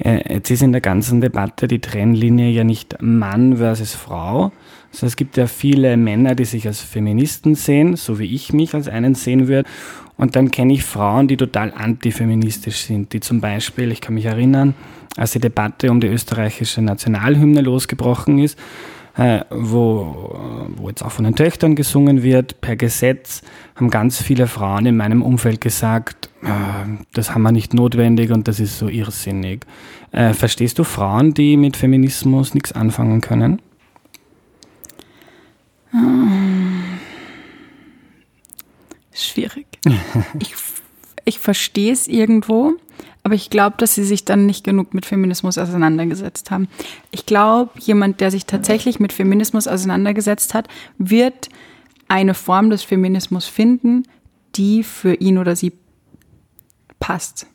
Jetzt 0.04 0.50
ist 0.50 0.62
in 0.62 0.72
der 0.72 0.82
ganzen 0.82 1.22
Debatte 1.22 1.68
die 1.68 1.80
Trennlinie 1.80 2.50
ja 2.50 2.64
nicht 2.64 3.02
Mann 3.02 3.58
versus 3.58 3.94
Frau. 3.94 4.52
Also 4.92 5.06
es 5.06 5.16
gibt 5.16 5.38
ja 5.38 5.48
viele 5.48 5.96
Männer, 5.98 6.36
die 6.36 6.46
sich 6.46 6.68
als 6.68 6.82
Feministen 6.82 7.56
sehen, 7.56 7.96
so 7.96 8.20
wie 8.20 8.34
ich 8.34 8.54
mich 8.54 8.74
als 8.74 8.88
einen 8.88 9.16
sehen 9.16 9.48
würde. 9.48 9.68
Und 10.18 10.36
dann 10.36 10.52
kenne 10.52 10.74
ich 10.74 10.84
Frauen, 10.84 11.28
die 11.28 11.38
total 11.38 11.74
antifeministisch 11.74 12.84
sind, 12.84 13.14
die 13.14 13.20
zum 13.20 13.42
Beispiel, 13.42 13.92
ich 13.92 14.02
kann 14.02 14.16
mich 14.16 14.26
erinnern, 14.26 14.74
als 15.16 15.32
die 15.32 15.40
Debatte 15.40 15.90
um 15.90 16.00
die 16.00 16.08
österreichische 16.08 16.82
Nationalhymne 16.82 17.62
losgebrochen 17.62 18.40
ist, 18.40 18.58
äh, 18.58 18.62
wo, 19.16 20.36
wo 20.76 20.90
jetzt 20.90 21.04
auch 21.04 21.12
von 21.12 21.26
den 21.26 21.36
Töchtern 21.36 21.76
gesungen 21.76 22.24
wird, 22.24 22.62
per 22.62 22.76
Gesetz, 22.76 23.42
haben 23.76 23.90
ganz 23.90 24.22
viele 24.22 24.48
Frauen 24.48 24.86
in 24.88 24.98
meinem 24.98 25.22
Umfeld 25.22 25.62
gesagt, 25.62 26.30
äh, 26.42 26.48
das 27.14 27.34
haben 27.34 27.44
wir 27.44 27.52
nicht 27.52 27.74
notwendig 27.74 28.32
und 28.32 28.48
das 28.48 28.60
ist 28.60 28.80
so 28.80 28.88
irrsinnig. 28.88 29.66
Äh, 30.12 30.34
verstehst 30.34 30.80
du 30.80 30.84
Frauen, 30.84 31.34
die 31.34 31.58
mit 31.58 31.78
Feminismus 31.78 32.54
nichts 32.54 32.72
anfangen 32.72 33.22
können? 33.22 33.62
Schwierig. 39.14 39.68
ich, 40.40 40.56
ich 41.26 41.40
verstehe 41.40 41.94
es 41.94 42.08
irgendwo. 42.08 42.74
Aber 43.24 43.36
ich 43.36 43.50
glaube, 43.50 43.78
dass 43.78 43.96
sie 43.96 44.04
sich 44.04 44.26
dann 44.26 44.46
nicht 44.46 44.66
genug 44.66 44.94
mit 44.94 45.06
Feminismus 45.06 45.58
auseinandergesetzt 45.58 46.52
haben. 46.52 46.68
Ich 47.12 47.26
glaube, 47.26 47.72
jemand, 47.80 48.20
der 48.20 48.32
sich 48.32 48.46
tatsächlich 48.46 49.00
mit 49.00 49.14
Feminismus 49.14 49.68
auseinandergesetzt 49.68 50.54
hat, 50.54 50.68
wird 50.98 51.50
eine 52.10 52.34
Form 52.34 52.70
des 52.70 52.84
Feminismus 52.84 53.46
finden, 53.46 54.04
die 54.56 54.84
für 54.84 55.16
ihn 55.16 55.38
oder 55.38 55.56
sie 55.56 55.72
passt. 57.00 57.48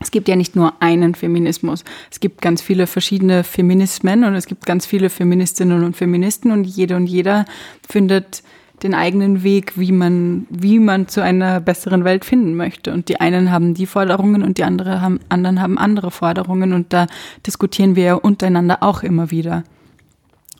Es 0.00 0.10
gibt 0.10 0.26
ja 0.26 0.36
nicht 0.36 0.56
nur 0.56 0.74
einen 0.82 1.14
Feminismus. 1.14 1.84
Es 2.10 2.18
gibt 2.18 2.42
ganz 2.42 2.60
viele 2.60 2.86
verschiedene 2.86 3.44
Feminismen 3.44 4.24
und 4.24 4.34
es 4.34 4.46
gibt 4.46 4.66
ganz 4.66 4.84
viele 4.84 5.10
Feministinnen 5.10 5.84
und 5.84 5.96
Feministen 5.96 6.50
und 6.50 6.64
jede 6.64 6.96
und 6.96 7.06
jeder 7.06 7.44
findet 7.88 8.42
den 8.82 8.94
eigenen 8.94 9.42
Weg, 9.42 9.78
wie 9.78 9.92
man, 9.92 10.46
wie 10.50 10.78
man 10.78 11.08
zu 11.08 11.22
einer 11.22 11.60
besseren 11.60 12.04
Welt 12.04 12.24
finden 12.24 12.54
möchte. 12.54 12.92
Und 12.92 13.08
die 13.08 13.20
einen 13.20 13.50
haben 13.50 13.74
die 13.74 13.86
Forderungen 13.86 14.42
und 14.42 14.58
die 14.58 14.64
andere 14.64 15.00
haben, 15.00 15.20
anderen 15.28 15.60
haben 15.60 15.78
andere 15.78 16.10
Forderungen. 16.10 16.72
Und 16.72 16.92
da 16.92 17.06
diskutieren 17.46 17.96
wir 17.96 18.04
ja 18.04 18.14
untereinander 18.14 18.78
auch 18.82 19.02
immer 19.02 19.30
wieder. 19.30 19.64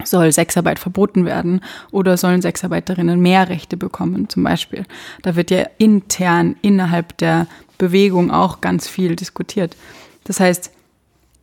Soll 0.05 0.33
Sexarbeit 0.33 0.79
verboten 0.79 1.25
werden 1.25 1.61
oder 1.91 2.17
sollen 2.17 2.43
Sexarbeiterinnen 2.43 3.21
mehr 3.21 3.49
Rechte 3.49 3.77
bekommen, 3.77 4.29
zum 4.29 4.43
Beispiel? 4.43 4.85
Da 5.23 5.37
wird 5.37 5.51
ja 5.51 5.67
intern 5.79 6.57
innerhalb 6.63 7.17
der 7.19 7.47
Bewegung 7.79 8.31
auch 8.31 8.61
ganz 8.61 8.89
viel 8.89 9.17
diskutiert. 9.17 9.77
Das 10.25 10.41
heißt, 10.41 10.73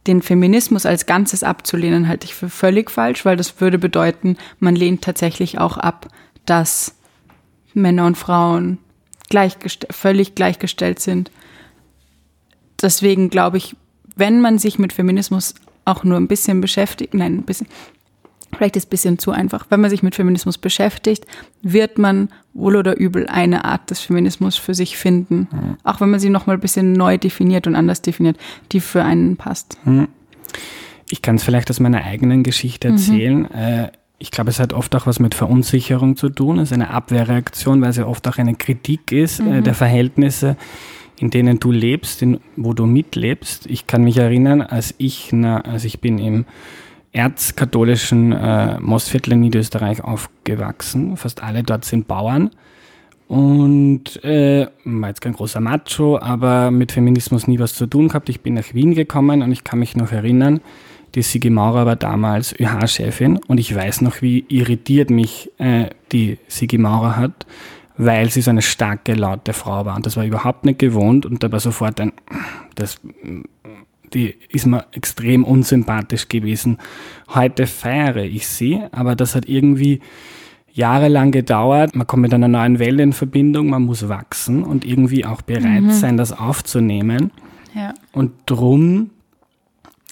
den 0.08 0.22
Feminismus 0.22 0.86
als 0.86 1.06
Ganzes 1.06 1.44
abzulehnen, 1.44 2.08
halte 2.08 2.26
ich 2.26 2.34
für 2.34 2.50
völlig 2.50 2.90
falsch, 2.90 3.26
weil 3.26 3.38
das 3.38 3.62
würde 3.62 3.78
bedeuten, 3.78 4.38
man 4.60 4.76
lehnt 4.76 5.04
tatsächlich 5.04 5.60
auch 5.60 5.78
ab, 5.78 6.08
dass 6.50 6.96
Männer 7.74 8.06
und 8.06 8.18
Frauen 8.18 8.80
völlig 9.92 10.34
gleichgestellt 10.34 11.00
sind. 11.00 11.30
Deswegen 12.82 13.30
glaube 13.30 13.58
ich, 13.58 13.76
wenn 14.16 14.42
man 14.42 14.58
sich 14.58 14.80
mit 14.80 14.92
Feminismus 14.92 15.54
auch 15.86 16.04
nur 16.04 16.18
ein 16.18 16.28
bisschen 16.28 16.62
beschäftigt, 16.62 17.14
nein, 17.14 17.40
ein 17.40 17.44
bisschen, 17.44 17.68
vielleicht 18.56 18.76
ist 18.76 18.84
es 18.84 18.88
ein 18.88 18.90
bisschen 18.90 19.20
zu 19.20 19.32
einfach, 19.32 19.68
wenn 19.70 19.80
man 19.80 19.92
sich 19.92 20.02
mit 20.02 20.16
Feminismus 20.16 20.58
beschäftigt, 20.58 21.26
wird 21.62 22.00
man 22.00 22.30
wohl 22.54 22.76
oder 22.76 22.98
übel 22.98 23.28
eine 23.28 23.66
Art 23.66 23.92
des 23.92 24.00
Feminismus 24.00 24.56
für 24.56 24.74
sich 24.74 24.98
finden. 24.98 25.48
Mhm. 25.52 25.78
Auch 25.84 26.02
wenn 26.02 26.10
man 26.10 26.20
sie 26.20 26.30
nochmal 26.30 26.58
ein 26.58 26.62
bisschen 26.62 26.94
neu 26.94 27.18
definiert 27.18 27.68
und 27.68 27.76
anders 27.76 28.02
definiert, 28.02 28.38
die 28.72 28.80
für 28.80 29.04
einen 29.04 29.38
passt. 29.38 29.78
Mhm. 29.86 30.08
Ich 31.12 31.22
kann 31.22 31.36
es 31.36 31.44
vielleicht 31.44 31.70
aus 31.70 31.80
meiner 31.80 32.04
eigenen 32.04 32.44
Geschichte 32.44 32.90
mhm. 32.90 32.96
erzählen. 32.96 33.40
Mhm 33.42 33.90
ich 34.20 34.32
glaube, 34.32 34.50
es 34.50 34.60
hat 34.60 34.74
oft 34.74 34.94
auch 34.96 35.08
was 35.08 35.20
mit 35.20 35.34
Verunsicherung 35.34 36.18
zu 36.18 36.30
tun. 36.30 36.60
Es 36.60 36.70
ist 36.70 36.74
eine 36.74 36.92
Abwehrreaktion, 36.92 37.82
weil 37.82 37.90
es 37.90 37.98
ja 37.98 38.06
oft 38.06 38.28
auch 38.28 38.38
eine 38.38 38.56
Kritik 38.56 39.12
ist 39.12 39.40
äh, 39.40 39.44
mhm. 39.44 39.54
äh, 39.54 39.62
der 39.62 39.74
Verhältnisse, 39.74 40.58
in 41.20 41.30
denen 41.30 41.60
du 41.60 41.72
lebst, 41.72 42.22
in, 42.22 42.40
wo 42.58 42.74
du 42.74 42.86
mitlebst. 42.86 43.66
Ich 43.68 43.88
kann 43.88 44.04
mich 44.04 44.18
erinnern, 44.18 44.62
als 44.62 44.94
ich, 44.98 45.30
na, 45.32 45.62
also 45.62 45.88
ich 45.88 46.02
bin 46.02 46.20
im 46.20 46.46
erzkatholischen 47.12 48.34
äh, 48.34 48.80
Mostviertel 48.80 49.34
in 49.34 49.40
Niederösterreich 49.40 50.04
aufgewachsen. 50.04 51.18
Fast 51.18 51.42
alle 51.42 51.64
dort 51.64 51.86
sind 51.86 52.08
Bauern. 52.08 52.52
Und 53.28 54.24
äh, 54.24 54.68
war 54.86 55.10
jetzt 55.10 55.22
kein 55.22 55.34
großer 55.34 55.62
Macho, 55.62 56.18
aber 56.20 56.72
mit 56.72 56.92
Feminismus 56.92 57.48
nie 57.48 57.60
was 57.60 57.74
zu 57.74 57.86
tun 57.86 58.08
gehabt. 58.08 58.28
Ich 58.28 58.42
bin 58.42 58.56
nach 58.56 58.74
Wien 58.74 58.96
gekommen 58.96 59.44
und 59.44 59.52
ich 59.52 59.64
kann 59.64 59.80
mich 59.80 59.96
noch 59.96 60.12
erinnern, 60.12 60.62
die 61.16 61.22
Sigi 61.22 61.50
Maurer 61.50 61.86
war 61.86 61.96
damals 61.96 62.54
ÖH-Chefin 62.60 63.38
und 63.48 63.60
ich 63.60 63.74
weiß 63.74 64.02
noch, 64.02 64.22
wie 64.22 64.46
irritiert 64.48 65.10
mich 65.10 65.52
äh, 65.58 65.90
die 66.12 66.38
Sigi 66.48 66.78
Maurer 66.78 67.18
hat, 67.18 67.46
weil 67.98 68.30
sie 68.30 68.42
so 68.42 68.50
eine 68.50 68.62
starke, 68.62 69.14
laute 69.14 69.54
Frau 69.54 69.86
war. 69.86 69.96
Und 69.96 70.06
das 70.06 70.18
war 70.18 70.26
überhaupt 70.26 70.66
nicht 70.66 70.80
gewohnt 70.80 71.26
und 71.26 71.44
da 71.44 71.52
war 71.52 71.60
sofort 71.60 72.00
ein, 72.00 72.14
das, 72.76 73.00
die 74.14 74.36
ist 74.50 74.66
mir 74.66 74.86
extrem 74.92 75.44
unsympathisch 75.44 76.30
gewesen. 76.30 76.78
Heute 77.34 77.68
feiere 77.68 78.24
ich 78.24 78.48
sie, 78.48 78.82
aber 78.92 79.16
das 79.16 79.36
hat 79.36 79.48
irgendwie 79.48 80.00
jahrelang 80.72 81.32
gedauert. 81.32 81.96
Man 81.96 82.08
kommt 82.08 82.22
mit 82.22 82.34
einer 82.34 82.48
neuen 82.48 82.80
Welle 82.80 83.04
in 83.04 83.14
Verbindung, 83.14 83.70
man 83.70 83.84
muss 83.84 84.08
wachsen 84.08 84.64
und 84.64 84.86
irgendwie 84.86 85.26
auch 85.26 85.42
bereit 85.42 85.84
mhm. 85.84 85.92
sein, 85.92 86.18
das 86.18 86.32
aufzunehmen. 86.32 87.32
Ja. 87.76 87.94
Und 88.14 88.32
drum 88.46 89.10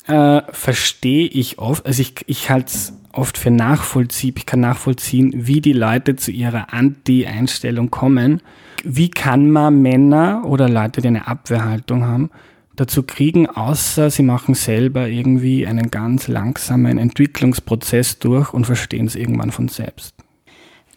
äh, 0.07 0.41
verstehe 0.51 1.27
ich 1.27 1.59
oft, 1.59 1.85
also 1.85 2.01
ich, 2.01 2.15
ich 2.27 2.49
halte 2.49 2.67
es 2.67 2.93
oft 3.11 3.37
für 3.37 3.51
nachvollziehbar, 3.51 4.39
ich 4.39 4.45
kann 4.45 4.59
nachvollziehen, 4.59 5.31
wie 5.35 5.61
die 5.61 5.73
Leute 5.73 6.15
zu 6.15 6.31
ihrer 6.31 6.73
Anti-Einstellung 6.73 7.89
kommen. 7.89 8.41
Wie 8.83 9.09
kann 9.09 9.49
man 9.49 9.81
Männer 9.81 10.43
oder 10.45 10.69
Leute, 10.69 11.01
die 11.01 11.07
eine 11.07 11.27
Abwehrhaltung 11.27 12.05
haben, 12.05 12.29
dazu 12.75 13.03
kriegen, 13.03 13.49
außer 13.49 14.11
sie 14.11 14.23
machen 14.23 14.53
selber 14.53 15.07
irgendwie 15.07 15.65
einen 15.65 15.89
ganz 15.89 16.27
langsamen 16.27 16.97
Entwicklungsprozess 16.97 18.19
durch 18.19 18.53
und 18.53 18.65
verstehen 18.65 19.07
es 19.07 19.15
irgendwann 19.15 19.51
von 19.51 19.67
selbst? 19.67 20.13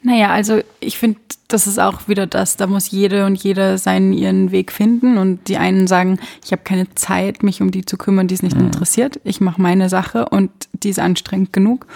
Naja, 0.03 0.31
also 0.31 0.61
ich 0.81 0.99
finde, 0.99 1.21
das 1.49 1.67
ist 1.67 1.79
auch 1.79 2.09
wieder 2.09 2.27
das, 2.27 2.57
da 2.57 2.67
muss 2.67 2.91
jede 2.91 3.27
und 3.27 3.43
jeder 3.43 3.77
seinen 3.77 4.13
ihren 4.13 4.51
Weg 4.51 4.73
finden 4.73 5.19
und 5.19 5.49
die 5.49 5.59
einen 5.59 5.87
sagen, 5.87 6.19
ich 6.45 6.53
habe 6.53 6.63
keine 6.63 6.93
Zeit, 6.95 7.43
mich 7.43 7.61
um 7.61 7.71
die 7.71 7.85
zu 7.85 7.99
kümmern, 7.99 8.29
die 8.29 8.35
es 8.35 8.43
nicht 8.43 8.57
mhm. 8.57 8.67
interessiert. 8.67 9.21
Ich 9.25 9.41
mache 9.41 9.61
meine 9.61 9.89
Sache 9.89 10.29
und 10.29 10.51
die 10.73 10.91
ist 10.91 10.99
anstrengend 10.99 11.53
genug. 11.53 11.87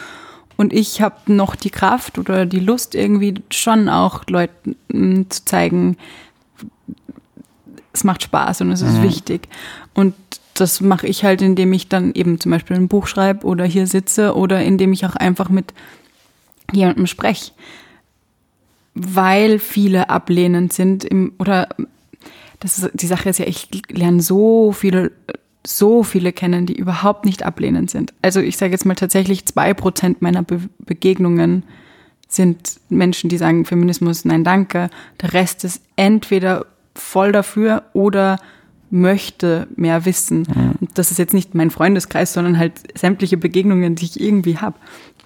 Und 0.56 0.72
ich 0.72 1.00
habe 1.00 1.16
noch 1.26 1.56
die 1.56 1.70
Kraft 1.70 2.18
oder 2.18 2.46
die 2.46 2.60
Lust 2.60 2.94
irgendwie 2.94 3.34
schon 3.50 3.88
auch 3.88 4.24
Leuten 4.28 4.76
hm, 4.92 5.30
zu 5.30 5.44
zeigen, 5.44 5.96
es 7.92 8.04
macht 8.04 8.22
Spaß 8.22 8.60
und 8.60 8.70
es 8.70 8.82
ist 8.82 8.98
mhm. 8.98 9.02
wichtig. 9.02 9.48
Und 9.94 10.14
das 10.54 10.80
mache 10.80 11.06
ich 11.06 11.24
halt, 11.24 11.42
indem 11.42 11.72
ich 11.72 11.88
dann 11.88 12.12
eben 12.14 12.38
zum 12.38 12.52
Beispiel 12.52 12.76
ein 12.76 12.88
Buch 12.88 13.06
schreibe 13.06 13.46
oder 13.46 13.64
hier 13.64 13.86
sitze 13.86 14.36
oder 14.36 14.62
indem 14.62 14.92
ich 14.92 15.06
auch 15.06 15.16
einfach 15.16 15.48
mit 15.48 15.72
jemandem 16.72 17.06
spreche 17.06 17.52
weil 18.94 19.58
viele 19.58 20.08
ablehnend 20.08 20.72
sind 20.72 21.04
im, 21.04 21.32
oder 21.38 21.68
das 22.60 22.78
ist, 22.78 22.90
die 22.94 23.06
Sache 23.06 23.28
ist 23.28 23.38
ja, 23.38 23.46
ich 23.46 23.68
lerne 23.88 24.22
so 24.22 24.72
viele, 24.72 25.12
so 25.66 26.02
viele 26.02 26.32
kennen, 26.32 26.66
die 26.66 26.76
überhaupt 26.76 27.24
nicht 27.24 27.42
ablehnend 27.42 27.90
sind. 27.90 28.14
Also 28.22 28.40
ich 28.40 28.56
sage 28.56 28.72
jetzt 28.72 28.86
mal 28.86 28.94
tatsächlich 28.94 29.46
zwei 29.46 29.74
Prozent 29.74 30.22
meiner 30.22 30.42
Be 30.42 30.60
Begegnungen 30.78 31.64
sind 32.28 32.80
Menschen, 32.88 33.30
die 33.30 33.36
sagen 33.36 33.64
Feminismus, 33.64 34.24
nein, 34.24 34.44
danke. 34.44 34.90
Der 35.20 35.34
Rest 35.34 35.64
ist 35.64 35.82
entweder 35.96 36.66
voll 36.94 37.32
dafür 37.32 37.84
oder 37.92 38.38
möchte 38.90 39.66
mehr 39.76 40.04
wissen. 40.04 40.46
Mhm. 40.54 40.88
das 40.94 41.10
ist 41.10 41.18
jetzt 41.18 41.34
nicht 41.34 41.54
mein 41.54 41.70
Freundeskreis, 41.70 42.32
sondern 42.32 42.58
halt 42.58 42.98
sämtliche 42.98 43.36
Begegnungen, 43.36 43.96
die 43.96 44.04
ich 44.04 44.20
irgendwie 44.20 44.58
habe. 44.58 44.76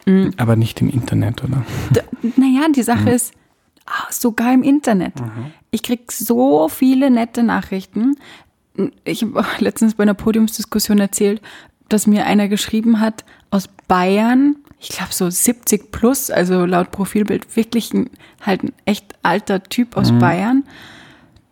Mhm. 0.06 0.32
Aber 0.38 0.56
nicht 0.56 0.80
im 0.80 0.88
Internet, 0.88 1.44
oder? 1.44 1.64
Da, 1.92 2.00
naja, 2.36 2.66
die 2.74 2.82
Sache 2.82 3.02
mhm. 3.02 3.08
ist, 3.08 3.34
sogar 4.10 4.52
im 4.52 4.62
Internet. 4.62 5.20
Mhm. 5.20 5.52
Ich 5.70 5.82
kriege 5.82 6.04
so 6.08 6.68
viele 6.68 7.10
nette 7.10 7.42
Nachrichten. 7.42 8.16
Ich 9.04 9.22
habe 9.22 9.44
letztens 9.58 9.94
bei 9.94 10.02
einer 10.02 10.14
Podiumsdiskussion 10.14 10.98
erzählt, 10.98 11.42
dass 11.88 12.06
mir 12.06 12.26
einer 12.26 12.48
geschrieben 12.48 13.00
hat 13.00 13.24
aus 13.50 13.68
Bayern, 13.86 14.56
ich 14.78 14.90
glaube 14.90 15.12
so 15.12 15.28
70 15.28 15.90
plus, 15.90 16.30
also 16.30 16.66
laut 16.66 16.90
Profilbild 16.90 17.56
wirklich 17.56 17.92
ein, 17.94 18.10
halt 18.42 18.62
ein 18.62 18.72
echt 18.84 19.14
alter 19.22 19.62
Typ 19.62 19.96
aus 19.96 20.12
mhm. 20.12 20.18
Bayern, 20.18 20.64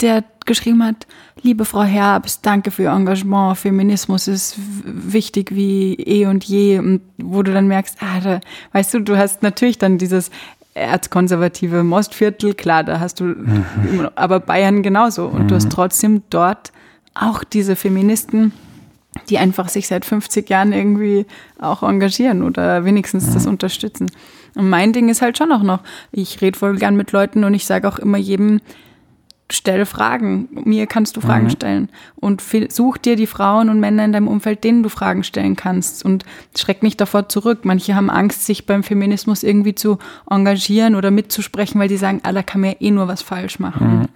der 0.01 0.25
geschrieben 0.45 0.85
hat, 0.85 1.07
liebe 1.43 1.65
Frau 1.65 1.83
Herbst, 1.83 2.45
danke 2.45 2.71
für 2.71 2.85
Ihr 2.85 2.91
Engagement, 2.91 3.57
Feminismus 3.57 4.29
ist 4.29 4.57
wichtig 4.85 5.55
wie 5.55 5.95
eh 5.95 6.27
und 6.27 6.45
je 6.45 6.79
und 6.79 7.01
wo 7.19 7.43
du 7.43 7.53
dann 7.53 7.67
merkst, 7.67 7.99
ah, 8.01 8.21
da, 8.21 8.41
weißt 8.73 8.95
du, 8.95 9.01
du 9.01 9.17
hast 9.17 9.43
natürlich 9.43 9.79
dann 9.79 9.99
dieses 9.99 10.31
erzkonservative 10.77 11.83
Mostviertel, 11.83 12.55
klar, 12.55 12.85
da 12.85 13.01
hast 13.01 13.21
du, 13.21 13.25
mhm. 13.25 14.09
aber 14.15 14.41
Bayern 14.41 14.83
genauso 14.83 15.27
und 15.27 15.45
mhm. 15.45 15.49
du 15.49 15.55
hast 15.55 15.67
mhm. 15.67 15.71
trotzdem 15.71 16.23
dort 16.31 16.73
auch 17.15 17.45
diese 17.45 17.77
Feministen, 17.77 18.53
die 19.31 19.39
einfach 19.39 19.69
sich 19.69 19.89
seit 19.89 20.05
50 20.05 20.49
Jahren 20.51 20.73
irgendwie 20.73 21.27
auch 21.59 21.83
engagieren 21.83 22.43
oder 22.43 22.85
wenigstens 22.85 23.33
das 23.33 23.47
unterstützen. 23.47 24.11
Und 24.55 24.69
mein 24.69 24.93
Ding 24.93 25.09
ist 25.09 25.23
halt 25.23 25.39
schon 25.39 25.53
auch 25.53 25.63
noch, 25.63 25.81
ich 26.13 26.41
rede 26.43 26.59
voll 26.59 26.77
gern 26.77 26.97
mit 26.97 27.13
Leuten 27.13 27.45
und 27.45 27.55
ich 27.55 27.65
sage 27.65 27.89
auch 27.89 27.99
immer 27.99 28.19
jedem, 28.19 28.61
stell 29.51 29.87
Fragen. 29.87 30.49
Mir 30.65 30.87
kannst 30.87 31.17
du 31.17 31.21
Fragen 31.21 31.45
mhm. 31.45 31.51
stellen. 31.51 31.89
Und 32.17 32.43
such 32.69 32.99
dir 32.99 33.17
die 33.17 33.27
Frauen 33.27 33.69
und 33.69 33.81
Männer 33.81 34.05
in 34.05 34.13
deinem 34.13 34.29
Umfeld, 34.29 34.65
denen 34.65 34.83
du 34.83 34.89
Fragen 34.89 35.23
stellen 35.25 35.57
kannst. 35.57 36.05
Und 36.05 36.25
schreck 36.57 36.83
nicht 36.83 37.01
davor 37.01 37.29
zurück. 37.29 37.61
Manche 37.65 37.95
haben 37.95 38.11
Angst, 38.11 38.45
sich 38.45 38.67
beim 38.67 38.83
Feminismus 38.83 39.43
irgendwie 39.43 39.75
zu 39.75 39.99
engagieren 40.29 40.95
oder 40.95 41.11
mitzusprechen, 41.11 41.81
weil 41.81 41.89
die 41.89 41.97
sagen, 41.97 42.21
ah, 42.25 42.33
da 42.33 42.43
kann 42.43 42.65
ja 42.65 42.75
eh 42.81 42.91
nur 42.91 43.09
was 43.09 43.23
falsch 43.23 43.59
machen. 43.59 44.01
Mhm. 44.01 44.07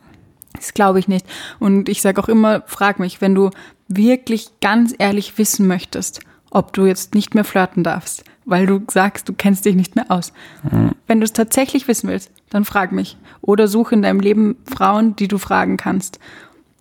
Das 0.53 0.75
glaube 0.75 0.99
ich 0.99 1.07
nicht. 1.07 1.27
Und 1.61 1.89
ich 1.89 2.03
sage 2.03 2.21
auch 2.21 2.29
immer, 2.29 2.63
frag 2.67 2.99
mich, 2.99 3.21
wenn 3.21 3.35
du 3.35 3.51
wirklich 3.87 4.49
ganz 4.61 4.95
ehrlich 4.99 5.39
wissen 5.39 5.67
möchtest, 5.67 6.21
ob 6.51 6.73
du 6.73 6.87
jetzt 6.87 7.15
nicht 7.15 7.35
mehr 7.35 7.45
flirten 7.45 7.85
darfst, 7.85 8.25
weil 8.51 8.67
du 8.67 8.83
sagst, 8.91 9.29
du 9.29 9.33
kennst 9.33 9.65
dich 9.65 9.77
nicht 9.77 9.97
mehr 9.97 10.07
aus. 10.11 10.33
Mhm. 10.71 10.93
Wenn 11.07 11.21
du 11.21 11.25
es 11.25 11.33
tatsächlich 11.33 11.89
wissen 11.89 12.09
willst, 12.09 12.31
dann 12.51 12.65
frag 12.65 12.93
mich. 12.93 13.17
Oder 13.41 13.69
such 13.69 13.93
in 13.93 14.03
deinem 14.03 14.21
Leben 14.21 14.57
Frauen, 14.71 15.17
die 15.17 15.29
du 15.29 15.39
fragen 15.39 15.77
kannst. 15.77 16.19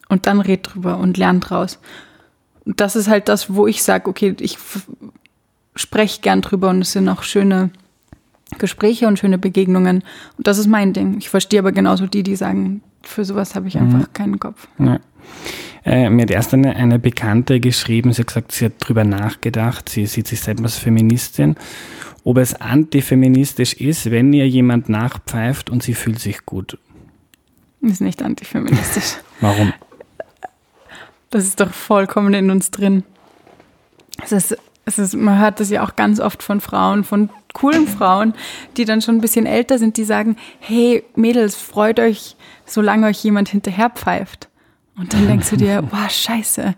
Und 0.10 0.26
dann 0.26 0.42
red 0.42 0.62
drüber 0.64 0.98
und 0.98 1.18
lern 1.18 1.40
draus. 1.40 1.80
Und 2.66 2.82
das 2.82 2.96
ist 2.96 3.08
halt 3.08 3.30
das, 3.30 3.54
wo 3.54 3.68
ich 3.68 3.84
sage, 3.84 4.10
okay, 4.10 4.36
ich 4.40 4.58
spreche 5.76 6.22
gern 6.22 6.42
drüber 6.42 6.70
und 6.70 6.82
es 6.82 6.92
sind 6.92 7.08
auch 7.08 7.24
schöne 7.24 7.70
Gespräche 8.58 9.08
und 9.08 9.20
schöne 9.20 9.38
Begegnungen. 9.38 10.04
Und 10.38 10.48
das 10.48 10.58
ist 10.58 10.68
mein 10.68 10.94
Ding. 10.94 11.18
Ich 11.20 11.30
verstehe 11.30 11.60
aber 11.60 11.72
genauso 11.72 12.08
die, 12.08 12.24
die 12.24 12.36
sagen, 12.36 12.82
für 13.04 13.24
sowas 13.24 13.56
habe 13.56 13.68
ich 13.68 13.76
mhm. 13.76 13.82
einfach 13.82 14.08
mhm. 14.08 14.14
keinen 14.14 14.40
Kopf. 14.40 14.68
Ja. 14.80 15.00
Äh, 15.86 16.10
mir 16.10 16.24
hat 16.24 16.32
erst 16.32 16.54
eine, 16.54 16.76
eine 16.76 17.00
Bekannte 17.00 17.60
geschrieben, 17.60 18.12
sie 18.13 18.22
hat 18.22 18.28
gesagt, 18.28 18.52
sie 18.52 18.65
hat 18.65 18.74
drüber 18.80 19.04
nachgedacht, 19.04 19.89
sie 19.89 20.06
sieht 20.06 20.28
sich 20.28 20.42
selbst 20.42 20.63
als 20.63 20.78
Feministin, 20.78 21.56
ob 22.24 22.38
es 22.38 22.60
antifeministisch 22.60 23.74
ist, 23.74 24.12
wenn 24.12 24.34
ihr 24.34 24.48
jemand 24.48 24.89
nachpfeift 24.89 25.70
und 25.70 25.84
sie 25.84 25.94
fühlt 25.94 26.20
sich 26.20 26.46
gut. 26.46 26.78
Ist 27.82 28.02
nicht 28.02 28.22
antifeministisch. 28.22 29.18
Warum? 29.42 29.74
Das 31.30 31.46
ist 31.46 31.60
doch 31.60 31.74
vollkommen 31.74 32.34
in 32.34 32.52
uns 32.52 32.72
drin. 32.72 33.04
Es 34.22 34.32
ist, 34.32 34.58
es 34.86 35.00
ist, 35.00 35.15
man 35.15 35.39
hört 35.39 35.60
das 35.60 35.70
ja 35.70 35.84
auch 35.84 35.96
ganz 35.96 36.20
oft 36.20 36.44
von 36.44 36.60
Frauen, 36.60 37.04
von 37.04 37.30
coolen 37.54 37.88
Frauen, 37.88 38.34
die 38.78 38.86
dann 38.86 39.02
schon 39.02 39.15
ein 39.15 39.22
bisschen 39.22 39.46
älter 39.46 39.78
sind, 39.78 39.98
die 39.98 40.04
sagen, 40.04 40.36
hey 40.60 41.04
Mädels, 41.15 41.56
freut 41.56 42.00
euch, 42.00 42.36
solange 42.65 43.08
euch 43.08 43.24
jemand 43.24 43.50
hinterher 43.50 43.89
pfeift. 43.89 44.49
Und 45.00 45.14
dann 45.14 45.28
denkst 45.28 45.50
du 45.50 45.56
dir, 45.56 45.82
boah, 45.92 46.10
scheiße. 46.10 46.76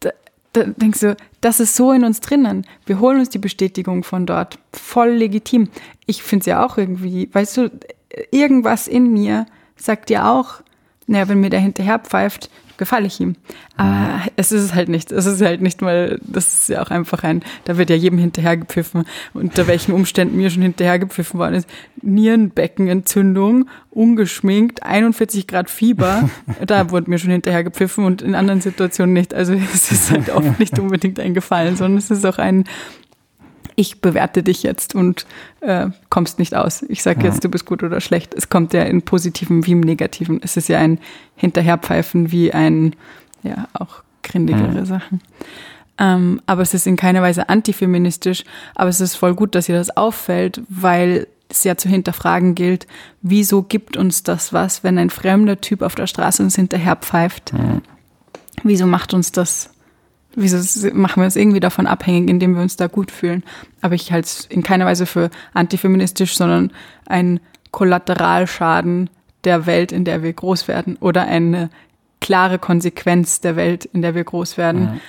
Da, 0.00 0.10
da 0.54 0.64
denkst 0.64 1.00
du, 1.00 1.16
das 1.40 1.60
ist 1.60 1.76
so 1.76 1.92
in 1.92 2.02
uns 2.02 2.20
drinnen. 2.20 2.66
Wir 2.86 2.98
holen 2.98 3.20
uns 3.20 3.28
die 3.28 3.38
Bestätigung 3.38 4.02
von 4.02 4.26
dort. 4.26 4.58
Voll 4.72 5.10
legitim. 5.10 5.68
Ich 6.06 6.22
finde 6.22 6.40
es 6.42 6.46
ja 6.46 6.64
auch 6.64 6.78
irgendwie, 6.78 7.28
weißt 7.32 7.56
du, 7.58 7.70
irgendwas 8.30 8.88
in 8.88 9.12
mir 9.12 9.46
sagt 9.76 10.08
dir 10.08 10.26
auch, 10.26 10.62
naja, 11.10 11.28
wenn 11.28 11.40
mir 11.40 11.50
der 11.50 11.60
hinterher 11.60 11.98
pfeift, 11.98 12.50
gefalle 12.76 13.08
ich 13.08 13.20
ihm. 13.20 13.34
Aber 13.76 14.22
es 14.36 14.52
ist 14.52 14.74
halt 14.74 14.88
nicht. 14.88 15.10
Es 15.10 15.26
ist 15.26 15.42
halt 15.42 15.60
nicht 15.60 15.82
mal, 15.82 16.20
das 16.22 16.54
ist 16.54 16.68
ja 16.68 16.82
auch 16.82 16.90
einfach 16.90 17.24
ein, 17.24 17.42
da 17.64 17.76
wird 17.76 17.90
ja 17.90 17.96
jedem 17.96 18.18
hinterher 18.18 18.56
gepfiffen. 18.56 19.04
Unter 19.34 19.66
welchen 19.66 19.92
Umständen 19.92 20.36
mir 20.36 20.50
schon 20.50 20.62
hinterher 20.62 20.98
gepfiffen 21.00 21.38
worden 21.38 21.56
ist. 21.56 21.68
Nierenbeckenentzündung, 22.00 23.68
ungeschminkt, 23.90 24.84
41 24.84 25.46
Grad 25.46 25.68
Fieber. 25.68 26.30
Da 26.66 26.90
wurde 26.90 27.10
mir 27.10 27.18
schon 27.18 27.30
hinterher 27.30 27.64
gepfiffen 27.64 28.04
und 28.04 28.22
in 28.22 28.34
anderen 28.34 28.60
Situationen 28.60 29.12
nicht. 29.12 29.34
Also 29.34 29.54
es 29.54 29.90
ist 29.90 30.10
halt 30.10 30.30
oft 30.30 30.60
nicht 30.60 30.78
unbedingt 30.78 31.18
ein 31.18 31.34
Gefallen, 31.34 31.76
sondern 31.76 31.98
es 31.98 32.10
ist 32.10 32.24
auch 32.24 32.38
ein, 32.38 32.64
ich 33.76 34.00
bewerte 34.00 34.42
dich 34.42 34.62
jetzt 34.62 34.94
und 34.94 35.26
äh, 35.60 35.88
kommst 36.08 36.38
nicht 36.38 36.54
aus. 36.54 36.82
Ich 36.88 37.02
sage 37.02 37.24
jetzt, 37.24 37.44
du 37.44 37.48
bist 37.48 37.64
gut 37.64 37.82
oder 37.82 38.00
schlecht. 38.00 38.34
Es 38.34 38.48
kommt 38.48 38.72
ja 38.72 38.82
in 38.82 39.02
positiven 39.02 39.66
wie 39.66 39.72
im 39.72 39.80
negativen. 39.80 40.40
Es 40.42 40.56
ist 40.56 40.68
ja 40.68 40.78
ein 40.78 40.98
Hinterherpfeifen 41.36 42.32
wie 42.32 42.52
ein, 42.52 42.96
ja, 43.42 43.68
auch 43.72 44.02
grindigere 44.22 44.80
mhm. 44.80 44.84
Sachen. 44.84 45.20
Ähm, 45.98 46.40
aber 46.46 46.62
es 46.62 46.74
ist 46.74 46.86
in 46.86 46.96
keiner 46.96 47.22
Weise 47.22 47.48
antifeministisch. 47.48 48.44
Aber 48.74 48.88
es 48.88 49.00
ist 49.00 49.16
voll 49.16 49.34
gut, 49.34 49.54
dass 49.54 49.68
ihr 49.68 49.76
das 49.76 49.96
auffällt, 49.96 50.62
weil 50.68 51.26
es 51.48 51.64
ja 51.64 51.76
zu 51.76 51.88
hinterfragen 51.88 52.54
gilt, 52.54 52.86
wieso 53.22 53.62
gibt 53.62 53.96
uns 53.96 54.22
das 54.22 54.52
was, 54.52 54.84
wenn 54.84 54.98
ein 54.98 55.10
fremder 55.10 55.60
Typ 55.60 55.82
auf 55.82 55.94
der 55.94 56.06
Straße 56.06 56.42
uns 56.42 56.56
hinterherpfeift? 56.56 57.52
Mhm. 57.52 57.82
Wieso 58.62 58.86
macht 58.86 59.14
uns 59.14 59.32
das 59.32 59.70
Wieso 60.36 60.88
machen 60.94 61.20
wir 61.20 61.24
uns 61.24 61.36
irgendwie 61.36 61.60
davon 61.60 61.86
abhängig, 61.86 62.30
indem 62.30 62.54
wir 62.54 62.62
uns 62.62 62.76
da 62.76 62.86
gut 62.86 63.10
fühlen? 63.10 63.42
Aber 63.80 63.94
ich 63.94 64.12
halte 64.12 64.26
es 64.26 64.46
in 64.46 64.62
keiner 64.62 64.86
Weise 64.86 65.06
für 65.06 65.30
antifeministisch, 65.54 66.36
sondern 66.36 66.72
ein 67.06 67.40
Kollateralschaden 67.72 69.10
der 69.44 69.66
Welt, 69.66 69.92
in 69.92 70.04
der 70.04 70.22
wir 70.22 70.32
groß 70.32 70.68
werden 70.68 70.96
oder 71.00 71.22
eine 71.22 71.70
klare 72.20 72.58
Konsequenz 72.58 73.40
der 73.40 73.56
Welt, 73.56 73.86
in 73.86 74.02
der 74.02 74.14
wir 74.14 74.24
groß 74.24 74.56
werden 74.56 74.82
mhm. 74.82 75.00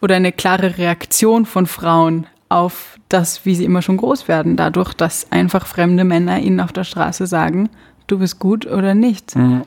oder 0.00 0.16
eine 0.16 0.32
klare 0.32 0.78
Reaktion 0.78 1.46
von 1.46 1.66
Frauen 1.66 2.26
auf 2.48 2.98
das, 3.08 3.44
wie 3.44 3.54
sie 3.54 3.64
immer 3.64 3.82
schon 3.82 3.96
groß 3.96 4.28
werden, 4.28 4.56
dadurch, 4.56 4.94
dass 4.94 5.32
einfach 5.32 5.66
fremde 5.66 6.04
Männer 6.04 6.38
ihnen 6.40 6.60
auf 6.60 6.72
der 6.72 6.84
Straße 6.84 7.26
sagen, 7.26 7.70
du 8.06 8.18
bist 8.18 8.38
gut 8.38 8.66
oder 8.66 8.94
nicht. 8.94 9.36
Mhm. 9.36 9.62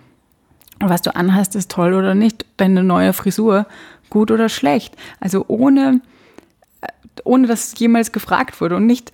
Was 0.79 1.03
du 1.03 1.15
anhast, 1.15 1.55
ist 1.55 1.69
toll 1.69 1.93
oder 1.93 2.15
nicht. 2.15 2.45
Deine 2.57 2.83
neue 2.83 3.13
Frisur 3.13 3.67
gut 4.11 4.29
oder 4.29 4.47
schlecht. 4.47 4.95
Also 5.19 5.45
ohne, 5.47 6.01
ohne 7.23 7.47
dass 7.47 7.73
jemals 7.79 8.11
gefragt 8.11 8.61
wurde 8.61 8.75
und 8.75 8.85
nicht 8.85 9.11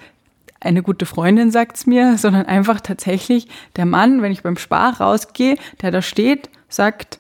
eine 0.60 0.84
gute 0.84 1.06
Freundin 1.06 1.52
sagt 1.52 1.78
es 1.78 1.88
mir, 1.88 2.18
sondern 2.18 2.46
einfach 2.46 2.82
tatsächlich 2.82 3.48
der 3.78 3.86
Mann, 3.86 4.22
wenn 4.22 4.34
ich 4.34 4.44
beim 4.44 4.58
Spar 4.58 5.00
rausgehe, 5.00 5.56
der 5.82 5.92
da 5.92 6.02
steht, 6.02 6.50
sagt, 6.68 7.20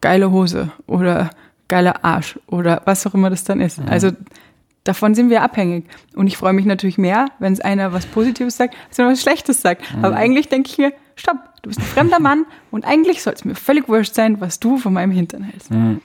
geile 0.00 0.30
Hose 0.30 0.70
oder 0.86 1.30
geiler 1.68 2.04
Arsch 2.04 2.38
oder 2.46 2.82
was 2.84 3.06
auch 3.06 3.14
immer 3.14 3.30
das 3.30 3.44
dann 3.44 3.60
ist. 3.60 3.80
Mhm. 3.80 3.88
Also 3.88 4.10
davon 4.84 5.14
sind 5.14 5.30
wir 5.30 5.42
abhängig. 5.42 5.86
Und 6.14 6.26
ich 6.26 6.36
freue 6.36 6.52
mich 6.52 6.66
natürlich 6.66 6.98
mehr, 6.98 7.26
wenn 7.38 7.52
es 7.52 7.60
einer 7.60 7.92
was 7.92 8.06
Positives 8.06 8.56
sagt, 8.56 8.74
als 8.88 8.98
wenn 8.98 9.06
er 9.06 9.12
was 9.12 9.22
Schlechtes 9.22 9.62
sagt. 9.62 9.82
Mhm. 9.96 10.04
Aber 10.04 10.16
eigentlich 10.16 10.48
denke 10.48 10.68
ich 10.70 10.78
mir, 10.78 10.92
stopp, 11.16 11.38
du 11.62 11.68
bist 11.68 11.80
ein 11.80 11.86
fremder 11.86 12.20
Mann 12.20 12.44
und 12.70 12.84
eigentlich 12.84 13.22
soll 13.22 13.32
es 13.32 13.44
mir 13.44 13.54
völlig 13.54 13.88
wurscht 13.88 14.14
sein, 14.14 14.40
was 14.40 14.60
du 14.60 14.76
von 14.76 14.92
meinem 14.92 15.12
Hintern 15.12 15.44
hältst. 15.44 15.70
Mhm. 15.70 16.00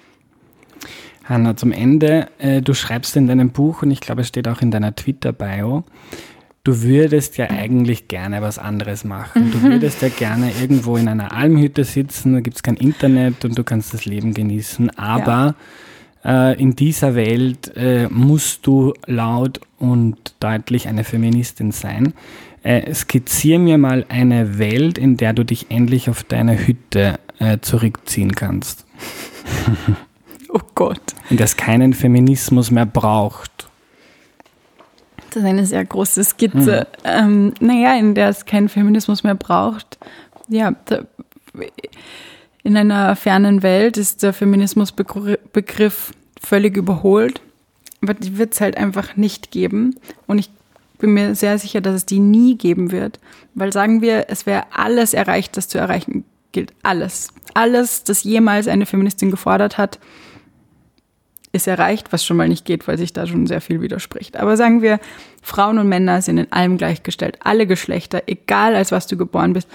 Hanna, 1.24 1.58
zum 1.58 1.72
Ende, 1.72 2.28
äh, 2.40 2.62
du 2.62 2.74
schreibst 2.74 3.16
in 3.18 3.28
deinem 3.28 3.50
Buch 3.50 3.82
und 3.82 3.92
ich 3.92 4.00
glaube, 4.00 4.22
es 4.22 4.30
steht 4.30 4.48
auch 4.48 4.62
in 4.62 4.72
deiner 4.72 4.96
Twitter-Bio, 4.96 5.84
du 6.64 6.82
würdest 6.82 7.38
ja 7.38 7.50
eigentlich 7.50 8.08
gerne 8.08 8.42
was 8.42 8.60
anderes 8.60 9.04
machen. 9.04 9.52
Du 9.52 9.60
mhm. 9.60 9.72
würdest 9.72 10.02
ja 10.02 10.10
gerne 10.10 10.52
irgendwo 10.62 10.98
in 10.98 11.08
einer 11.08 11.32
Almhütte 11.32 11.84
sitzen, 11.84 12.34
da 12.34 12.40
gibt 12.42 12.58
es 12.58 12.64
kein 12.64 12.76
Internet 12.76 13.46
und 13.46 13.58
du 13.58 13.64
kannst 13.64 13.94
das 13.94 14.06
Leben 14.06 14.34
genießen, 14.34 14.90
aber 14.98 15.56
ja. 16.24 16.52
äh, 16.52 16.62
in 16.62 16.76
dieser 16.76 17.16
Welt 17.16 17.76
äh, 17.76 18.08
musst 18.10 18.68
du 18.68 18.94
laut 19.06 19.62
und 19.80 20.18
deutlich 20.40 20.88
eine 20.88 21.04
Feministin 21.04 21.72
sein. 21.72 22.14
Äh, 22.64 22.94
skizzier 22.94 23.60
mir 23.60 23.78
mal 23.78 24.06
eine 24.10 24.60
Welt, 24.60 24.98
in 24.98 25.16
der 25.16 25.32
du 25.32 25.46
dich 25.46 25.68
endlich 25.70 26.10
auf 26.10 26.24
deiner 26.24 26.58
Hütte 26.58 27.20
äh, 27.40 27.60
zurückziehen 27.62 28.34
kannst. 28.34 28.86
oh 30.58 30.70
Gott. 30.76 31.02
In 31.30 31.38
der 31.38 31.46
es 31.46 31.58
keinen 31.58 31.94
Feminismus 31.94 32.72
mehr 32.72 32.86
braucht. 32.86 33.68
Das 35.30 35.38
ist 35.38 35.46
eine 35.46 35.66
sehr 35.66 35.84
große 35.86 36.24
Skizze. 36.24 36.88
Mhm. 37.04 37.10
Ähm, 37.10 37.54
naja, 37.60 37.96
in 37.98 38.16
der 38.16 38.30
es 38.30 38.46
keinen 38.46 38.70
Feminismus 38.70 39.24
mehr 39.24 39.36
braucht. 39.36 39.98
Ja, 40.48 40.74
da, 40.86 41.02
in 42.64 42.78
einer 42.78 43.16
fernen 43.16 43.64
Welt 43.64 43.98
ist 43.98 44.24
der 44.24 44.34
Feminismusbegriff 44.34 46.14
völlig 46.42 46.78
überholt. 46.78 47.42
Aber 48.02 48.14
die 48.14 48.38
wird 48.38 48.54
es 48.54 48.62
halt 48.62 48.78
einfach 48.78 49.16
nicht 49.16 49.52
geben. 49.52 49.96
Und 50.28 50.40
ich 50.40 50.50
bin 50.98 51.14
mir 51.14 51.36
sehr 51.36 51.58
sicher, 51.60 51.82
dass 51.82 51.96
es 51.96 52.06
die 52.06 52.20
nie 52.20 52.58
geben 52.58 52.92
wird. 52.92 53.20
Weil 53.54 53.74
sagen 53.74 54.02
wir, 54.02 54.26
es 54.30 54.46
wäre 54.46 54.64
alles 54.72 55.14
erreicht, 55.14 55.58
das 55.58 55.68
zu 55.68 55.78
erreichen 55.78 56.24
gilt. 56.52 56.74
Alles. 56.84 57.30
Alles, 57.54 58.04
das 58.04 58.24
jemals 58.24 58.68
eine 58.68 58.86
Feministin 58.86 59.32
gefordert 59.32 59.78
hat, 59.78 60.00
ist 61.58 61.68
erreicht, 61.68 62.14
was 62.14 62.26
schon 62.26 62.38
mal 62.38 62.48
nicht 62.48 62.66
geht, 62.66 62.88
weil 62.88 62.98
sich 62.98 63.14
da 63.14 63.28
schon 63.28 63.48
sehr 63.48 63.62
viel 63.62 63.82
widerspricht. 63.82 64.38
Aber 64.38 64.56
sagen 64.56 64.82
wir, 64.82 65.00
Frauen 65.42 65.78
und 65.78 65.90
Männer 65.90 66.22
sind 66.22 66.38
in 66.38 66.52
allem 66.52 66.78
gleichgestellt. 66.78 67.38
Alle 67.44 67.68
Geschlechter, 67.68 68.24
egal 68.28 68.76
als 68.76 68.92
was 68.92 69.08
du 69.08 69.18
geboren 69.18 69.54
bist. 69.54 69.68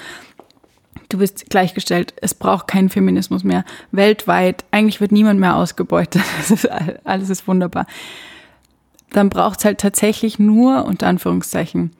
Du 1.08 1.18
bist 1.18 1.50
gleichgestellt. 1.50 2.14
Es 2.22 2.34
braucht 2.34 2.68
keinen 2.68 2.88
Feminismus 2.88 3.44
mehr. 3.44 3.64
Weltweit. 3.90 4.64
Eigentlich 4.70 5.00
wird 5.00 5.12
niemand 5.12 5.40
mehr 5.40 5.56
ausgebeutet. 5.56 6.22
Ist, 6.48 6.68
alles 7.04 7.28
ist 7.28 7.46
wunderbar 7.46 7.86
dann 9.12 9.28
braucht 9.28 9.60
es 9.60 9.64
halt 9.64 9.80
tatsächlich 9.80 10.38
nur, 10.38 10.84
unter 10.86 11.06
Anführungszeichen, 11.06 11.92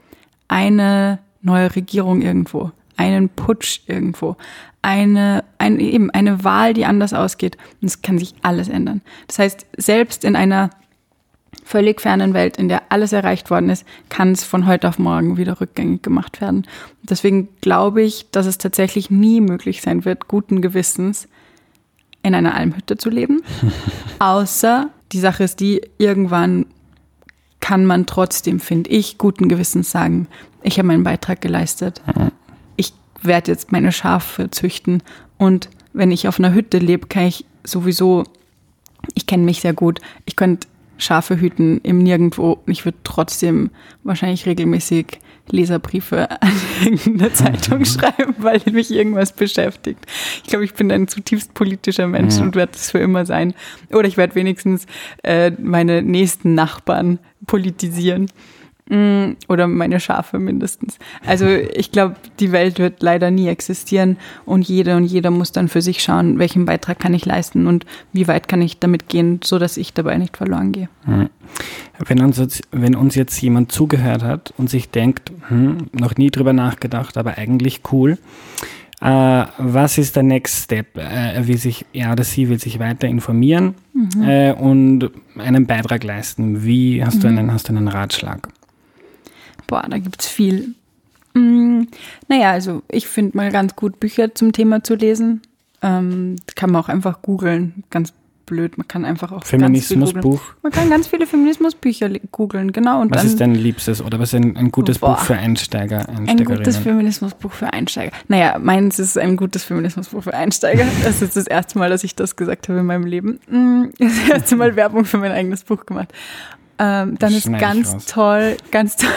eine 0.49 1.18
neue 1.40 1.75
Regierung 1.75 2.23
irgendwo, 2.23 2.73
einen 2.97 3.29
Putsch 3.29 3.81
irgendwo, 3.87 4.37
eine, 4.83 5.45
ein, 5.59 5.79
eben 5.79 6.11
eine 6.11 6.45
Wahl, 6.45 6.75
die 6.75 6.85
anders 6.85 7.14
ausgeht. 7.14 7.57
Und 7.81 7.87
es 7.87 8.03
kann 8.03 8.18
sich 8.18 8.35
alles 8.42 8.68
ändern. 8.68 9.01
Das 9.29 9.38
heißt, 9.38 9.66
selbst 9.77 10.25
in 10.25 10.37
einer 10.37 10.71
völlig 11.64 12.01
fernen 12.01 12.35
Welt, 12.35 12.57
in 12.57 12.68
der 12.68 12.83
alles 12.88 13.12
erreicht 13.12 13.51
worden 13.51 13.71
ist, 13.71 13.85
kann 14.09 14.33
es 14.33 14.42
von 14.42 14.66
heute 14.66 14.88
auf 14.88 14.99
morgen 14.99 15.37
wieder 15.37 15.61
rückgängig 15.61 16.03
gemacht 16.03 16.40
werden. 16.40 16.66
Deswegen 17.03 17.49
glaube 17.61 18.03
ich, 18.03 18.31
dass 18.31 18.47
es 18.47 18.59
tatsächlich 18.59 19.11
nie 19.11 19.40
möglich 19.40 19.81
sein 19.81 20.05
wird, 20.05 20.29
guten 20.29 20.61
Gewissens 20.61 21.29
in 22.23 22.35
einer 22.35 22.55
Almhütte 22.55 22.97
zu 22.97 23.11
leben. 23.11 23.42
Außer 24.18 24.90
die 25.12 25.21
Sache 25.21 25.45
ist 25.45 25.61
die, 25.61 25.83
irgendwann 25.99 26.66
kann 27.61 27.87
man 27.87 28.07
trotzdem, 28.07 28.59
finde 28.59 28.90
ich, 28.90 29.18
guten 29.18 29.49
Gewissens 29.49 29.90
sagen, 29.90 30.27
ich 30.62 30.79
habe 30.79 30.88
meinen 30.88 31.05
Beitrag 31.05 31.40
geleistet. 31.40 32.03
Ich 33.23 33.29
werde 33.29 33.53
jetzt 33.53 33.73
meine 33.73 33.93
Schafe 33.93 34.51
züchten 34.51 35.03
und 35.39 35.71
wenn 35.93 36.11
ich 36.11 36.27
auf 36.27 36.39
einer 36.39 36.53
Hütte 36.53 36.79
lebe, 36.79 37.07
kann 37.07 37.27
ich 37.27 37.45
sowieso, 37.65 38.25
ich 39.15 39.27
kenne 39.27 39.45
mich 39.45 39.61
sehr 39.61 39.75
gut, 39.75 40.01
ich 40.25 40.37
könnte 40.37 40.67
Schafe 40.99 41.41
hüten 41.41 41.81
im 41.83 41.99
Nirgendwo. 41.99 42.59
Ich 42.67 42.85
würde 42.85 42.99
trotzdem 43.03 43.71
wahrscheinlich 44.05 44.47
regelmäßig 44.47 45.19
Leserbriefe 45.51 46.31
an 46.41 46.53
irgendeine 46.85 47.33
Zeitung 47.33 47.85
schreiben, 47.85 48.35
weil 48.39 48.61
mich 48.71 48.91
irgendwas 48.91 49.33
beschäftigt. 49.33 49.99
Ich 50.45 50.51
glaube, 50.51 50.65
ich 50.65 50.75
bin 50.75 50.93
ein 50.93 51.09
zutiefst 51.09 51.55
politischer 51.55 52.07
Mensch 52.07 52.37
ja. 52.37 52.43
und 52.43 52.55
werde 52.55 52.73
es 52.75 52.91
für 52.91 52.99
immer 52.99 53.27
sein. 53.27 53.55
Oder 53.91 54.07
ich 54.07 54.17
werde 54.17 54.35
wenigstens 54.37 54.87
äh, 55.25 55.51
meine 55.59 56.03
nächsten 56.03 56.55
Nachbarn 56.55 57.19
politisieren. 57.47 58.31
Mm, 58.92 59.37
oder 59.48 59.68
meine 59.68 60.00
Schafe 60.00 60.38
mindestens. 60.38 60.98
Also 61.24 61.46
ich 61.46 61.92
glaube, 61.92 62.16
die 62.40 62.52
Welt 62.52 62.78
wird 62.78 63.02
leider 63.02 63.31
nie 63.31 63.48
existieren 63.48 64.18
und 64.44 64.68
jede 64.68 64.96
und 64.96 65.05
jeder 65.05 65.31
muss 65.31 65.50
dann 65.50 65.68
für 65.68 65.81
sich 65.81 66.02
schauen, 66.02 66.38
welchen 66.38 66.66
Beitrag 66.66 66.98
kann 66.98 67.14
ich 67.14 67.24
leisten 67.24 67.66
und 67.66 67.87
wie 68.12 68.28
weit 68.28 68.48
kann 68.48 68.61
ich 68.61 68.81
damit 68.81 69.09
gehen, 69.09 69.40
so 69.42 69.59
dass 69.59 69.78
ich 69.78 69.94
dabei 69.94 70.18
nicht 70.18 70.37
verloren 70.37 70.72
gehe. 70.72 70.90
Hm. 71.07 71.31
Wenn 72.07 72.20
uns, 72.20 72.37
jetzt, 72.37 72.68
wenn 72.70 72.94
uns 72.94 73.14
jetzt 73.14 73.40
jemand 73.40 73.72
zugehört 73.72 74.22
hat 74.22 74.52
und 74.59 74.68
sich 74.68 74.90
denkt, 74.90 75.33
hm, 75.48 75.87
noch 75.92 76.16
nie 76.16 76.31
drüber 76.31 76.52
nachgedacht, 76.52 77.16
aber 77.16 77.38
eigentlich 77.38 77.81
cool, 77.92 78.18
Uh, 79.05 79.46
was 79.59 79.98
ist 79.98 80.14
der 80.14 80.22
Next 80.22 80.62
Step? 80.62 80.96
Uh, 80.96 81.00
er 81.00 81.48
will 81.48 81.57
sich, 81.57 81.85
er 81.92 82.12
oder 82.12 82.22
sie 82.22 82.48
will 82.48 82.61
sich 82.61 82.78
weiter 82.78 83.09
informieren 83.09 83.74
mhm. 83.92 84.22
uh, 84.22 84.52
und 84.52 85.11
einen 85.37 85.66
Beitrag 85.66 86.05
leisten. 86.05 86.62
Wie 86.62 87.05
hast, 87.05 87.16
mhm. 87.16 87.20
du 87.20 87.28
einen, 87.28 87.52
hast 87.52 87.68
du 87.68 87.72
einen 87.72 87.88
Ratschlag? 87.88 88.48
Boah, 89.66 89.85
da 89.88 89.98
gibt 89.98 90.22
es 90.22 90.29
viel. 90.29 90.75
Mm, 91.35 91.85
naja, 92.29 92.51
also 92.53 92.83
ich 92.88 93.09
finde 93.09 93.37
mal 93.37 93.51
ganz 93.51 93.77
gut, 93.77 94.01
Bücher 94.01 94.35
zum 94.35 94.53
Thema 94.53 94.83
zu 94.83 94.94
lesen. 94.94 95.42
Ähm, 95.83 96.37
kann 96.55 96.70
man 96.70 96.83
auch 96.83 96.88
einfach 96.88 97.22
googeln. 97.22 97.85
Ganz 97.90 98.12
blöd. 98.46 98.77
Man 98.77 98.87
kann 98.87 99.05
einfach 99.05 99.33
auch. 99.33 99.44
Feminismusbuch. 99.44 100.40
Man 100.62 100.72
kann 100.72 100.90
ganz 100.90 101.07
viele 101.07 101.27
Feminismusbücher 101.27 102.11
googeln, 102.31 102.72
genau. 102.72 103.01
Und 103.01 103.11
was 103.11 103.22
dann, 103.22 103.27
ist 103.27 103.40
dein 103.40 103.55
Liebstes 103.55 104.03
oder 104.03 104.18
was 104.18 104.33
ist 104.33 104.40
ein, 104.40 104.57
ein 104.57 104.70
gutes 104.70 104.98
boah, 104.98 105.14
Buch 105.14 105.20
für 105.20 105.37
Einsteiger? 105.37 106.07
Ein 106.09 106.44
gutes 106.44 106.77
Feminismusbuch 106.77 107.53
für 107.53 107.72
Einsteiger. 107.72 108.12
Naja, 108.29 108.59
meins 108.59 108.98
ist 108.98 109.18
ein 109.18 109.37
gutes 109.37 109.64
Feminismusbuch 109.64 110.22
für 110.22 110.35
Einsteiger. 110.35 110.85
Das 111.05 111.20
ist 111.20 111.37
das 111.37 111.46
erste 111.46 111.79
Mal, 111.79 111.90
dass 111.90 112.05
ich 112.05 112.14
das 112.14 112.37
gesagt 112.37 112.68
habe 112.68 112.81
in 112.81 112.87
meinem 112.87 113.05
Leben. 113.05 113.40
Mm, 113.48 113.85
das 113.98 114.29
erste 114.31 114.57
Mal 114.57 114.77
Werbung 114.77 115.05
für 115.05 115.18
mein 115.18 115.33
eigenes 115.33 115.64
Buch 115.64 115.85
gemacht. 115.85 116.12
Ähm, 116.85 117.16
dann 117.16 117.33
ist 117.33 117.47
ganz 117.59 118.07
toll, 118.07 118.57
ganz 118.73 118.97
toll, 118.97 119.09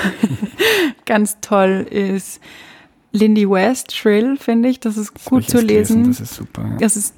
ganz 1.05 1.37
toll 1.41 1.87
ist 1.89 2.39
Lindy 3.11 3.49
West, 3.49 3.95
Shrill, 3.95 4.37
finde 4.37 4.69
ich. 4.69 4.79
Das 4.79 4.97
ist 4.97 5.13
das 5.15 5.25
gut 5.25 5.49
zu 5.49 5.61
lesen. 5.61 6.03
Gelesen. 6.03 6.11
Das 6.11 6.19
ist 6.19 6.35
super. 6.35 6.61
Ja. 6.63 6.77
Das 6.77 6.95
ist 6.95 7.15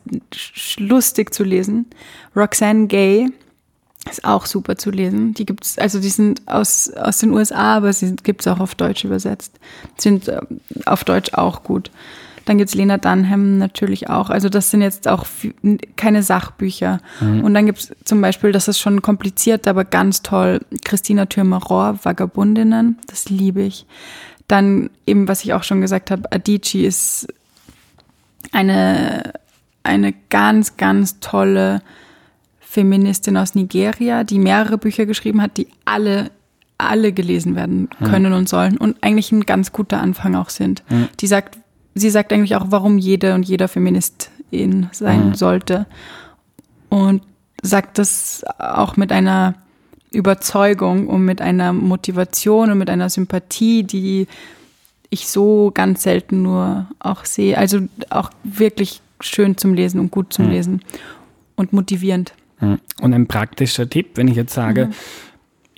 lustig 0.79 1.33
zu 1.33 1.43
lesen. 1.43 1.87
Roxanne 2.33 2.87
Gay 2.87 3.29
ist 4.09 4.23
auch 4.23 4.45
super 4.45 4.77
zu 4.77 4.89
lesen. 4.89 5.33
Die 5.33 5.45
gibt's, 5.45 5.77
also 5.77 5.99
die 5.99 6.09
sind 6.09 6.47
aus, 6.47 6.89
aus 6.93 7.17
den 7.17 7.31
USA, 7.31 7.75
aber 7.75 7.91
sie 7.91 8.15
gibt 8.15 8.41
es 8.41 8.47
auch 8.47 8.61
auf 8.61 8.75
Deutsch 8.75 9.03
übersetzt. 9.03 9.59
Sind 9.97 10.29
äh, 10.29 10.39
auf 10.85 11.03
Deutsch 11.03 11.33
auch 11.33 11.63
gut. 11.63 11.91
Dann 12.47 12.57
gibt 12.57 12.69
es 12.69 12.75
Lena 12.75 12.97
Dunham 12.97 13.57
natürlich 13.57 14.09
auch. 14.09 14.29
Also 14.29 14.47
das 14.47 14.71
sind 14.71 14.81
jetzt 14.81 15.05
auch 15.09 15.25
keine 15.97 16.23
Sachbücher. 16.23 17.01
Mhm. 17.19 17.43
Und 17.43 17.53
dann 17.53 17.65
gibt 17.65 17.79
es 17.79 17.95
zum 18.05 18.21
Beispiel, 18.21 18.53
das 18.53 18.69
ist 18.69 18.79
schon 18.79 19.01
kompliziert, 19.01 19.67
aber 19.67 19.83
ganz 19.83 20.21
toll, 20.21 20.61
Christina 20.85 21.25
Thürmer-Rohr, 21.25 21.99
Vagabundinnen. 22.03 22.99
Das 23.07 23.29
liebe 23.29 23.63
ich. 23.63 23.85
Dann 24.47 24.89
eben, 25.05 25.27
was 25.27 25.43
ich 25.43 25.53
auch 25.53 25.63
schon 25.63 25.81
gesagt 25.81 26.09
habe, 26.09 26.31
Adichie 26.31 26.85
ist 26.85 27.27
eine, 28.53 29.33
eine 29.83 30.13
ganz, 30.29 30.77
ganz 30.77 31.19
tolle 31.19 31.81
Feministin 32.61 33.35
aus 33.35 33.55
Nigeria, 33.55 34.23
die 34.23 34.39
mehrere 34.39 34.77
Bücher 34.77 35.05
geschrieben 35.05 35.41
hat, 35.41 35.57
die 35.57 35.67
alle 35.83 36.31
alle 36.79 37.11
gelesen 37.11 37.55
werden 37.55 37.89
können 38.03 38.31
mhm. 38.31 38.37
und 38.37 38.49
sollen 38.49 38.77
und 38.77 38.97
eigentlich 39.01 39.31
ein 39.31 39.41
ganz 39.47 39.71
guter 39.71 39.99
Anfang 39.99 40.35
auch 40.35 40.49
sind. 40.49 40.83
Mhm. 40.89 41.09
Die 41.19 41.25
sagt, 41.25 41.57
sie 41.99 42.09
sagt 42.09 42.33
eigentlich 42.33 42.55
auch, 42.55 42.67
warum 42.69 42.97
jede 42.97 43.33
und 43.33 43.43
jeder 43.43 43.67
Feministin 43.67 44.89
sein 44.91 45.29
mhm. 45.29 45.33
sollte. 45.35 45.85
Und 46.89 47.21
sagt 47.61 47.97
das 47.97 48.45
auch 48.59 48.97
mit 48.97 49.11
einer 49.11 49.55
Überzeugung 50.11 51.07
und 51.07 51.25
mit 51.25 51.41
einer 51.41 51.73
Motivation 51.73 52.71
und 52.71 52.77
mit 52.77 52.89
einer 52.89 53.09
Sympathie, 53.09 53.83
die 53.83 54.27
ich 55.09 55.27
so 55.27 55.71
ganz 55.73 56.03
selten 56.03 56.41
nur 56.41 56.87
auch 56.99 57.25
sehe. 57.25 57.57
Also 57.57 57.81
auch 58.09 58.29
wirklich 58.43 59.01
schön 59.19 59.57
zum 59.57 59.73
Lesen 59.73 59.99
und 59.99 60.11
gut 60.11 60.33
zum 60.33 60.45
mhm. 60.45 60.51
Lesen 60.51 60.81
und 61.55 61.73
motivierend. 61.73 62.33
Mhm. 62.59 62.79
Und 63.01 63.13
ein 63.13 63.27
praktischer 63.27 63.89
Tipp, 63.89 64.11
wenn 64.15 64.27
ich 64.27 64.35
jetzt 64.35 64.53
sage, 64.53 64.87
mhm 64.87 64.93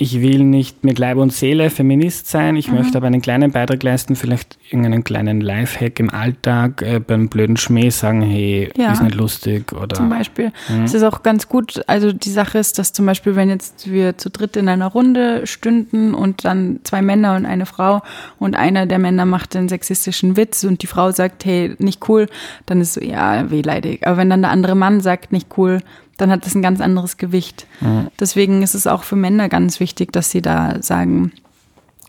ich 0.01 0.21
will 0.21 0.45
nicht 0.45 0.85
mit 0.85 0.97
Leib 0.97 1.17
und 1.17 1.33
Seele 1.33 1.69
Feminist 1.69 2.27
sein, 2.27 2.55
ich 2.55 2.69
mhm. 2.69 2.77
möchte 2.77 2.97
aber 2.97 3.07
einen 3.07 3.21
kleinen 3.21 3.51
Beitrag 3.51 3.83
leisten, 3.83 4.15
vielleicht 4.15 4.57
irgendeinen 4.69 5.03
kleinen 5.03 5.41
Lifehack 5.41 5.99
im 5.99 6.09
Alltag, 6.09 6.81
äh, 6.81 7.01
beim 7.01 7.27
blöden 7.27 7.57
Schmäh 7.57 7.89
sagen, 7.89 8.21
hey, 8.21 8.71
ja. 8.77 8.93
ist 8.93 9.03
nicht 9.03 9.15
lustig 9.15 9.73
oder. 9.73 9.97
Zum 9.97 10.09
Beispiel. 10.09 10.53
Mhm. 10.69 10.85
Es 10.85 10.93
ist 10.93 11.03
auch 11.03 11.21
ganz 11.21 11.49
gut, 11.49 11.83
also 11.87 12.13
die 12.13 12.29
Sache 12.29 12.59
ist, 12.59 12.79
dass 12.79 12.93
zum 12.93 13.05
Beispiel, 13.05 13.35
wenn 13.35 13.49
jetzt 13.49 13.91
wir 13.91 14.17
zu 14.17 14.29
dritt 14.29 14.55
in 14.55 14.69
einer 14.69 14.87
Runde 14.87 15.45
stünden 15.45 16.13
und 16.13 16.45
dann 16.45 16.79
zwei 16.83 17.01
Männer 17.01 17.35
und 17.35 17.45
eine 17.45 17.65
Frau 17.65 18.01
und 18.39 18.55
einer 18.55 18.85
der 18.85 18.99
Männer 18.99 19.25
macht 19.25 19.53
einen 19.57 19.67
sexistischen 19.67 20.37
Witz 20.37 20.63
und 20.63 20.81
die 20.81 20.87
Frau 20.87 21.11
sagt, 21.11 21.43
hey, 21.43 21.75
nicht 21.77 22.07
cool, 22.07 22.27
dann 22.67 22.79
ist 22.79 22.93
so, 22.93 23.01
ja, 23.01 23.51
wehleidig. 23.51 24.07
Aber 24.07 24.15
wenn 24.15 24.29
dann 24.29 24.43
der 24.43 24.51
andere 24.51 24.75
Mann 24.75 25.01
sagt, 25.01 25.33
nicht 25.33 25.57
cool, 25.57 25.81
dann 26.19 26.31
hat 26.31 26.45
das 26.45 26.55
ein 26.55 26.61
ganz 26.61 26.81
anderes 26.81 27.17
Gewicht. 27.17 27.65
Mhm. 27.81 28.07
Deswegen 28.19 28.61
ist 28.61 28.75
es 28.75 28.87
auch 28.87 29.03
für 29.03 29.15
Männer 29.15 29.49
ganz 29.49 29.79
wichtig, 29.79 30.11
dass 30.11 30.31
sie 30.31 30.41
da 30.41 30.81
sagen, 30.81 31.31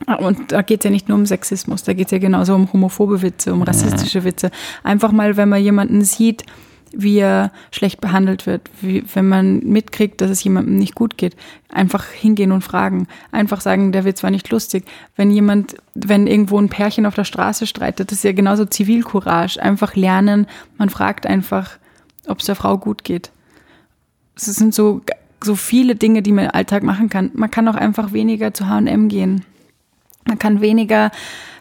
ah, 0.07 0.17
und 0.17 0.53
da 0.53 0.63
geht 0.63 0.81
es 0.81 0.85
ja 0.85 0.91
nicht 0.91 1.09
nur 1.09 1.19
um 1.19 1.27
Sexismus, 1.27 1.85
da 1.85 1.93
geht 1.93 2.07
es 2.07 2.13
ja 2.13 2.19
genauso 2.19 2.55
um 2.55 2.73
homophobe 2.73 3.23
Witze, 3.23 3.53
um 3.53 3.63
rassistische 3.63 4.25
Witze. 4.25 4.51
Einfach 4.83 5.13
mal, 5.13 5.37
wenn 5.37 5.49
man 5.49 5.63
jemanden 5.63 6.03
sieht, 6.03 6.45
wie 6.93 7.19
er 7.19 7.53
schlecht 7.71 8.01
behandelt 8.01 8.47
wird, 8.47 8.69
wie, 8.81 9.05
wenn 9.15 9.29
man 9.29 9.61
mitkriegt, 9.61 10.21
dass 10.21 10.31
es 10.31 10.43
jemandem 10.43 10.77
nicht 10.77 10.95
gut 10.95 11.17
geht, 11.17 11.37
einfach 11.69 12.07
hingehen 12.07 12.51
und 12.53 12.63
fragen. 12.63 13.07
Einfach 13.31 13.61
sagen, 13.61 13.93
der 13.93 14.05
wird 14.05 14.17
zwar 14.17 14.31
nicht 14.31 14.51
lustig. 14.51 14.85
Wenn 15.15 15.31
jemand, 15.31 15.77
wenn 15.95 16.27
irgendwo 16.27 16.59
ein 16.59 16.69
Pärchen 16.69 17.07
auf 17.07 17.15
der 17.15 17.25
Straße 17.25 17.67
streitet, 17.67 18.11
das 18.11 18.19
ist 18.19 18.25
ja 18.25 18.33
genauso 18.33 18.65
Zivilcourage. 18.65 19.63
Einfach 19.63 19.95
lernen, 19.95 20.47
man 20.79 20.91
fragt 20.91 21.27
einfach, 21.27 21.79
ob 22.27 22.41
es 22.41 22.47
der 22.47 22.57
Frau 22.57 22.77
gut 22.77 23.05
geht. 23.05 23.31
Es 24.49 24.57
sind 24.57 24.75
so, 24.75 25.03
so 25.43 25.55
viele 25.55 25.95
Dinge, 25.95 26.23
die 26.23 26.33
man 26.33 26.47
im 26.47 26.51
Alltag 26.53 26.83
machen 26.83 27.09
kann. 27.09 27.31
Man 27.35 27.51
kann 27.51 27.69
auch 27.69 27.75
einfach 27.75 28.13
weniger 28.13 28.55
zu 28.55 28.69
H&M 28.69 29.09
gehen. 29.09 29.45
Man 30.27 30.39
kann 30.39 30.61
weniger 30.61 31.11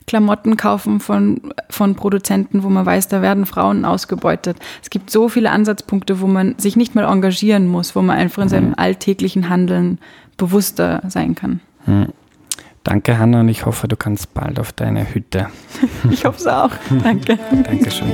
Klamotten 0.06 0.58
kaufen 0.58 1.00
von, 1.00 1.40
von 1.70 1.96
Produzenten, 1.96 2.64
wo 2.64 2.70
man 2.70 2.86
weiß, 2.86 3.10
da 3.10 3.22
werden 3.22 3.46
Frauen 3.46 3.86
ausgebeutet. 3.86 4.58
Es 4.82 4.90
gibt 4.90 5.12
so 5.12 5.30
viele 5.30 5.52
Ansatzpunkte, 5.52 6.20
wo 6.20 6.26
man 6.26 6.56
sich 6.58 6.76
nicht 6.76 6.96
mal 6.96 7.06
engagieren 7.06 7.68
muss, 7.68 7.96
wo 7.96 8.02
man 8.02 8.18
einfach 8.18 8.42
in 8.42 8.50
seinem 8.50 8.70
mhm. 8.70 8.76
alltäglichen 8.78 9.50
Handeln 9.50 10.00
bewusster 10.36 11.04
sein 11.08 11.36
kann. 11.36 11.60
Hm. 11.86 12.08
Danke, 12.84 13.20
Hanna, 13.20 13.42
und 13.42 13.50
ich 13.50 13.68
hoffe, 13.68 13.88
du 13.88 13.96
kannst 13.96 14.34
bald 14.34 14.60
auf 14.60 14.72
deine 14.72 15.14
Hütte. 15.14 15.50
ich 16.10 16.26
hoffe 16.26 16.40
es 16.40 16.48
auch. 16.48 16.72
Danke. 17.04 17.38
Dankeschön. 17.64 18.14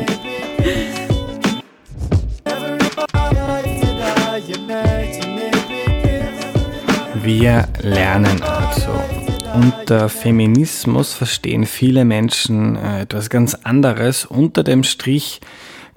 Wir 7.26 7.67
lernen 7.82 8.41
also. 8.43 8.91
Unter 9.55 10.07
Feminismus 10.09 11.15
verstehen 11.15 11.65
viele 11.65 12.05
Menschen 12.05 12.76
äh, 12.76 13.01
etwas 13.01 13.32
ganz 13.32 13.55
anderes. 13.55 14.26
Unter 14.26 14.63
dem 14.63 14.84
Strich 14.84 15.41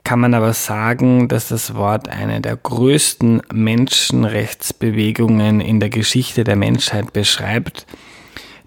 kann 0.04 0.20
man 0.20 0.32
aber 0.32 0.54
sagen, 0.54 1.28
dass 1.28 1.48
das 1.48 1.74
Wort 1.74 2.08
eine 2.08 2.40
der 2.40 2.56
größten 2.56 3.42
Menschenrechtsbewegungen 3.52 5.60
in 5.60 5.80
der 5.80 5.90
Geschichte 5.90 6.44
der 6.44 6.56
Menschheit 6.56 7.12
beschreibt. 7.12 7.84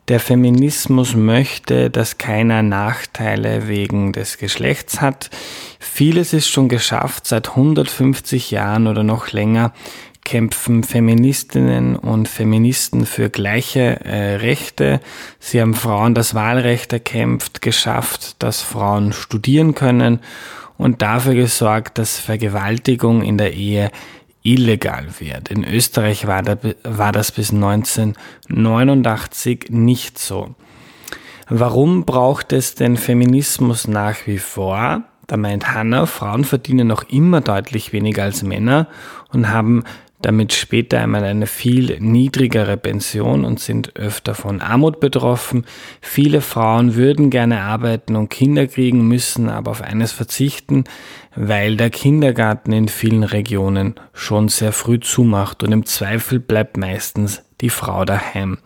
Der 0.07 0.20
Feminismus 0.20 1.16
möchte, 1.16 1.89
dass 1.89 2.20
keiner 2.20 2.62
Nachteile 2.62 3.70
wegen 3.70 4.14
des 4.14 4.38
Geschlechts 4.38 5.01
hat. 5.01 5.32
Vieles 5.80 6.32
ist 6.32 6.47
schon 6.47 6.70
geschafft 6.70 7.26
seit 7.26 7.49
150 7.49 8.51
Jahren 8.51 8.86
oder 8.86 9.01
noch 9.01 9.32
länger 9.32 9.74
kämpfen 10.24 10.84
Feministinnen 10.84 11.95
und 11.95 12.28
Feministen 12.28 13.05
für 13.05 13.30
gleiche 13.30 14.03
äh, 14.05 14.36
Rechte. 14.36 14.99
Sie 15.39 15.61
haben 15.61 15.74
Frauen 15.74 16.13
das 16.15 16.36
Wahlrecht 16.36 16.91
erkämpft, 16.93 17.61
geschafft, 17.61 18.36
dass 18.39 18.61
Frauen 18.61 19.13
studieren 19.13 19.76
können 19.76 20.19
und 20.78 21.01
dafür 21.01 21.36
gesorgt, 21.36 21.97
dass 21.97 22.19
Vergewaltigung 22.19 23.22
in 23.22 23.38
der 23.38 23.53
Ehe 23.53 23.91
illegal 24.43 25.05
wird. 25.19 25.49
In 25.49 25.63
Österreich 25.63 26.28
war, 26.28 26.43
da, 26.43 26.57
war 26.84 27.11
das 27.11 27.32
bis 27.32 27.51
1989 27.51 29.65
nicht 29.69 30.17
so. 30.17 30.55
Warum 31.47 32.05
braucht 32.05 32.53
es 32.53 32.76
den 32.76 32.95
Feminismus 32.97 33.88
nach 33.88 34.15
wie 34.26 34.38
vor? 34.38 35.03
Da 35.28 35.38
meint 35.38 35.74
Hannah, 35.74 36.05
Frauen 36.05 36.45
verdienen 36.45 36.88
noch 36.88 37.03
immer 37.03 37.41
deutlich 37.41 37.93
weniger 37.93 38.24
als 38.24 38.41
Männer 38.41 38.88
und 39.32 39.49
haben 39.49 39.84
damit 40.22 40.53
später 40.53 40.99
einmal 40.99 41.24
eine 41.24 41.47
viel 41.47 41.99
niedrigere 41.99 42.78
Pension 42.78 43.45
und 43.45 43.59
sind 43.59 43.95
öfter 43.95 44.36
von 44.36 44.61
Armut 44.61 44.99
betroffen. 44.99 45.65
Viele 46.01 46.41
Frauen 46.41 46.95
würden 46.95 47.30
gerne 47.30 47.61
arbeiten 47.61 48.15
und 48.15 48.30
Kinder 48.30 48.67
kriegen, 48.67 49.07
müssen 49.07 49.49
aber 49.49 49.72
auf 49.72 49.82
eines 49.82 50.11
verzichten, 50.11 50.84
weil 51.36 51.78
der 51.78 51.89
Kindergarten 51.89 52.72
in 52.72 52.88
vielen 52.88 53.24
Regionen 53.24 53.95
schon 54.13 54.49
sehr 54.49 54.72
früh 54.72 54.99
zumacht 54.99 55.63
und 55.63 55.72
im 55.72 55.86
Zweifel 55.86 56.39
bleibt 56.39 56.78
meistens 56.78 57.43
die 57.61 57.69
Frau 57.69 58.05
daheim. 58.05 58.57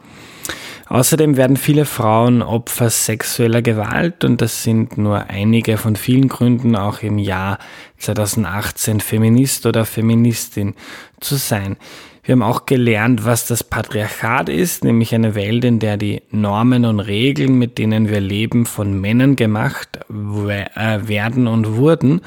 Außerdem 0.88 1.36
werden 1.36 1.58
viele 1.58 1.86
Frauen 1.86 2.44
Opfer 2.44 2.92
sexueller 2.92 3.64
Gewalt 3.64 4.24
und 4.24 4.42
das 4.42 4.64
sind 4.64 4.98
nur 4.98 5.30
einige 5.30 5.78
von 5.78 5.96
vielen 5.96 6.28
Gründen 6.28 6.76
auch 6.76 7.02
im 7.02 7.18
Jahr 7.18 7.58
2018 7.98 9.00
Feminist 9.00 9.66
oder 9.66 9.86
Feministin 9.86 10.76
zu 11.20 11.36
sein. 11.36 11.78
Wir 12.26 12.34
haben 12.34 12.42
auch 12.42 12.66
gelernt, 12.66 13.24
was 13.24 13.46
das 13.46 13.64
Patriarchat 13.64 14.50
ist, 14.50 14.84
nämlich 14.84 15.14
eine 15.14 15.36
Welt, 15.36 15.64
in 15.64 15.78
der 15.78 15.96
die 15.96 16.24
Normen 16.32 16.84
und 16.86 17.00
Regeln, 17.00 17.60
mit 17.60 17.78
denen 17.78 18.10
wir 18.10 18.20
leben, 18.20 18.66
von 18.66 19.00
Männern 19.00 19.36
gemacht 19.36 20.00
äh, 20.10 21.08
werden 21.08 21.46
und 21.46 21.76
wurden. 21.76 22.22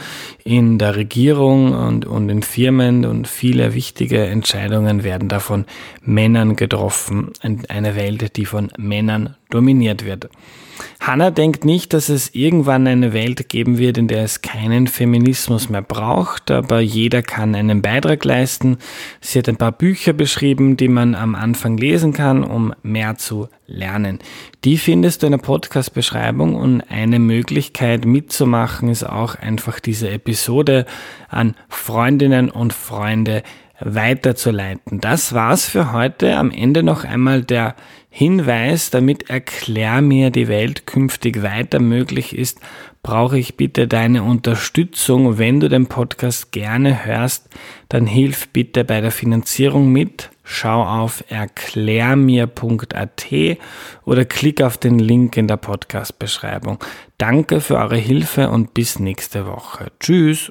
In 0.45 0.79
der 0.79 0.95
Regierung 0.95 1.73
und, 1.73 2.07
und 2.07 2.29
in 2.29 2.45
Firmen 2.45 3.05
und 3.05 3.27
viele 3.27 3.75
wichtige 3.75 4.25
Entscheidungen 4.25 5.03
werden 5.03 5.29
davon 5.29 5.65
Männern 6.01 6.55
getroffen. 6.55 7.33
Eine 7.69 7.97
Welt, 7.97 8.37
die 8.37 8.45
von 8.45 8.71
Männern 8.79 9.35
dominiert 9.51 10.05
wird. 10.05 10.29
Hannah 11.01 11.31
denkt 11.31 11.65
nicht, 11.65 11.93
dass 11.93 12.09
es 12.09 12.35
irgendwann 12.35 12.87
eine 12.87 13.13
Welt 13.13 13.49
geben 13.49 13.79
wird, 13.79 13.99
in 13.99 14.09
der 14.09 14.25
es 14.25 14.43
keinen 14.43 14.87
Feminismus 14.87 15.69
mehr 15.69 15.83
braucht, 15.83 16.51
aber 16.51 16.81
jeder 16.81 17.23
kann 17.23 17.55
einen 17.55 17.83
Beitrag 17.83 18.25
leisten. 18.25 18.79
Sie 19.21 19.39
hat 19.39 19.49
ein 19.49 19.57
paar 19.57 19.73
Bücher 19.73 20.13
beschrieben, 20.13 20.77
die 20.77 20.89
man 20.89 21.15
am 21.15 21.35
Anfang 21.35 21.77
lesen 21.77 22.13
kann, 22.13 22.45
um 22.45 22.75
mehr 22.83 23.17
zu 23.17 23.49
lernen. 23.67 24.19
Die 24.65 24.79
findest 24.79 25.23
du 25.23 25.27
in 25.27 25.33
der 25.33 25.39
Podcast-Beschreibung 25.39 26.55
und 26.55 26.83
eine 26.91 27.19
Möglichkeit 27.19 28.05
mitzumachen 28.05 28.89
ist 28.89 29.05
auch 29.05 29.35
einfach 29.35 29.81
diese 29.81 30.11
Episode 30.11 30.87
an 31.29 31.55
Freundinnen 31.69 32.51
und 32.51 32.73
Freunde 32.73 33.43
weiterzuleiten. 33.81 35.01
Das 35.01 35.33
war's 35.33 35.67
für 35.67 35.93
heute. 35.93 36.37
Am 36.37 36.51
Ende 36.51 36.83
noch 36.83 37.05
einmal 37.05 37.43
der 37.43 37.77
Hinweis, 38.11 38.91
damit 38.91 39.31
Erklär 39.31 40.01
mir 40.01 40.31
die 40.31 40.49
Welt 40.49 40.87
künftig 40.87 41.43
weiter 41.43 41.79
möglich 41.79 42.37
ist, 42.37 42.61
brauche 43.03 43.39
ich 43.39 43.57
bitte 43.57 43.87
deine 43.87 44.23
Unterstützung. 44.23 45.39
Wenn 45.39 45.61
du 45.61 45.69
den 45.69 45.87
Podcast 45.87 46.51
gerne 46.53 47.05
hörst, 47.05 47.49
dann 47.89 48.07
hilf 48.07 48.49
bitte 48.49 48.85
bei 48.85 49.01
der 49.01 49.11
Finanzierung 49.11 49.93
mit. 49.93 50.31
Schau 50.43 50.83
auf 50.83 51.23
erklärmir.at 51.29 53.27
oder 54.05 54.25
klick 54.25 54.63
auf 54.63 54.79
den 54.79 54.99
Link 54.99 55.37
in 55.37 55.47
der 55.47 55.59
Podcast-Beschreibung. 55.59 56.79
Danke 57.19 57.61
für 57.61 57.77
eure 57.77 57.99
Hilfe 57.99 58.49
und 58.51 58.73
bis 58.73 58.99
nächste 58.99 59.47
Woche. 59.47 59.93
Tschüss. 60.01 60.51